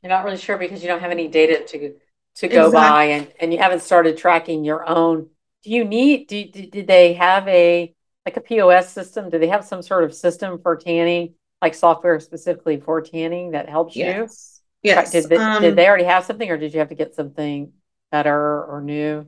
You're 0.01 0.09
not 0.09 0.23
really 0.23 0.37
sure 0.37 0.57
because 0.57 0.81
you 0.81 0.87
don't 0.87 1.01
have 1.01 1.11
any 1.11 1.27
data 1.27 1.63
to 1.65 1.95
to 2.35 2.47
go 2.47 2.67
exactly. 2.67 2.71
by 2.71 3.03
and, 3.05 3.33
and 3.39 3.51
you 3.51 3.59
haven't 3.59 3.81
started 3.81 4.17
tracking 4.17 4.63
your 4.63 4.87
own. 4.87 5.29
Do 5.63 5.71
you 5.71 5.83
need 5.83 6.27
do, 6.27 6.45
did 6.45 6.87
they 6.87 7.13
have 7.13 7.47
a 7.47 7.93
like 8.25 8.37
a 8.37 8.41
POS 8.41 8.91
system? 8.91 9.29
Do 9.29 9.39
they 9.39 9.47
have 9.47 9.65
some 9.65 9.81
sort 9.81 10.05
of 10.05 10.13
system 10.13 10.59
for 10.61 10.77
tanning, 10.77 11.33
like 11.61 11.75
software 11.75 12.19
specifically 12.19 12.79
for 12.79 13.01
tanning 13.01 13.51
that 13.51 13.69
helps 13.69 13.95
yes. 13.95 14.61
you? 14.83 14.91
Yes. 14.91 15.11
Did 15.11 15.25
they, 15.25 15.37
um, 15.37 15.61
did 15.61 15.75
they 15.75 15.87
already 15.87 16.05
have 16.05 16.25
something 16.25 16.49
or 16.49 16.57
did 16.57 16.73
you 16.73 16.79
have 16.79 16.89
to 16.89 16.95
get 16.95 17.15
something 17.15 17.73
better 18.11 18.63
or 18.63 18.81
new? 18.81 19.27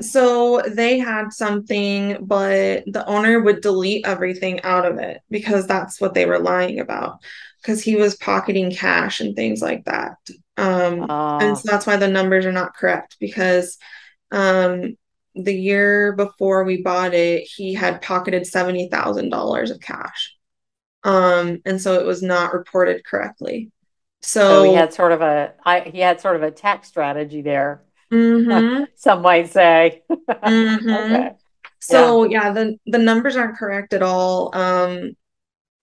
So 0.00 0.60
they 0.60 0.98
had 0.98 1.32
something, 1.32 2.18
but 2.20 2.84
the 2.86 3.04
owner 3.06 3.40
would 3.40 3.62
delete 3.62 4.06
everything 4.06 4.60
out 4.62 4.84
of 4.84 4.98
it 4.98 5.22
because 5.30 5.66
that's 5.66 6.00
what 6.00 6.12
they 6.12 6.26
were 6.26 6.38
lying 6.38 6.80
about. 6.80 7.20
Because 7.62 7.82
he 7.82 7.96
was 7.96 8.16
pocketing 8.16 8.70
cash 8.70 9.20
and 9.20 9.34
things 9.34 9.62
like 9.62 9.84
that. 9.86 10.18
Um, 10.56 11.10
uh, 11.10 11.38
and 11.38 11.58
so 11.58 11.68
that's 11.70 11.86
why 11.86 11.96
the 11.96 12.08
numbers 12.08 12.46
are 12.46 12.52
not 12.52 12.76
correct 12.76 13.16
because 13.18 13.78
um, 14.30 14.96
the 15.34 15.54
year 15.54 16.12
before 16.14 16.64
we 16.64 16.82
bought 16.82 17.14
it, 17.14 17.44
he 17.44 17.74
had 17.74 18.02
pocketed 18.02 18.42
$70,000 18.42 19.70
of 19.70 19.80
cash. 19.80 20.35
Um, 21.06 21.62
and 21.64 21.80
so 21.80 21.94
it 22.00 22.06
was 22.06 22.22
not 22.22 22.52
reported 22.52 23.04
correctly. 23.04 23.70
So, 24.22 24.40
so 24.40 24.70
he 24.70 24.74
had 24.74 24.92
sort 24.92 25.12
of 25.12 25.22
a 25.22 25.54
I, 25.64 25.80
he 25.80 26.00
had 26.00 26.20
sort 26.20 26.36
of 26.36 26.42
a 26.42 26.50
tax 26.50 26.88
strategy 26.88 27.42
there 27.42 27.82
Mm-hmm. 28.12 28.84
Some 28.94 29.22
might 29.22 29.50
say. 29.50 30.02
mm-hmm. 30.10 30.88
okay. 31.14 31.30
So 31.80 32.24
yeah. 32.24 32.44
yeah, 32.44 32.52
the 32.52 32.78
the 32.86 32.98
numbers 32.98 33.36
aren't 33.36 33.56
correct 33.56 33.92
at 33.92 34.02
all. 34.02 34.50
Um 34.54 35.16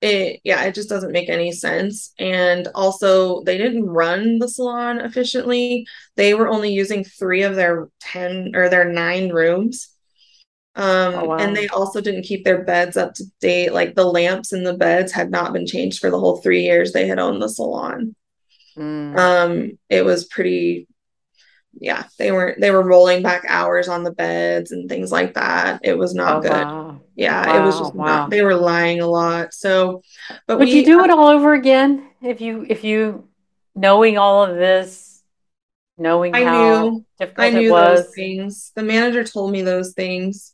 it 0.02 0.40
yeah, 0.44 0.64
it 0.64 0.76
just 0.76 0.90
doesn't 0.90 1.12
make 1.12 1.30
any 1.30 1.52
sense. 1.52 2.14
And 2.20 2.68
also 2.76 3.44
they 3.44 3.58
didn't 3.58 3.86
run 3.86 4.40
the 4.40 4.48
salon 4.48 5.02
efficiently. 5.02 5.86
They 6.16 6.34
were 6.34 6.50
only 6.50 6.74
using 6.74 7.04
3 7.04 7.44
of 7.44 7.56
their 7.56 7.90
10 8.02 8.52
or 8.56 8.70
their 8.70 8.86
9 8.92 9.30
rooms. 9.30 9.90
Um 10.76 11.14
oh, 11.14 11.26
wow. 11.26 11.38
and 11.38 11.56
they 11.56 11.68
also 11.68 12.02
didn't 12.02 12.24
keep 12.24 12.44
their 12.44 12.64
beds 12.64 12.98
up 12.98 13.14
to 13.16 13.26
date. 13.40 13.74
Like 13.74 13.94
the 13.96 14.06
lamps 14.06 14.54
in 14.54 14.64
the 14.64 14.74
beds 14.74 15.12
had 15.12 15.30
not 15.30 15.54
been 15.54 15.68
changed 15.68 16.00
for 16.00 16.10
the 16.10 16.20
whole 16.20 16.38
3 16.38 16.64
years 16.64 16.92
they 16.92 17.08
had 17.08 17.20
owned 17.20 17.42
the 17.42 17.50
salon. 17.50 18.16
Mm. 18.76 19.18
Um 19.18 19.80
it 19.90 20.04
was 20.04 20.26
pretty 20.26 20.88
yeah, 21.80 22.04
they 22.18 22.32
weren't 22.32 22.60
they 22.62 22.72
were 22.72 22.84
rolling 22.84 23.24
back 23.24 23.46
hours 23.48 23.88
on 23.88 24.04
the 24.04 24.12
beds 24.12 24.72
and 24.72 24.90
things 24.90 25.12
like 25.12 25.34
that. 25.36 25.82
It 25.84 25.98
was 25.98 26.14
not 26.14 26.38
oh, 26.38 26.42
good. 26.42 26.52
Wow. 26.52 27.02
Yeah, 27.16 27.46
wow, 27.46 27.58
it 27.58 27.66
was 27.66 27.80
just 27.80 27.96
not, 27.96 28.30
they 28.30 28.42
were 28.42 28.56
lying 28.56 29.02
a 29.02 29.08
lot. 29.08 29.54
So 29.54 30.02
but 30.48 30.60
would 30.60 30.68
we, 30.68 30.80
you 30.80 30.86
do 30.86 31.04
it 31.04 31.10
all 31.10 31.28
over 31.28 31.54
again 31.54 32.10
if 32.22 32.42
you 32.42 32.66
if 32.68 32.84
you 32.84 33.28
knowing 33.76 34.18
all 34.18 34.44
of 34.44 34.56
this, 34.56 35.22
knowing 35.98 36.36
I 36.36 36.44
how 36.44 36.90
knew, 36.90 37.06
difficult 37.20 37.46
I 37.46 37.50
knew 37.50 37.70
it 37.70 37.72
was? 37.72 38.06
those 38.06 38.16
things. 38.16 38.72
The 38.76 38.84
manager 38.84 39.24
told 39.24 39.52
me 39.52 39.62
those 39.62 39.94
things. 39.94 40.54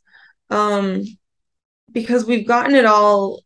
Um 0.50 1.04
because 1.92 2.24
we've 2.24 2.46
gotten 2.46 2.74
it 2.74 2.84
all 2.84 3.42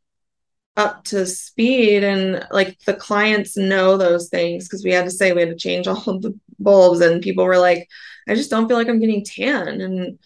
up 0.77 1.05
to 1.05 1.25
speed 1.25 2.03
and 2.03 2.47
like 2.51 2.79
the 2.81 2.95
clients 2.95 3.57
know 3.57 3.97
those 3.97 4.29
things 4.29 4.67
because 4.67 4.85
we 4.85 4.91
had 4.93 5.05
to 5.05 5.11
say 5.11 5.33
we 5.33 5.41
had 5.41 5.51
to 5.51 5.57
change 5.57 5.87
all 5.89 6.03
of 6.07 6.23
the 6.23 6.39
bulbs 6.59 7.01
and 7.01 7.23
people 7.23 7.45
were 7.45 7.59
like 7.59 7.89
i 8.29 8.35
just 8.35 8.51
don't 8.51 8.69
feel 8.69 8.77
like 8.77 8.89
i'm 8.89 9.01
getting 9.01 9.25
tan. 9.25 9.81
And 9.81 10.19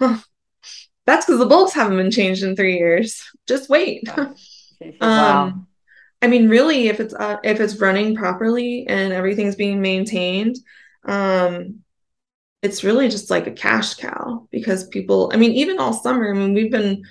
huh, 0.00 0.18
that's 1.06 1.26
because 1.26 1.38
the 1.38 1.46
bulbs 1.46 1.72
haven't 1.72 1.96
been 1.96 2.10
changed 2.10 2.42
in 2.42 2.56
three 2.56 2.78
years. 2.78 3.22
Just 3.46 3.68
wait. 3.68 4.08
Wow. 5.00 5.46
um 5.46 5.66
i 6.20 6.26
mean 6.26 6.50
really 6.50 6.88
if 6.88 7.00
it's 7.00 7.14
uh, 7.14 7.38
if 7.42 7.60
it's 7.60 7.80
running 7.80 8.14
properly 8.14 8.86
and 8.86 9.10
everything's 9.10 9.56
being 9.56 9.80
maintained 9.80 10.56
um 11.06 11.80
it's 12.66 12.84
really 12.84 13.08
just 13.08 13.30
like 13.30 13.46
a 13.46 13.52
cash 13.52 13.94
cow 13.94 14.46
because 14.50 14.88
people 14.88 15.30
i 15.32 15.36
mean 15.36 15.52
even 15.52 15.78
all 15.78 15.92
summer 15.92 16.30
i 16.30 16.36
mean 16.36 16.52
we've 16.52 16.70
been 16.70 17.02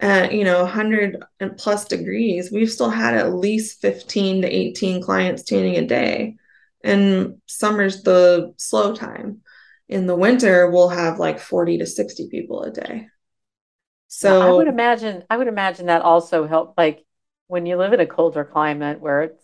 at 0.00 0.32
you 0.32 0.44
know 0.44 0.60
100 0.62 1.22
and 1.40 1.56
plus 1.56 1.84
degrees. 1.84 2.50
We've 2.50 2.70
still 2.70 2.90
had 2.90 3.14
at 3.14 3.34
least 3.34 3.80
15 3.82 4.42
to 4.42 4.48
18 4.48 5.02
clients 5.02 5.42
tanning 5.42 5.76
a 5.76 5.86
day. 5.86 6.36
And 6.82 7.40
summer's 7.46 8.02
the 8.02 8.54
slow 8.56 8.94
time. 8.94 9.42
In 9.88 10.06
the 10.06 10.16
winter 10.16 10.70
we'll 10.70 10.88
have 10.88 11.18
like 11.18 11.38
40 11.38 11.78
to 11.78 11.86
60 11.86 12.28
people 12.28 12.62
a 12.62 12.70
day. 12.70 13.08
So 14.08 14.40
i 14.40 14.50
would 14.50 14.68
imagine 14.68 15.24
i 15.30 15.36
would 15.36 15.48
imagine 15.48 15.86
that 15.86 16.02
also 16.02 16.46
help 16.46 16.74
like 16.76 17.04
when 17.46 17.66
you 17.66 17.76
live 17.76 17.92
in 17.92 18.00
a 18.00 18.06
colder 18.06 18.44
climate 18.44 19.00
where 19.00 19.22
it 19.22 19.40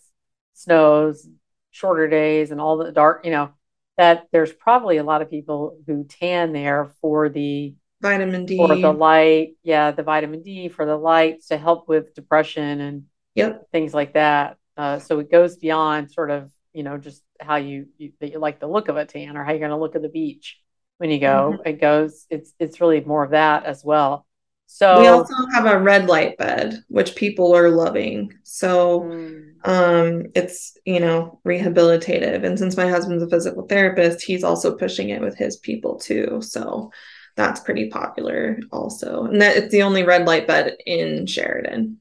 snows 0.55 1.29
shorter 1.71 2.09
days 2.09 2.51
and 2.51 2.61
all 2.61 2.77
the 2.79 2.91
dark 2.91 3.25
you 3.25 3.31
know 3.31 3.51
that 3.97 4.27
there's 4.33 4.53
probably 4.53 4.99
a 4.99 5.05
lot 5.05 5.23
of 5.23 5.31
people 5.31 5.79
who 5.87 6.05
tan 6.05 6.53
there 6.53 6.93
for 7.01 7.29
the 7.29 7.75
vitamin 8.01 8.47
D 8.47 8.57
for 8.57 8.77
the 8.77 8.93
light. 8.93 9.55
Yeah, 9.63 9.91
the 9.93 10.03
vitamin 10.03 10.43
D 10.43 10.69
for 10.69 10.87
the 10.87 10.97
lights 10.97 11.49
to 11.49 11.59
help 11.59 11.89
with 11.89 12.15
depression 12.15 12.81
and 12.81 13.05
yep. 13.35 13.71
things 13.73 13.95
like 13.95 14.15
that. 14.15 14.59
Uh, 14.77 14.99
so 14.99 15.19
it 15.21 15.31
goes 15.31 15.57
beyond 15.57 16.11
sort 16.11 16.31
of 16.31 16.51
you 16.73 16.83
know 16.83 16.99
just 16.99 17.23
how 17.41 17.57
you, 17.57 17.87
you 17.97 18.13
that 18.21 18.33
you 18.33 18.39
like 18.39 18.61
the 18.61 18.67
look 18.67 18.89
of 18.89 18.97
a 18.97 19.05
tan 19.05 19.37
or 19.37 19.45
how 19.45 19.53
you're 19.53 19.61
going 19.61 19.71
to 19.71 19.77
look 19.77 19.97
at 19.97 20.03
the 20.03 20.09
beach 20.09 20.61
when 20.99 21.11
you 21.11 21.19
go. 21.19 21.55
Mm-hmm. 21.55 21.69
It 21.69 21.81
goes. 21.81 22.27
It's 22.31 22.53
it's 22.59 22.81
really 22.81 23.01
more 23.01 23.25
of 23.25 23.31
that 23.31 23.65
as 23.65 23.85
well. 23.85 24.27
So 24.67 25.01
we 25.01 25.07
also 25.07 25.35
have 25.55 25.67
a 25.67 25.79
red 25.79 26.07
light 26.07 26.37
bed, 26.37 26.83
which 26.89 27.15
people 27.15 27.55
are 27.55 27.71
loving. 27.71 28.35
So 28.43 29.01
mm. 29.01 29.55
um, 29.65 30.27
it's 30.35 30.77
you 30.85 31.01
know 31.01 31.41
rehabilitative, 31.47 32.45
and 32.45 32.59
since 32.59 32.77
my 32.77 32.89
husband's 32.89 33.23
a 33.23 33.29
physical 33.29 33.67
therapist, 33.67 34.23
he's 34.23 34.45
also 34.45 34.77
pushing 34.77 35.11
it 35.11 35.21
with 35.21 35.37
his 35.37 35.57
people 35.57 35.99
too. 35.99 36.41
So 36.43 36.91
that's 37.37 37.61
pretty 37.61 37.89
popular 37.89 38.59
also. 38.73 39.25
And 39.25 39.41
that 39.41 39.57
it's 39.57 39.73
the 39.73 39.83
only 39.83 40.03
red 40.03 40.27
light 40.27 40.47
bed 40.47 40.77
in 40.85 41.27
Sheridan. 41.27 42.01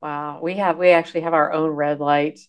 Wow. 0.00 0.40
We 0.42 0.54
have 0.54 0.78
we 0.78 0.90
actually 0.90 1.22
have 1.22 1.34
our 1.34 1.52
own 1.52 1.70
red 1.70 2.00
light 2.00 2.40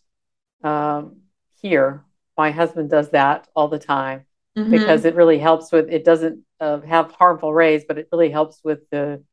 um, 0.63 1.21
here. 1.61 2.05
My 2.37 2.51
husband 2.51 2.89
does 2.89 3.09
that 3.11 3.47
all 3.55 3.67
the 3.67 3.79
time 3.79 4.25
mm-hmm. 4.57 4.71
because 4.71 5.05
it 5.05 5.15
really 5.15 5.39
helps 5.39 5.71
with 5.71 5.89
it 5.89 6.05
doesn't 6.05 6.43
uh, 6.59 6.81
have 6.81 7.11
harmful 7.11 7.53
rays, 7.53 7.83
but 7.87 7.97
it 7.97 8.07
really 8.11 8.29
helps 8.29 8.61
with 8.63 8.89
the, 8.89 9.23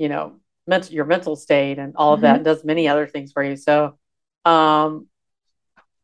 you 0.00 0.08
know, 0.08 0.40
mental 0.66 0.92
your 0.92 1.04
mental 1.04 1.36
state 1.36 1.78
and 1.78 1.94
all 1.96 2.12
of 2.12 2.18
mm-hmm. 2.18 2.24
that 2.24 2.36
and 2.36 2.44
does 2.44 2.64
many 2.64 2.88
other 2.88 3.06
things 3.06 3.32
for 3.32 3.42
you. 3.44 3.56
So 3.56 3.98
um 4.44 5.06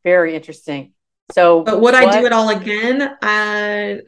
very 0.05 0.37
interesting. 0.37 0.93
So 1.33 1.63
But 1.63 1.81
would 1.81 1.95
what, 1.95 1.95
I 1.95 2.21
do 2.21 2.27
it 2.27 2.33
all 2.33 2.51
again? 2.51 3.17
I 3.23 4.03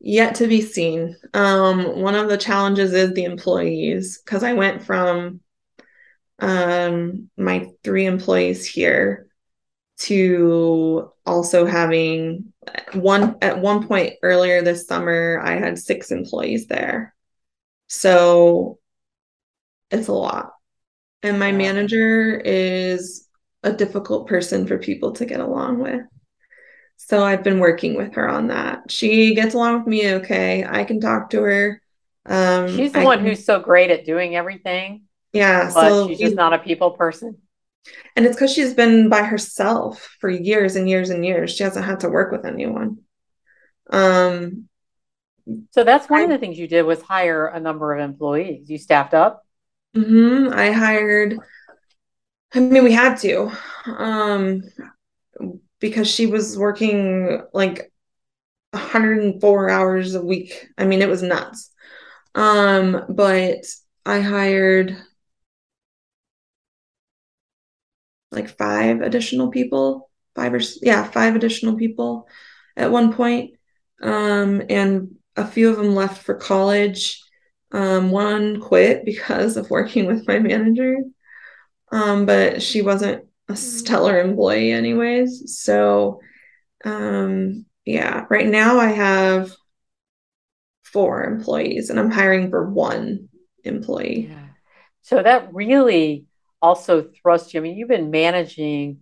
Yet 0.00 0.36
to 0.36 0.46
be 0.46 0.60
seen. 0.60 1.16
Um, 1.34 2.00
one 2.00 2.14
of 2.14 2.28
the 2.28 2.36
challenges 2.36 2.92
is 2.92 3.12
the 3.14 3.24
employees 3.24 4.20
because 4.24 4.44
I 4.44 4.52
went 4.52 4.84
from 4.84 5.40
um, 6.38 7.30
my 7.36 7.66
three 7.82 8.06
employees 8.06 8.64
here 8.64 9.26
to 9.98 11.10
also 11.26 11.66
having 11.66 12.52
one 12.94 13.38
at 13.42 13.60
one 13.60 13.88
point 13.88 14.14
earlier 14.22 14.62
this 14.62 14.86
summer 14.86 15.40
I 15.42 15.56
had 15.56 15.78
six 15.78 16.12
employees 16.12 16.68
there. 16.68 17.12
So 17.88 18.78
it's 19.90 20.08
a 20.08 20.12
lot. 20.12 20.52
And 21.22 21.38
my 21.38 21.52
manager 21.52 22.40
is 22.44 23.26
a 23.62 23.72
difficult 23.72 24.28
person 24.28 24.66
for 24.66 24.78
people 24.78 25.12
to 25.12 25.26
get 25.26 25.40
along 25.40 25.80
with. 25.80 26.02
So 26.96 27.24
I've 27.24 27.44
been 27.44 27.60
working 27.60 27.96
with 27.96 28.14
her 28.14 28.28
on 28.28 28.48
that. 28.48 28.90
She 28.90 29.34
gets 29.34 29.54
along 29.54 29.78
with 29.78 29.86
me 29.86 30.14
okay. 30.14 30.64
I 30.64 30.84
can 30.84 31.00
talk 31.00 31.30
to 31.30 31.42
her. 31.42 31.82
Um, 32.26 32.76
she's 32.76 32.92
the 32.92 33.00
I 33.00 33.04
one 33.04 33.18
can, 33.18 33.26
who's 33.26 33.44
so 33.44 33.60
great 33.60 33.90
at 33.90 34.04
doing 34.04 34.36
everything. 34.36 35.04
Yeah. 35.32 35.70
But 35.72 35.88
so 35.88 36.08
she's 36.08 36.18
just 36.18 36.36
not 36.36 36.52
a 36.52 36.58
people 36.58 36.92
person. 36.92 37.38
And 38.16 38.26
it's 38.26 38.36
because 38.36 38.52
she's 38.52 38.74
been 38.74 39.08
by 39.08 39.22
herself 39.22 40.16
for 40.20 40.28
years 40.28 40.76
and 40.76 40.88
years 40.88 41.10
and 41.10 41.24
years. 41.24 41.54
She 41.54 41.62
hasn't 41.62 41.86
had 41.86 42.00
to 42.00 42.08
work 42.08 42.32
with 42.32 42.44
anyone. 42.44 42.98
Um, 43.90 44.68
so 45.70 45.84
that's 45.84 46.10
one 46.10 46.20
I, 46.20 46.24
of 46.24 46.30
the 46.30 46.38
things 46.38 46.58
you 46.58 46.68
did 46.68 46.82
was 46.82 47.00
hire 47.00 47.46
a 47.46 47.60
number 47.60 47.94
of 47.94 48.00
employees. 48.00 48.68
You 48.68 48.76
staffed 48.76 49.14
up. 49.14 49.46
Mm-hmm. 49.96 50.52
I 50.52 50.72
hired. 50.72 51.38
I 52.54 52.60
mean, 52.60 52.84
we 52.84 52.92
had 52.92 53.16
to. 53.18 53.50
Um, 53.86 54.62
because 55.80 56.08
she 56.08 56.26
was 56.26 56.58
working 56.58 57.42
like 57.52 57.92
104 58.72 59.70
hours 59.70 60.14
a 60.14 60.24
week. 60.24 60.68
I 60.76 60.84
mean, 60.84 61.02
it 61.02 61.08
was 61.08 61.22
nuts. 61.22 61.70
Um, 62.34 63.04
but 63.08 63.64
I 64.04 64.20
hired 64.20 64.96
like 68.30 68.48
five 68.48 69.00
additional 69.00 69.48
people, 69.48 70.10
five 70.34 70.54
or 70.54 70.60
yeah, 70.82 71.04
five 71.04 71.34
additional 71.36 71.76
people 71.76 72.28
at 72.76 72.90
one 72.90 73.12
point. 73.12 73.52
Um, 74.02 74.62
and 74.68 75.16
a 75.36 75.46
few 75.46 75.70
of 75.70 75.76
them 75.76 75.94
left 75.94 76.22
for 76.22 76.34
college. 76.34 77.22
Um, 77.72 78.10
one 78.10 78.60
quit 78.60 79.04
because 79.04 79.56
of 79.56 79.70
working 79.70 80.06
with 80.06 80.26
my 80.26 80.38
manager. 80.38 80.96
Um, 81.90 82.26
but 82.26 82.62
she 82.62 82.82
wasn't 82.82 83.24
a 83.48 83.56
stellar 83.56 84.20
employee 84.20 84.72
anyways. 84.72 85.58
So 85.62 86.20
um 86.84 87.64
yeah, 87.84 88.26
right 88.28 88.46
now 88.46 88.78
I 88.78 88.88
have 88.88 89.52
four 90.84 91.24
employees 91.24 91.90
and 91.90 91.98
I'm 91.98 92.10
hiring 92.10 92.50
for 92.50 92.68
one 92.68 93.28
employee. 93.64 94.28
Yeah. 94.30 94.46
So 95.02 95.22
that 95.22 95.52
really 95.54 96.26
also 96.60 97.08
thrusts 97.22 97.54
you. 97.54 97.60
I 97.60 97.62
mean, 97.62 97.76
you've 97.76 97.88
been 97.88 98.10
managing 98.10 99.00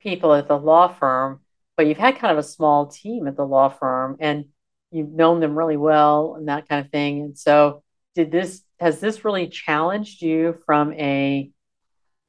people 0.00 0.34
at 0.34 0.48
the 0.48 0.58
law 0.58 0.88
firm, 0.88 1.40
but 1.76 1.86
you've 1.86 1.98
had 1.98 2.18
kind 2.18 2.32
of 2.32 2.38
a 2.38 2.48
small 2.48 2.86
team 2.86 3.28
at 3.28 3.36
the 3.36 3.46
law 3.46 3.68
firm 3.68 4.16
and 4.18 4.46
you've 4.90 5.10
known 5.10 5.40
them 5.40 5.56
really 5.56 5.76
well 5.76 6.34
and 6.36 6.48
that 6.48 6.68
kind 6.68 6.84
of 6.84 6.90
thing. 6.90 7.20
And 7.22 7.38
so 7.38 7.82
did 8.14 8.30
this 8.30 8.62
has 8.78 9.00
this 9.00 9.24
really 9.24 9.48
challenged 9.48 10.22
you 10.22 10.58
from 10.66 10.92
a 10.94 11.50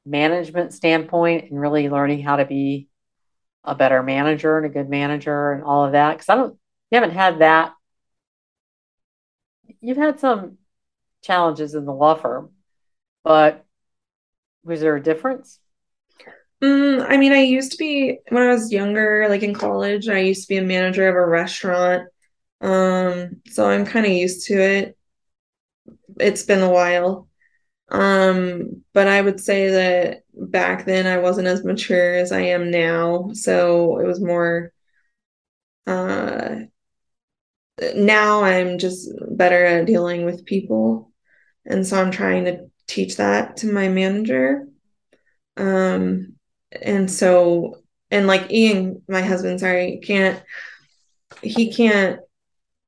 management 0.04 0.74
standpoint 0.74 1.50
and 1.50 1.60
really 1.60 1.88
learning 1.88 2.22
how 2.22 2.36
to 2.36 2.44
be 2.44 2.88
a 3.64 3.74
better 3.74 4.02
manager 4.02 4.58
and 4.58 4.66
a 4.66 4.68
good 4.68 4.88
manager 4.88 5.52
and 5.52 5.64
all 5.64 5.84
of 5.84 5.92
that? 5.92 6.12
Because 6.12 6.28
I 6.28 6.36
don't 6.36 6.58
you 6.90 6.96
haven't 6.96 7.14
had 7.14 7.40
that. 7.40 7.72
You've 9.80 9.96
had 9.96 10.20
some 10.20 10.58
challenges 11.22 11.74
in 11.74 11.84
the 11.84 11.92
law 11.92 12.14
firm, 12.14 12.50
but 13.24 13.64
was 14.64 14.80
there 14.80 14.96
a 14.96 15.02
difference? 15.02 15.58
Mm, 16.62 17.04
I 17.08 17.16
mean, 17.16 17.32
I 17.32 17.40
used 17.40 17.72
to 17.72 17.78
be 17.78 18.18
when 18.28 18.42
I 18.42 18.52
was 18.52 18.72
younger, 18.72 19.26
like 19.28 19.42
in 19.42 19.54
college, 19.54 20.08
I 20.08 20.18
used 20.18 20.42
to 20.42 20.48
be 20.48 20.58
a 20.58 20.62
manager 20.62 21.08
of 21.08 21.16
a 21.16 21.26
restaurant. 21.26 22.08
Um, 22.62 23.42
so 23.48 23.68
I'm 23.68 23.84
kind 23.84 24.06
of 24.06 24.12
used 24.12 24.46
to 24.48 24.54
it. 24.60 24.96
It's 26.18 26.44
been 26.44 26.60
a 26.62 26.70
while. 26.70 27.28
Um, 27.90 28.84
but 28.94 29.08
I 29.08 29.20
would 29.20 29.40
say 29.40 29.70
that 29.70 30.22
back 30.34 30.86
then 30.86 31.06
I 31.06 31.18
wasn't 31.18 31.48
as 31.48 31.64
mature 31.64 32.16
as 32.16 32.32
I 32.32 32.40
am 32.42 32.70
now. 32.70 33.30
So 33.34 33.98
it 34.00 34.06
was 34.06 34.20
more 34.20 34.72
uh 35.86 36.66
now 37.94 38.44
I'm 38.44 38.78
just 38.78 39.10
better 39.30 39.64
at 39.64 39.86
dealing 39.86 40.24
with 40.24 40.44
people. 40.44 41.12
And 41.64 41.86
so 41.86 42.00
I'm 42.00 42.10
trying 42.10 42.44
to 42.46 42.70
teach 42.86 43.16
that 43.16 43.58
to 43.58 43.72
my 43.72 43.88
manager. 43.88 44.68
Um, 45.56 46.34
and 46.80 47.10
so, 47.10 47.82
and 48.10 48.26
like 48.26 48.50
Ian, 48.50 49.02
my 49.08 49.22
husband, 49.22 49.60
sorry, 49.60 50.00
can't, 50.04 50.42
he 51.42 51.72
can't 51.72 52.20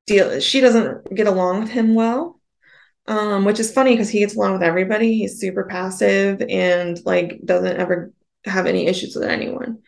deal, 0.07 0.41
she 0.41 0.61
doesn't 0.61 1.15
get 1.15 1.27
along 1.27 1.61
with 1.61 1.71
him 1.71 1.95
well. 1.95 2.41
Um, 3.07 3.45
which 3.45 3.61
is 3.61 3.71
funny 3.71 3.91
because 3.91 4.09
he 4.09 4.21
gets 4.21 4.35
along 4.35 4.55
with 4.55 4.63
everybody. 4.63 5.19
He's 5.19 5.39
super 5.39 5.65
passive 5.65 6.43
and 6.49 6.99
like 7.05 7.39
doesn't 7.45 7.77
ever 7.77 8.15
have 8.47 8.65
any 8.65 8.87
issues 8.87 9.15
with 9.15 9.29
anyone. 9.29 9.83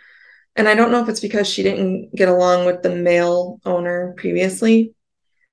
And 0.54 0.68
I 0.68 0.74
don't 0.74 0.90
know 0.90 1.02
if 1.02 1.08
it's 1.08 1.20
because 1.20 1.48
she 1.48 1.62
didn't 1.62 2.14
get 2.14 2.28
along 2.28 2.66
with 2.66 2.82
the 2.82 2.94
male 2.94 3.58
owner 3.64 4.14
previously 4.18 4.94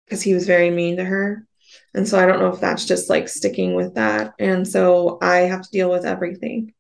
because 0.06 0.22
he 0.22 0.34
was 0.34 0.46
very 0.46 0.72
mean 0.72 0.98
to 0.98 1.06
her. 1.06 1.46
And 1.94 2.08
so 2.08 2.20
I 2.20 2.26
don't 2.26 2.40
know 2.40 2.50
if 2.50 2.60
that's 2.60 2.86
just 2.86 3.10
like 3.10 3.28
sticking 3.30 3.76
with 3.76 3.96
that. 3.96 4.34
And 4.40 4.68
so 4.68 5.18
I 5.22 5.38
have 5.40 5.62
to 5.62 5.72
deal 5.72 5.90
with 5.90 6.06
everything. 6.06 6.74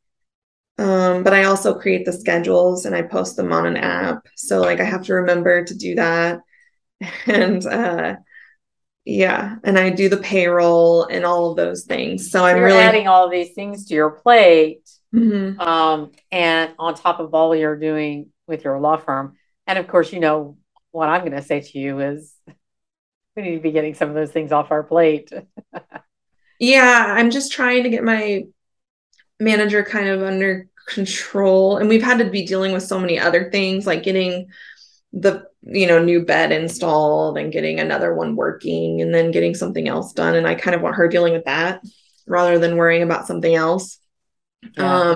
Um, 0.77 1.23
but 1.23 1.33
I 1.33 1.43
also 1.43 1.77
create 1.77 2.05
the 2.05 2.13
schedules 2.13 2.85
and 2.85 2.95
I 2.95 3.03
post 3.03 3.35
them 3.35 3.51
on 3.51 3.65
an 3.65 3.77
app. 3.77 4.27
So 4.35 4.59
like 4.59 4.79
I 4.79 4.85
have 4.85 5.03
to 5.03 5.13
remember 5.13 5.63
to 5.63 5.75
do 5.75 5.95
that. 5.95 6.39
And 7.27 7.65
uh 7.65 8.15
yeah, 9.05 9.57
and 9.65 9.77
I 9.77 9.89
do 9.89 10.07
the 10.07 10.17
payroll 10.17 11.03
and 11.05 11.25
all 11.25 11.51
of 11.51 11.57
those 11.57 11.83
things. 11.83 12.31
So 12.31 12.45
I'm 12.45 12.61
really 12.61 12.77
adding 12.77 13.07
all 13.07 13.29
these 13.29 13.53
things 13.53 13.87
to 13.87 13.93
your 13.93 14.11
plate. 14.11 14.89
Mhm. 15.13 15.59
Um, 15.59 16.11
and 16.31 16.73
on 16.79 16.95
top 16.95 17.19
of 17.19 17.33
all 17.33 17.53
you're 17.53 17.75
doing 17.75 18.29
with 18.47 18.63
your 18.63 18.79
law 18.79 18.95
firm. 18.97 19.35
And 19.67 19.77
of 19.77 19.87
course, 19.87 20.13
you 20.13 20.21
know, 20.21 20.57
what 20.91 21.09
I'm 21.09 21.21
going 21.21 21.33
to 21.33 21.41
say 21.41 21.59
to 21.59 21.79
you 21.79 21.99
is 21.99 22.33
we 23.35 23.43
need 23.43 23.55
to 23.55 23.61
be 23.61 23.71
getting 23.71 23.93
some 23.93 24.09
of 24.09 24.15
those 24.15 24.31
things 24.31 24.51
off 24.51 24.71
our 24.71 24.83
plate. 24.83 25.31
Yeah, 26.59 27.05
I'm 27.09 27.29
just 27.29 27.51
trying 27.51 27.83
to 27.83 27.89
get 27.89 28.03
my 28.05 28.43
manager 29.37 29.83
kind 29.83 30.07
of 30.07 30.21
under 30.21 30.69
control. 30.87 31.77
And 31.77 31.89
we've 31.89 32.03
had 32.03 32.19
to 32.19 32.29
be 32.29 32.45
dealing 32.45 32.71
with 32.71 32.83
so 32.83 32.99
many 32.99 33.19
other 33.19 33.51
things 33.51 33.85
like 33.85 34.03
getting 34.03 34.47
the 35.13 35.45
you 35.61 35.87
know 35.87 36.03
new 36.03 36.25
bed 36.25 36.51
installed 36.51 37.37
and 37.37 37.53
getting 37.53 37.79
another 37.79 38.13
one 38.13 38.35
working 38.35 39.01
and 39.01 39.13
then 39.13 39.31
getting 39.31 39.55
something 39.55 39.87
else 39.87 40.13
done 40.13 40.35
and 40.35 40.47
I 40.47 40.55
kind 40.55 40.75
of 40.75 40.81
want 40.81 40.95
her 40.95 41.07
dealing 41.07 41.33
with 41.33 41.45
that 41.45 41.81
rather 42.27 42.59
than 42.59 42.77
worrying 42.77 43.03
about 43.03 43.27
something 43.27 43.53
else. 43.55 43.99
Yeah. 44.77 45.03
Um 45.11 45.15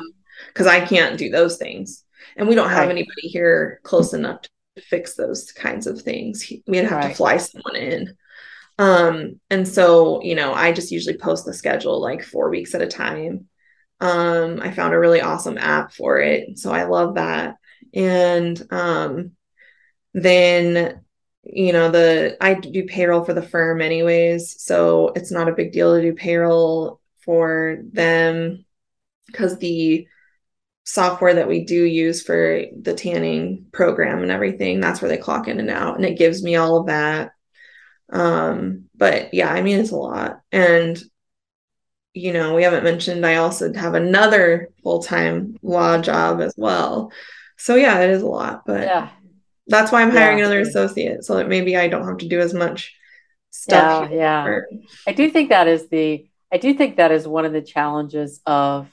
cuz 0.53 0.67
I 0.67 0.85
can't 0.85 1.17
do 1.17 1.29
those 1.29 1.57
things. 1.57 2.03
And 2.35 2.47
we 2.47 2.55
don't 2.55 2.69
have 2.69 2.89
Right. 2.89 2.91
anybody 2.91 3.27
here 3.29 3.79
close 3.83 4.13
enough 4.13 4.41
to 4.43 4.81
fix 4.81 5.15
those 5.15 5.51
kinds 5.51 5.87
of 5.87 6.01
things. 6.01 6.51
We'd 6.67 6.85
have 6.85 6.91
Right. 6.91 7.11
to 7.11 7.15
fly 7.15 7.37
someone 7.37 7.75
in. 7.75 8.17
Um, 8.79 9.39
and 9.49 9.67
so, 9.67 10.21
you 10.23 10.35
know, 10.35 10.53
I 10.53 10.71
just 10.71 10.91
usually 10.91 11.17
post 11.17 11.45
the 11.45 11.53
schedule 11.53 12.01
like 12.01 12.23
four 12.23 12.49
weeks 12.49 12.75
at 12.75 12.81
a 12.81 12.87
time. 12.87 13.47
Um, 13.99 14.61
I 14.61 14.71
found 14.71 14.93
a 14.93 14.99
really 14.99 15.21
awesome 15.21 15.57
app 15.57 15.93
for 15.93 16.19
it. 16.19 16.59
So 16.59 16.71
I 16.71 16.83
love 16.83 17.15
that. 17.15 17.55
And 17.93 18.61
um, 18.71 19.31
then, 20.18 21.01
you 21.43 21.72
know, 21.74 21.91
the 21.91 22.38
I 22.41 22.55
do 22.55 22.86
payroll 22.86 23.24
for 23.24 23.34
the 23.34 23.41
firm 23.41 23.82
anyways. 23.82 24.61
So 24.61 25.09
it's 25.15 25.32
not 25.32 25.47
a 25.47 25.53
big 25.53 25.72
deal 25.72 25.95
to 25.95 26.01
do 26.01 26.13
payroll 26.13 26.99
for 27.20 27.80
them 27.91 28.65
because 29.28 29.57
the 29.59 30.07
software 30.86 31.36
that 31.36 31.47
we 31.47 31.65
do 31.65 31.84
use 31.84 32.24
for 32.24 32.63
the 32.82 32.93
tanning 32.93 33.65
program 33.72 34.24
and 34.24 34.32
everything, 34.32 34.80
that's 34.80 35.01
where 35.01 35.09
they 35.09 35.18
clock 35.18 35.47
in 35.47 35.59
and 35.59 35.70
out. 35.70 35.97
And 35.97 36.05
it 36.05 36.18
gives 36.18 36.41
me 36.41 36.55
all 36.55 36.78
of 36.78 36.88
that. 36.88 37.32
Um, 38.09 38.86
but 38.95 39.34
yeah, 39.34 39.51
I 39.51 39.61
mean, 39.61 39.80
it's 39.80 39.91
a 39.91 39.97
lot. 39.97 40.39
And, 40.51 40.97
you 42.13 42.34
know, 42.34 42.55
we 42.55 42.63
haven't 42.63 42.86
mentioned 42.86 43.26
I 43.26 43.36
also 43.36 43.72
have 43.74 43.93
another 43.93 44.70
full 44.82 45.03
time 45.03 45.57
law 45.61 45.97
job 45.99 46.39
as 46.39 46.55
well. 46.57 47.11
So 47.57 47.76
yeah, 47.76 47.99
it 47.99 48.09
is 48.11 48.22
a 48.22 48.28
lot, 48.28 48.63
but 48.65 48.84
yeah. 48.84 49.09
That's 49.68 49.91
why 49.91 50.01
I'm 50.01 50.11
hiring 50.11 50.38
Yeah. 50.38 50.45
another 50.45 50.59
associate 50.61 51.24
so 51.24 51.36
that 51.36 51.47
maybe 51.49 51.76
I 51.76 51.88
don't 51.88 52.07
have 52.07 52.18
to 52.20 52.28
do 52.28 52.39
as 52.39 52.53
much 52.53 52.95
stuff. 53.51 54.09
Yeah. 54.11 54.43
here. 54.43 54.68
Yeah. 54.72 54.80
I 55.07 55.13
do 55.13 55.30
think 55.30 55.49
that 55.49 55.68
is 55.68 55.89
the 55.89 56.28
I 56.51 56.57
do 56.57 56.74
think 56.74 56.97
that 56.97 57.11
is 57.11 57.28
one 57.28 57.45
of 57.45 57.53
the 57.53 57.61
challenges 57.61 58.41
of 58.45 58.89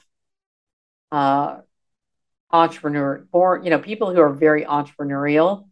uh 1.11 1.57
entrepreneur 2.51 3.25
or 3.31 3.61
you 3.63 3.69
know 3.69 3.79
people 3.79 4.13
who 4.13 4.21
are 4.21 4.33
very 4.33 4.63
entrepreneurial 4.65 5.67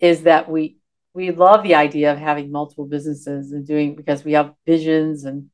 is 0.00 0.22
that 0.22 0.50
we 0.50 0.76
we 1.14 1.30
love 1.30 1.62
the 1.62 1.74
idea 1.74 2.12
of 2.12 2.18
having 2.18 2.50
multiple 2.50 2.86
businesses 2.86 3.52
and 3.52 3.66
doing 3.66 3.94
because 3.96 4.24
we 4.24 4.32
have 4.32 4.54
visions 4.66 5.24
and 5.24 5.50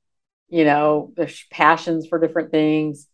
you 0.49 0.65
know 0.65 1.13
there's 1.17 1.45
passions 1.51 2.07
for 2.07 2.19
different 2.19 2.51
things 2.51 3.07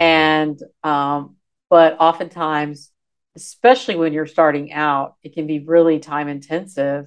and 0.00 0.60
um 0.82 1.36
but 1.70 1.96
oftentimes 2.00 2.90
especially 3.36 3.96
when 3.96 4.12
you're 4.12 4.26
starting 4.26 4.72
out 4.72 5.16
it 5.22 5.34
can 5.34 5.46
be 5.46 5.58
really 5.58 5.98
time 5.98 6.28
intensive 6.28 7.06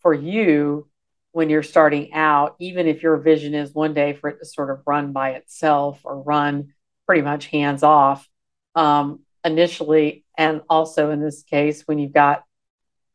for 0.00 0.12
you 0.12 0.88
when 1.34 1.50
you're 1.50 1.64
starting 1.64 2.12
out, 2.12 2.54
even 2.60 2.86
if 2.86 3.02
your 3.02 3.16
vision 3.16 3.54
is 3.54 3.74
one 3.74 3.92
day 3.92 4.12
for 4.12 4.30
it 4.30 4.38
to 4.38 4.44
sort 4.44 4.70
of 4.70 4.82
run 4.86 5.12
by 5.12 5.30
itself 5.30 6.00
or 6.04 6.22
run 6.22 6.72
pretty 7.06 7.22
much 7.22 7.46
hands 7.46 7.82
off 7.82 8.28
um, 8.76 9.18
initially. 9.44 10.24
And 10.38 10.60
also 10.70 11.10
in 11.10 11.20
this 11.20 11.42
case, 11.42 11.82
when 11.88 11.98
you've 11.98 12.12
got 12.12 12.44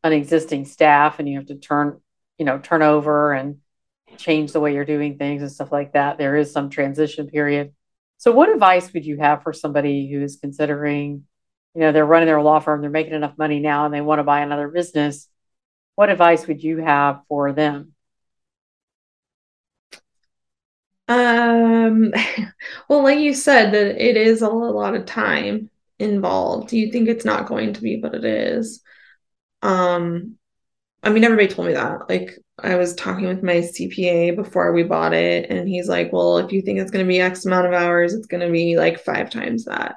an 0.04 0.12
existing 0.12 0.66
staff 0.66 1.18
and 1.18 1.26
you 1.26 1.38
have 1.38 1.46
to 1.46 1.54
turn, 1.54 1.98
you 2.36 2.44
know, 2.44 2.58
turn 2.58 2.82
over 2.82 3.32
and 3.32 3.56
change 4.18 4.52
the 4.52 4.60
way 4.60 4.74
you're 4.74 4.84
doing 4.84 5.16
things 5.16 5.40
and 5.40 5.50
stuff 5.50 5.72
like 5.72 5.94
that, 5.94 6.18
there 6.18 6.36
is 6.36 6.52
some 6.52 6.68
transition 6.68 7.26
period. 7.26 7.72
So, 8.18 8.32
what 8.32 8.50
advice 8.50 8.92
would 8.92 9.06
you 9.06 9.16
have 9.16 9.42
for 9.42 9.54
somebody 9.54 10.10
who's 10.10 10.36
considering, 10.36 11.24
you 11.74 11.80
know, 11.82 11.92
they're 11.92 12.06
running 12.06 12.26
their 12.26 12.42
law 12.42 12.60
firm, 12.60 12.80
they're 12.80 12.90
making 12.90 13.14
enough 13.14 13.38
money 13.38 13.60
now, 13.60 13.84
and 13.84 13.94
they 13.94 14.00
want 14.00 14.18
to 14.18 14.24
buy 14.24 14.40
another 14.40 14.68
business? 14.68 15.28
What 15.94 16.10
advice 16.10 16.46
would 16.46 16.62
you 16.62 16.78
have 16.78 17.22
for 17.28 17.52
them? 17.52 17.94
Um, 21.08 22.12
well, 22.88 23.02
like 23.02 23.18
you 23.18 23.34
said, 23.34 23.72
that 23.72 24.02
it 24.02 24.16
is 24.16 24.42
a 24.42 24.48
lot 24.48 24.94
of 24.94 25.06
time 25.06 25.70
involved. 25.98 26.72
You 26.72 26.90
think 26.92 27.08
it's 27.08 27.24
not 27.24 27.46
going 27.46 27.74
to 27.74 27.82
be, 27.82 27.96
but 27.96 28.14
it 28.14 28.24
is. 28.24 28.82
Um, 29.62 30.36
I 31.02 31.10
mean, 31.10 31.24
everybody 31.24 31.48
told 31.48 31.68
me 31.68 31.74
that. 31.74 32.08
Like, 32.08 32.38
I 32.58 32.76
was 32.76 32.94
talking 32.94 33.26
with 33.26 33.42
my 33.42 33.62
CPA 33.62 34.32
before 34.32 34.72
we 34.72 34.82
bought 34.84 35.14
it, 35.14 35.50
and 35.50 35.68
he's 35.68 35.88
like, 35.88 36.12
"Well, 36.12 36.38
if 36.38 36.52
you 36.52 36.62
think 36.62 36.78
it's 36.78 36.90
going 36.90 37.04
to 37.04 37.08
be 37.08 37.20
X 37.20 37.46
amount 37.46 37.66
of 37.66 37.72
hours, 37.72 38.14
it's 38.14 38.26
going 38.26 38.46
to 38.46 38.52
be 38.52 38.76
like 38.76 39.00
five 39.00 39.30
times 39.30 39.64
that." 39.66 39.96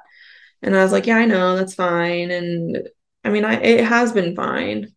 And 0.64 0.74
I 0.74 0.82
was 0.82 0.92
like, 0.92 1.06
yeah, 1.06 1.18
I 1.18 1.26
know, 1.26 1.56
that's 1.56 1.74
fine. 1.74 2.30
And 2.30 2.88
I 3.22 3.28
mean, 3.28 3.44
I 3.44 3.60
it 3.60 3.84
has 3.84 4.12
been 4.12 4.34
fine. 4.34 4.92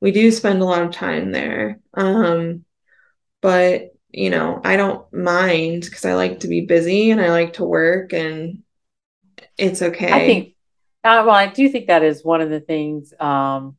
We 0.00 0.10
do 0.10 0.30
spend 0.30 0.62
a 0.62 0.64
lot 0.64 0.82
of 0.82 0.90
time 0.90 1.32
there. 1.32 1.80
Um, 1.94 2.64
but 3.42 3.90
you 4.10 4.30
know, 4.30 4.60
I 4.64 4.76
don't 4.76 5.10
mind 5.12 5.82
because 5.82 6.04
I 6.04 6.14
like 6.14 6.40
to 6.40 6.48
be 6.48 6.62
busy 6.62 7.10
and 7.10 7.20
I 7.20 7.30
like 7.30 7.54
to 7.54 7.64
work 7.64 8.12
and 8.12 8.62
it's 9.58 9.82
okay. 9.82 10.12
I 10.12 10.26
think 10.26 10.54
uh, 11.04 11.24
well, 11.26 11.34
I 11.34 11.48
do 11.48 11.68
think 11.68 11.88
that 11.88 12.02
is 12.02 12.24
one 12.24 12.40
of 12.40 12.48
the 12.48 12.60
things 12.60 13.12
um, 13.20 13.76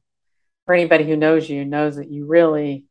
for 0.65 0.75
anybody 0.75 1.05
who 1.05 1.15
knows 1.15 1.49
you 1.49 1.65
knows 1.65 1.95
that 1.95 2.11
you 2.11 2.25
really 2.25 2.85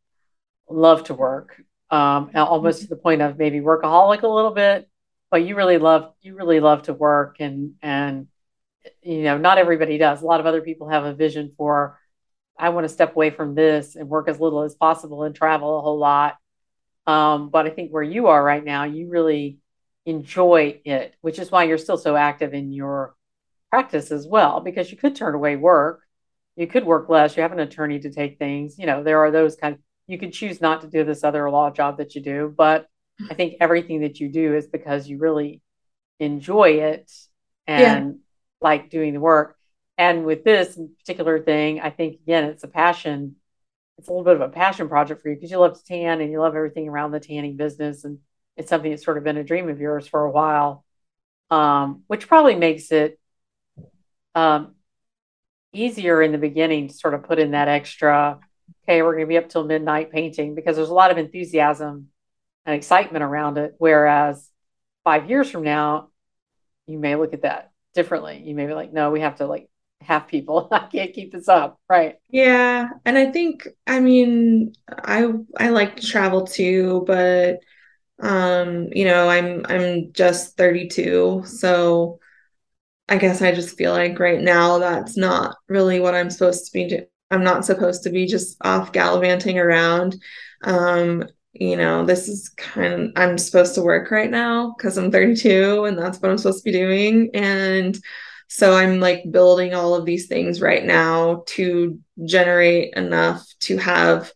love 0.68 1.05
to 1.05 1.14
work, 1.14 1.61
um, 1.90 2.30
almost 2.34 2.82
to 2.82 2.88
the 2.88 2.97
point 2.97 3.22
of 3.22 3.38
maybe 3.38 3.61
workaholic 3.61 4.22
a 4.22 4.28
little 4.28 4.53
bit, 4.53 4.88
but 5.30 5.45
you 5.45 5.55
really 5.55 5.78
love 5.78 6.12
you 6.22 6.34
really 6.34 6.61
love 6.61 6.82
to 6.84 6.93
work 6.93 7.36
and 7.38 7.74
and 7.82 8.26
you 9.03 9.22
know 9.22 9.39
not 9.39 9.59
everybody 9.59 9.99
does. 9.99 10.22
A 10.22 10.26
lot 10.26 10.41
of 10.41 10.47
other 10.47 10.62
people 10.62 10.89
have 10.89 11.05
a 11.05 11.14
vision 11.14 11.53
for 11.57 11.99
I 12.59 12.68
want 12.68 12.85
to 12.85 12.93
step 12.93 13.14
away 13.14 13.30
from 13.30 13.55
this 13.55 13.97
and 13.97 14.09
work 14.09 14.28
as 14.28 14.39
little 14.39 14.62
as 14.62 14.74
possible 14.74 15.24
and 15.24 15.35
travel 15.35 15.78
a 15.78 15.83
whole 15.83 15.99
lot. 15.99 16.37
Um, 17.07 17.49
but 17.51 17.66
I 17.66 17.70
think 17.70 17.91
where 17.91 18.03
you 18.03 18.28
are 18.28 18.43
right 18.43 18.64
now, 18.64 18.85
you 18.85 19.09
really 19.09 19.59
enjoy 20.07 20.80
it, 20.85 21.14
which 21.20 21.39
is 21.39 21.51
why 21.51 21.64
you're 21.64 21.78
still 21.78 21.97
so 21.97 22.14
active 22.14 22.55
in 22.55 22.72
your 22.72 23.14
practice 23.70 24.12
as 24.12 24.26
well, 24.26 24.61
because 24.61 24.91
you 24.91 24.97
could 24.97 25.16
turn 25.16 25.35
away 25.35 25.57
work. 25.57 26.03
You 26.57 26.66
could 26.66 26.85
work 26.85 27.09
less. 27.09 27.37
You 27.37 27.43
have 27.43 27.53
an 27.53 27.61
attorney 27.61 27.99
to 28.01 28.11
take 28.11 28.39
things. 28.39 28.78
You 28.78 28.87
know, 28.87 29.03
there 29.03 29.20
are 29.20 29.30
those 29.30 29.57
kind 29.57 29.74
of, 29.74 29.80
you 30.07 30.18
could 30.18 30.33
choose 30.33 30.61
not 30.61 30.83
to 30.83 30.87
do 30.87 31.03
this 31.03 31.24
other 31.24 31.51
law 31.51 31.70
job 31.70 31.99
that 31.99 32.14
you 32.14 32.20
do. 32.20 32.53
But 32.55 32.87
I 33.30 33.35
think 33.35 33.55
everything 33.61 34.03
that 34.03 34.20
you 34.20 34.28
do 34.28 34.55
is 34.55 34.66
because 34.66 35.09
you 35.09 35.18
really 35.18 35.62
enjoy 36.20 36.80
it 36.83 37.11
and 37.66 38.07
yeah. 38.07 38.12
Like 38.62 38.90
doing 38.90 39.12
the 39.12 39.20
work. 39.20 39.56
And 39.98 40.24
with 40.24 40.44
this 40.44 40.78
particular 40.98 41.38
thing, 41.38 41.80
I 41.80 41.90
think, 41.90 42.20
again, 42.22 42.44
it's 42.44 42.64
a 42.64 42.68
passion. 42.68 43.36
It's 43.98 44.08
a 44.08 44.10
little 44.10 44.24
bit 44.24 44.36
of 44.36 44.40
a 44.40 44.48
passion 44.48 44.88
project 44.88 45.22
for 45.22 45.28
you 45.28 45.34
because 45.36 45.50
you 45.50 45.58
love 45.58 45.78
to 45.78 45.84
tan 45.84 46.20
and 46.20 46.30
you 46.30 46.40
love 46.40 46.56
everything 46.56 46.88
around 46.88 47.12
the 47.12 47.20
tanning 47.20 47.56
business. 47.56 48.04
And 48.04 48.18
it's 48.56 48.68
something 48.68 48.90
that's 48.90 49.04
sort 49.04 49.18
of 49.18 49.24
been 49.24 49.36
a 49.36 49.44
dream 49.44 49.68
of 49.68 49.80
yours 49.80 50.06
for 50.06 50.24
a 50.24 50.30
while, 50.30 50.84
um, 51.50 52.02
which 52.06 52.26
probably 52.26 52.54
makes 52.54 52.90
it 52.90 53.18
um, 54.34 54.74
easier 55.72 56.22
in 56.22 56.32
the 56.32 56.38
beginning 56.38 56.88
to 56.88 56.94
sort 56.94 57.14
of 57.14 57.24
put 57.24 57.38
in 57.38 57.52
that 57.52 57.68
extra, 57.68 58.40
okay, 58.84 59.02
we're 59.02 59.12
going 59.12 59.26
to 59.26 59.28
be 59.28 59.38
up 59.38 59.48
till 59.48 59.64
midnight 59.64 60.10
painting 60.10 60.54
because 60.54 60.76
there's 60.76 60.88
a 60.88 60.94
lot 60.94 61.10
of 61.10 61.18
enthusiasm 61.18 62.08
and 62.64 62.74
excitement 62.74 63.24
around 63.24 63.58
it. 63.58 63.74
Whereas 63.78 64.48
five 65.04 65.28
years 65.28 65.50
from 65.50 65.64
now, 65.64 66.08
you 66.86 66.98
may 66.98 67.14
look 67.16 67.34
at 67.34 67.42
that 67.42 67.72
differently. 67.95 68.43
You 68.45 68.55
may 68.55 68.66
be 68.66 68.74
like, 68.74 68.93
no, 68.93 69.11
we 69.11 69.20
have 69.20 69.36
to 69.36 69.47
like 69.47 69.68
have 70.01 70.28
people. 70.28 70.68
I 70.72 70.86
can't 70.86 71.12
keep 71.14 71.32
this 71.32 71.49
up. 71.49 71.80
Right. 71.88 72.16
Yeah. 72.30 72.88
And 73.05 73.16
I 73.18 73.30
think, 73.30 73.68
I 73.86 74.01
mean, 74.01 74.74
I 74.88 75.32
I 75.59 75.70
like 75.70 75.97
to 75.97 76.07
travel 76.07 76.47
too, 76.47 77.05
but 77.07 77.61
um, 78.20 78.88
you 78.93 79.05
know, 79.05 79.28
I'm 79.28 79.66
I'm 79.68 80.12
just 80.12 80.57
32. 80.57 81.43
So 81.47 82.20
I 83.09 83.18
guess 83.18 83.43
I 83.43 83.53
just 83.53 83.76
feel 83.76 83.93
like 83.93 84.18
right 84.18 84.40
now 84.40 84.78
that's 84.78 85.16
not 85.16 85.57
really 85.68 86.01
what 86.01 86.14
I'm 86.14 86.30
supposed 86.30 86.66
to 86.66 86.72
be 86.72 86.88
doing. 86.88 87.07
I'm 87.30 87.45
not 87.45 87.64
supposed 87.64 88.03
to 88.05 88.11
be 88.11 88.26
just 88.26 88.57
off 88.62 88.93
gallivanting 88.93 89.59
around. 89.59 90.16
Um, 90.64 91.24
you 91.53 91.76
know, 91.76 92.05
this 92.05 92.28
is 92.28 92.48
kind 92.50 92.92
of, 92.94 93.12
I'm 93.16 93.36
supposed 93.38 93.74
to 93.74 93.82
work 93.82 94.11
right 94.11 94.30
now 94.30 94.74
because 94.76 94.96
I'm 94.96 95.11
32 95.11 95.84
and 95.84 95.98
that's 95.98 96.18
what 96.18 96.30
I'm 96.30 96.38
supposed 96.38 96.64
to 96.64 96.70
be 96.70 96.72
doing. 96.72 97.30
And 97.34 97.98
so 98.48 98.74
I'm 98.74 99.00
like 99.00 99.30
building 99.30 99.74
all 99.74 99.94
of 99.94 100.05
these 100.05 100.26
things 100.28 100.61
right 100.61 100.84
now 100.84 101.44
to 101.48 101.98
generate 102.24 102.94
enough 102.94 103.46
to 103.61 103.76
have 103.78 104.32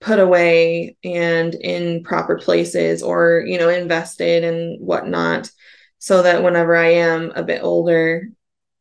put 0.00 0.18
away 0.18 0.96
and 1.02 1.54
in 1.54 2.02
proper 2.04 2.38
places 2.38 3.02
or, 3.02 3.42
you 3.46 3.58
know, 3.58 3.68
invested 3.68 4.44
and 4.44 4.78
whatnot 4.80 5.50
so 5.98 6.22
that 6.22 6.42
whenever 6.42 6.76
I 6.76 6.94
am 6.94 7.32
a 7.34 7.42
bit 7.42 7.62
older 7.62 8.28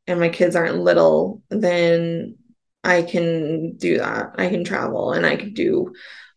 and 0.06 0.20
my 0.20 0.30
kids 0.30 0.56
aren't 0.56 0.80
little, 0.80 1.42
then 1.50 2.36
I 2.84 3.04
can 3.04 3.78
do 3.78 4.00
that. 4.00 4.36
I 4.38 4.50
can 4.50 4.64
travel 4.64 5.14
and 5.14 5.26
I 5.26 5.38
can 5.38 5.54
do 5.54 5.94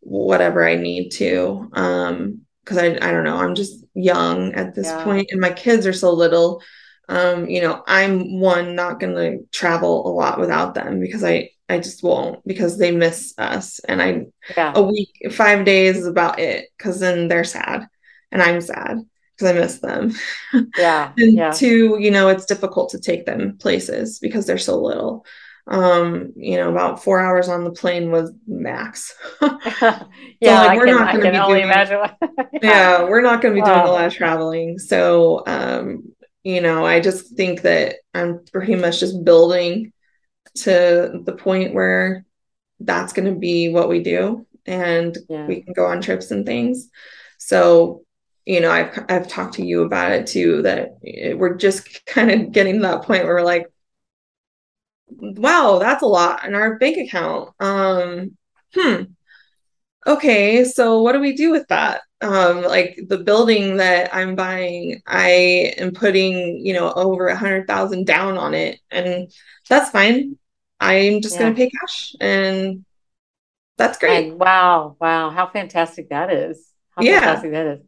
whatever 0.07 0.67
I 0.67 0.77
need 0.77 1.11
to. 1.11 1.69
Um, 1.73 2.43
because 2.65 2.79
I 2.79 2.87
I 2.87 3.13
don't 3.13 3.25
know, 3.25 3.37
I'm 3.37 3.55
just 3.55 3.85
young 3.95 4.53
at 4.55 4.75
this 4.75 4.87
yeah. 4.87 5.05
point 5.05 5.29
and 5.31 5.41
my 5.41 5.53
kids 5.53 5.87
are 5.87 5.93
so 5.93 6.13
little. 6.13 6.63
Um, 7.09 7.49
you 7.49 7.61
know, 7.61 7.85
I'm 7.87 8.41
one 8.41 8.75
not 8.75 8.99
gonna 8.99 9.37
travel 9.53 10.09
a 10.09 10.11
lot 10.11 10.41
without 10.41 10.75
them 10.75 10.99
because 10.99 11.23
I 11.23 11.51
I 11.69 11.79
just 11.79 12.03
won't 12.03 12.45
because 12.47 12.79
they 12.79 12.91
miss 12.91 13.35
us 13.39 13.79
and 13.81 14.03
I 14.03 14.27
yeah. 14.57 14.73
a 14.75 14.83
week 14.83 15.11
five 15.31 15.65
days 15.65 15.99
is 15.99 16.07
about 16.07 16.41
it 16.41 16.69
because 16.77 16.99
then 16.99 17.29
they're 17.29 17.45
sad 17.45 17.87
and 18.33 18.43
I'm 18.43 18.61
sad 18.61 18.99
because 19.37 19.55
I 19.55 19.59
miss 19.59 19.79
them. 19.79 20.13
Yeah. 20.77 21.13
and 21.17 21.35
yeah. 21.35 21.51
two, 21.51 21.99
you 22.01 22.11
know, 22.11 22.29
it's 22.29 22.47
difficult 22.47 22.91
to 22.91 23.01
take 23.01 23.27
them 23.27 23.59
places 23.59 24.19
because 24.19 24.47
they're 24.47 24.59
so 24.59 24.81
little. 24.81 25.25
Um, 25.69 26.33
you 26.37 26.57
know, 26.57 26.71
about 26.71 27.03
four 27.03 27.19
hours 27.19 27.49
on 27.49 27.65
the 27.65 27.73
plane 27.73 28.11
was 28.13 28.33
max. 28.47 29.15
yeah, 29.41 29.99
so, 30.43 30.67
like, 30.67 30.79
we're 30.79 30.87
can, 30.87 30.95
not 30.95 31.13
going 31.13 31.33
to 31.33 31.41
be 31.41 31.47
doing, 31.47 31.63
imagine. 31.65 31.99
yeah. 31.99 32.45
yeah. 32.63 33.03
we're 33.05 33.21
not 33.21 33.43
going 33.43 33.55
to 33.55 33.61
be 33.61 33.65
doing 33.65 33.81
a 33.81 33.91
lot 33.91 34.07
of 34.07 34.15
traveling. 34.15 34.79
So, 34.79 35.43
um, 35.47 36.13
you 36.45 36.61
know, 36.61 36.87
I 36.87 37.01
just 37.01 37.35
think 37.37 37.63
that 37.63 37.97
I'm 38.15 38.45
pretty 38.53 38.77
much 38.77 39.01
just 39.01 39.25
building 39.25 39.93
to 40.59 41.21
the 41.25 41.33
point 41.33 41.75
where 41.75 42.25
that's 42.79 43.13
going 43.13 43.33
to 43.33 43.39
be 43.39 43.69
what 43.69 43.89
we 43.89 44.03
do 44.03 44.47
and 44.67 45.17
yeah. 45.29 45.47
we 45.47 45.63
can 45.63 45.73
go 45.73 45.87
on 45.87 46.01
trips 46.01 46.31
and 46.31 46.47
things. 46.47 46.89
So 47.39 48.07
you 48.47 48.61
know, 48.61 48.71
I've 48.71 49.05
I've 49.09 49.29
talked 49.29 49.55
to 49.55 49.67
you 49.67 49.83
about 49.83 50.13
it 50.13 50.29
too. 50.29 50.63
That 50.63 50.99
we're 51.03 51.57
just 51.57 52.07
kind 52.07 52.31
of 52.31 52.53
getting 52.53 52.77
to 52.77 52.83
that 52.83 53.03
point 53.03 53.25
where 53.25 53.35
we're 53.35 53.43
like, 53.43 53.67
wow, 55.09 55.79
that's 55.79 56.03
a 56.03 56.07
lot 56.07 56.45
in 56.45 56.55
our 56.55 56.79
bank 56.79 56.97
account. 56.97 57.51
Um, 57.61 58.37
hmm. 58.75 59.03
Okay, 60.07 60.65
so 60.65 61.03
what 61.03 61.13
do 61.13 61.21
we 61.21 61.35
do 61.35 61.51
with 61.51 61.67
that? 61.69 62.03
Um, 62.21 62.63
like 62.63 62.99
the 63.09 63.19
building 63.19 63.79
that 63.79 64.15
I'm 64.15 64.37
buying, 64.37 65.03
I 65.07 65.75
am 65.79 65.93
putting, 65.93 66.65
you 66.65 66.73
know, 66.73 66.93
over 66.93 67.29
a 67.29 67.37
hundred 67.37 67.67
thousand 67.67 68.07
down 68.07 68.39
on 68.39 68.55
it, 68.55 68.81
and 68.91 69.31
that's 69.69 69.91
fine. 69.91 70.39
I'm 70.81 71.21
just 71.21 71.35
yeah. 71.35 71.43
going 71.43 71.55
to 71.55 71.59
pay 71.59 71.71
cash, 71.71 72.15
and 72.21 72.85
that's 73.77 73.99
great. 73.99 74.31
And 74.31 74.39
wow, 74.39 74.97
wow, 75.01 75.31
how 75.31 75.47
fantastic 75.47 76.11
that 76.11 76.33
is! 76.33 76.73
How 76.91 77.03
yeah. 77.03 77.21
fantastic 77.21 77.53
that 77.53 77.67
is 77.67 77.81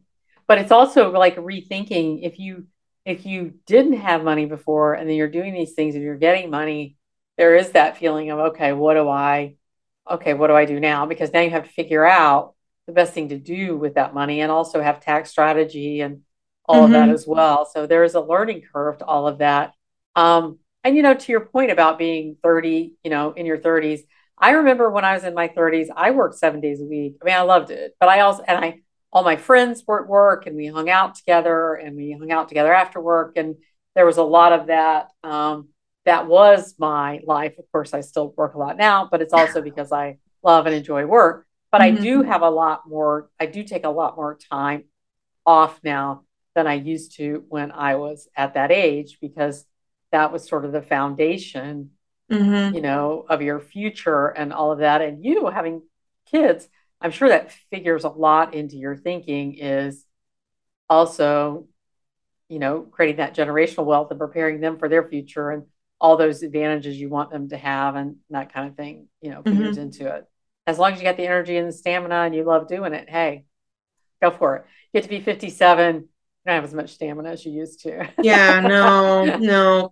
but 0.49 0.57
it's 0.57 0.71
also 0.71 1.11
like 1.11 1.37
rethinking 1.37 2.21
if 2.23 2.39
you 2.39 2.65
if 3.05 3.25
you 3.25 3.53
didn't 3.67 3.93
have 3.93 4.23
money 4.23 4.45
before 4.45 4.95
and 4.95 5.07
then 5.07 5.15
you're 5.15 5.29
doing 5.29 5.53
these 5.53 5.73
things 5.73 5.95
and 5.95 6.03
you're 6.03 6.17
getting 6.17 6.49
money 6.49 6.97
there 7.39 7.55
is 7.55 7.71
that 7.71 7.97
feeling 7.97 8.29
of 8.29 8.39
okay 8.39 8.73
what 8.73 8.93
do 8.93 9.09
i 9.09 9.55
okay 10.09 10.33
what 10.33 10.47
do 10.47 10.53
i 10.53 10.65
do 10.65 10.79
now 10.79 11.05
because 11.05 11.33
now 11.33 11.39
you 11.39 11.49
have 11.49 11.63
to 11.63 11.71
figure 11.71 12.05
out 12.05 12.53
the 12.85 12.93
best 12.93 13.13
thing 13.13 13.29
to 13.29 13.37
do 13.39 13.77
with 13.77 13.95
that 13.95 14.13
money 14.13 14.41
and 14.41 14.51
also 14.51 14.81
have 14.81 14.99
tax 14.99 15.31
strategy 15.31 16.01
and 16.01 16.21
all 16.65 16.75
mm-hmm. 16.75 16.85
of 16.85 16.91
that 16.91 17.05
mm-hmm. 17.05 17.13
as 17.13 17.25
well 17.25 17.65
so 17.65 17.87
there 17.87 18.03
is 18.03 18.13
a 18.13 18.21
learning 18.21 18.61
curve 18.73 18.97
to 18.97 19.05
all 19.05 19.27
of 19.27 19.39
that 19.39 19.73
um, 20.15 20.59
and 20.83 20.95
you 20.95 21.01
know 21.01 21.13
to 21.13 21.31
your 21.31 21.45
point 21.45 21.71
about 21.71 21.97
being 21.97 22.35
30 22.43 22.93
you 23.03 23.09
know 23.09 23.31
in 23.31 23.45
your 23.45 23.57
30s 23.57 24.01
i 24.37 24.51
remember 24.51 24.91
when 24.91 25.05
i 25.05 25.13
was 25.13 25.23
in 25.23 25.33
my 25.33 25.47
30s 25.47 25.87
i 25.95 26.11
worked 26.11 26.35
seven 26.35 26.59
days 26.59 26.81
a 26.81 26.85
week 26.85 27.15
i 27.21 27.25
mean 27.25 27.35
i 27.35 27.41
loved 27.41 27.71
it 27.71 27.95
but 27.99 28.09
i 28.09 28.19
also 28.19 28.43
and 28.43 28.63
i 28.63 28.81
all 29.11 29.23
my 29.23 29.35
friends 29.35 29.83
were 29.87 30.03
at 30.03 30.09
work 30.09 30.45
and 30.45 30.55
we 30.55 30.67
hung 30.67 30.89
out 30.89 31.15
together 31.15 31.73
and 31.73 31.95
we 31.95 32.11
hung 32.11 32.31
out 32.31 32.47
together 32.47 32.73
after 32.73 33.01
work. 33.01 33.33
And 33.37 33.55
there 33.95 34.05
was 34.05 34.17
a 34.17 34.23
lot 34.23 34.53
of 34.53 34.67
that. 34.67 35.09
Um, 35.23 35.69
that 36.09 36.27
was 36.27 36.73
my 36.79 37.19
life. 37.23 37.53
Of 37.59 37.71
course, 37.71 37.93
I 37.93 38.01
still 38.01 38.33
work 38.35 38.55
a 38.55 38.57
lot 38.57 38.77
now, 38.77 39.07
but 39.09 39.21
it's 39.21 39.31
also 39.31 39.61
because 39.61 39.91
I 39.91 40.17
love 40.41 40.65
and 40.65 40.73
enjoy 40.73 41.05
work. 41.05 41.45
But 41.71 41.81
mm-hmm. 41.81 41.97
I 41.97 42.01
do 42.01 42.23
have 42.23 42.41
a 42.41 42.49
lot 42.49 42.81
more, 42.87 43.29
I 43.39 43.45
do 43.45 43.63
take 43.63 43.85
a 43.85 43.89
lot 43.89 44.15
more 44.15 44.35
time 44.49 44.85
off 45.45 45.79
now 45.83 46.23
than 46.55 46.65
I 46.65 46.73
used 46.73 47.17
to 47.17 47.45
when 47.49 47.71
I 47.71 47.95
was 47.95 48.27
at 48.35 48.55
that 48.55 48.71
age 48.71 49.19
because 49.21 49.65
that 50.11 50.33
was 50.33 50.49
sort 50.49 50.65
of 50.65 50.71
the 50.71 50.81
foundation, 50.81 51.91
mm-hmm. 52.31 52.75
you 52.75 52.81
know, 52.81 53.23
of 53.29 53.43
your 53.43 53.59
future 53.59 54.29
and 54.29 54.51
all 54.51 54.71
of 54.71 54.79
that. 54.79 55.03
And 55.03 55.23
you 55.23 55.45
having 55.45 55.83
kids, 56.31 56.67
I'm 56.99 57.11
sure 57.11 57.29
that 57.29 57.51
figures 57.69 58.03
a 58.03 58.09
lot 58.09 58.55
into 58.55 58.77
your 58.77 58.95
thinking 58.95 59.59
is 59.59 60.03
also, 60.89 61.67
you 62.47 62.57
know, 62.57 62.81
creating 62.81 63.17
that 63.17 63.35
generational 63.35 63.85
wealth 63.85 64.09
and 64.09 64.19
preparing 64.19 64.59
them 64.59 64.79
for 64.79 64.89
their 64.89 65.07
future 65.07 65.51
and 65.51 65.65
all 66.01 66.17
those 66.17 66.43
advantages 66.43 66.99
you 66.99 67.09
want 67.09 67.31
them 67.31 67.49
to 67.49 67.57
have 67.57 67.95
and 67.95 68.17
that 68.29 68.53
kind 68.53 68.69
of 68.69 68.75
thing, 68.75 69.07
you 69.21 69.31
know, 69.31 69.41
mm-hmm. 69.41 69.79
into 69.79 70.13
it. 70.13 70.25
As 70.65 70.77
long 70.77 70.93
as 70.93 70.99
you 70.99 71.03
got 71.03 71.17
the 71.17 71.25
energy 71.25 71.57
and 71.57 71.67
the 71.67 71.73
stamina 71.73 72.15
and 72.15 72.35
you 72.35 72.43
love 72.43 72.67
doing 72.67 72.93
it, 72.93 73.09
hey, 73.09 73.45
go 74.21 74.31
for 74.31 74.57
it. 74.57 74.65
You 74.93 75.01
get 75.01 75.03
to 75.03 75.09
be 75.09 75.19
57. 75.19 75.95
You 75.95 76.01
don't 76.45 76.55
have 76.55 76.63
as 76.63 76.73
much 76.73 76.91
stamina 76.91 77.29
as 77.29 77.45
you 77.45 77.51
used 77.51 77.81
to. 77.81 78.07
yeah, 78.21 78.59
no, 78.61 79.25
no, 79.37 79.89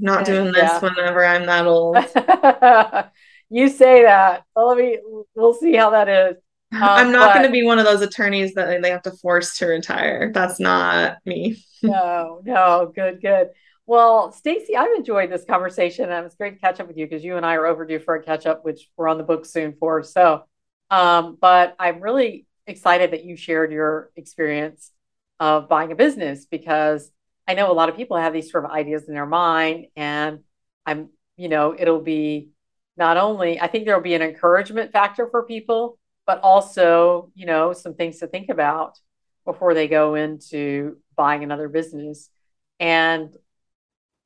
not 0.00 0.24
doing 0.24 0.52
this 0.52 0.62
yeah. 0.62 0.78
whenever 0.80 1.24
I'm 1.24 1.46
that 1.46 1.66
old. 1.66 1.96
you 3.50 3.68
say 3.68 4.04
that. 4.04 4.44
Well, 4.54 4.68
let 4.68 4.78
me. 4.78 4.98
We'll 5.34 5.54
see 5.54 5.74
how 5.74 5.90
that 5.90 6.08
is. 6.08 6.36
Um, 6.72 6.82
I'm 6.82 7.12
not 7.12 7.34
going 7.34 7.46
to 7.46 7.52
be 7.52 7.64
one 7.64 7.80
of 7.80 7.84
those 7.84 8.00
attorneys 8.00 8.54
that 8.54 8.80
they 8.80 8.90
have 8.90 9.02
to 9.02 9.10
force 9.10 9.58
to 9.58 9.66
retire. 9.66 10.30
That's 10.32 10.60
not 10.60 11.18
me. 11.26 11.64
no, 11.82 12.40
no, 12.44 12.92
good, 12.94 13.20
good. 13.20 13.48
Well, 13.90 14.30
Stacy, 14.30 14.76
I've 14.76 14.92
enjoyed 14.92 15.32
this 15.32 15.44
conversation. 15.44 16.04
And 16.04 16.12
it 16.12 16.22
was 16.22 16.36
great 16.36 16.54
to 16.54 16.60
catch 16.60 16.78
up 16.78 16.86
with 16.86 16.96
you 16.96 17.06
because 17.06 17.24
you 17.24 17.36
and 17.36 17.44
I 17.44 17.54
are 17.54 17.66
overdue 17.66 17.98
for 17.98 18.14
a 18.14 18.22
catch 18.22 18.46
up, 18.46 18.64
which 18.64 18.88
we're 18.96 19.08
on 19.08 19.18
the 19.18 19.24
book 19.24 19.44
soon 19.44 19.74
for. 19.80 20.04
So, 20.04 20.44
um, 20.92 21.36
but 21.40 21.74
I'm 21.76 22.00
really 22.00 22.46
excited 22.68 23.10
that 23.10 23.24
you 23.24 23.36
shared 23.36 23.72
your 23.72 24.12
experience 24.14 24.92
of 25.40 25.68
buying 25.68 25.90
a 25.90 25.96
business 25.96 26.46
because 26.46 27.10
I 27.48 27.54
know 27.54 27.68
a 27.68 27.74
lot 27.74 27.88
of 27.88 27.96
people 27.96 28.16
have 28.16 28.32
these 28.32 28.52
sort 28.52 28.64
of 28.64 28.70
ideas 28.70 29.08
in 29.08 29.14
their 29.14 29.26
mind, 29.26 29.86
and 29.96 30.44
I'm, 30.86 31.08
you 31.36 31.48
know, 31.48 31.74
it'll 31.76 32.00
be 32.00 32.50
not 32.96 33.16
only 33.16 33.60
I 33.60 33.66
think 33.66 33.86
there'll 33.86 34.00
be 34.00 34.14
an 34.14 34.22
encouragement 34.22 34.92
factor 34.92 35.26
for 35.28 35.42
people, 35.42 35.98
but 36.28 36.38
also, 36.42 37.32
you 37.34 37.44
know, 37.44 37.72
some 37.72 37.94
things 37.94 38.20
to 38.20 38.28
think 38.28 38.50
about 38.50 39.00
before 39.44 39.74
they 39.74 39.88
go 39.88 40.14
into 40.14 40.98
buying 41.16 41.42
another 41.42 41.68
business. 41.68 42.30
And 42.78 43.36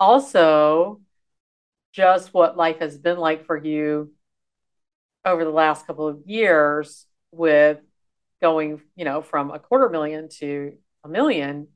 also 0.05 1.01
just 1.93 2.35
what 2.35 2.59
life 2.59 2.79
has 2.81 2.99
been 2.99 3.19
like 3.19 3.47
for 3.47 3.57
you 3.57 4.13
over 5.25 5.45
the 5.45 5.51
last 5.51 5.87
couple 5.87 6.07
of 6.07 6.21
years 6.27 7.07
with 7.33 7.79
going, 8.43 8.83
you 8.97 9.07
know, 9.07 9.23
from 9.23 9.51
a 9.51 9.59
quarter 9.59 9.89
million 9.89 10.29
to 10.29 10.75
a 11.05 11.09
million, 11.09 11.69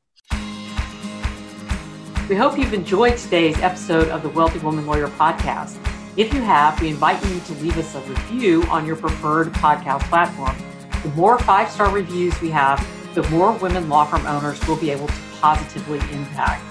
We 2.29 2.35
hope 2.35 2.59
you've 2.59 2.75
enjoyed 2.75 3.17
today's 3.17 3.57
episode 3.59 4.09
of 4.09 4.25
the 4.25 4.29
Wealthy 4.31 4.59
Woman 4.59 4.85
Lawyer 4.85 5.07
podcast. 5.07 5.79
If 6.17 6.35
you 6.35 6.41
have, 6.41 6.81
we 6.83 6.89
invite 6.89 7.25
you 7.25 7.39
to 7.39 7.53
leave 7.63 7.79
us 7.79 7.95
a 7.95 8.01
review 8.01 8.65
on 8.65 8.85
your 8.85 8.97
preferred 8.97 9.53
podcast 9.53 10.01
platform. 10.09 10.57
The 11.05 11.11
more 11.11 11.39
five 11.39 11.71
star 11.71 11.89
reviews 11.89 12.41
we 12.41 12.51
have, 12.51 12.85
the 13.15 13.23
more 13.31 13.53
women 13.53 13.89
law 13.89 14.07
firm 14.07 14.27
owners 14.27 14.59
will 14.67 14.75
be 14.75 14.91
able 14.91 15.07
to 15.07 15.15
positively 15.41 16.01
impact. 16.13 16.65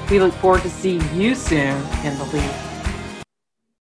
We 0.09 0.19
look 0.19 0.33
forward 0.35 0.61
to 0.61 0.69
seeing 0.69 1.03
you 1.13 1.35
soon 1.35 1.75
in 2.03 2.17
the 2.17 2.23
league. 2.33 2.55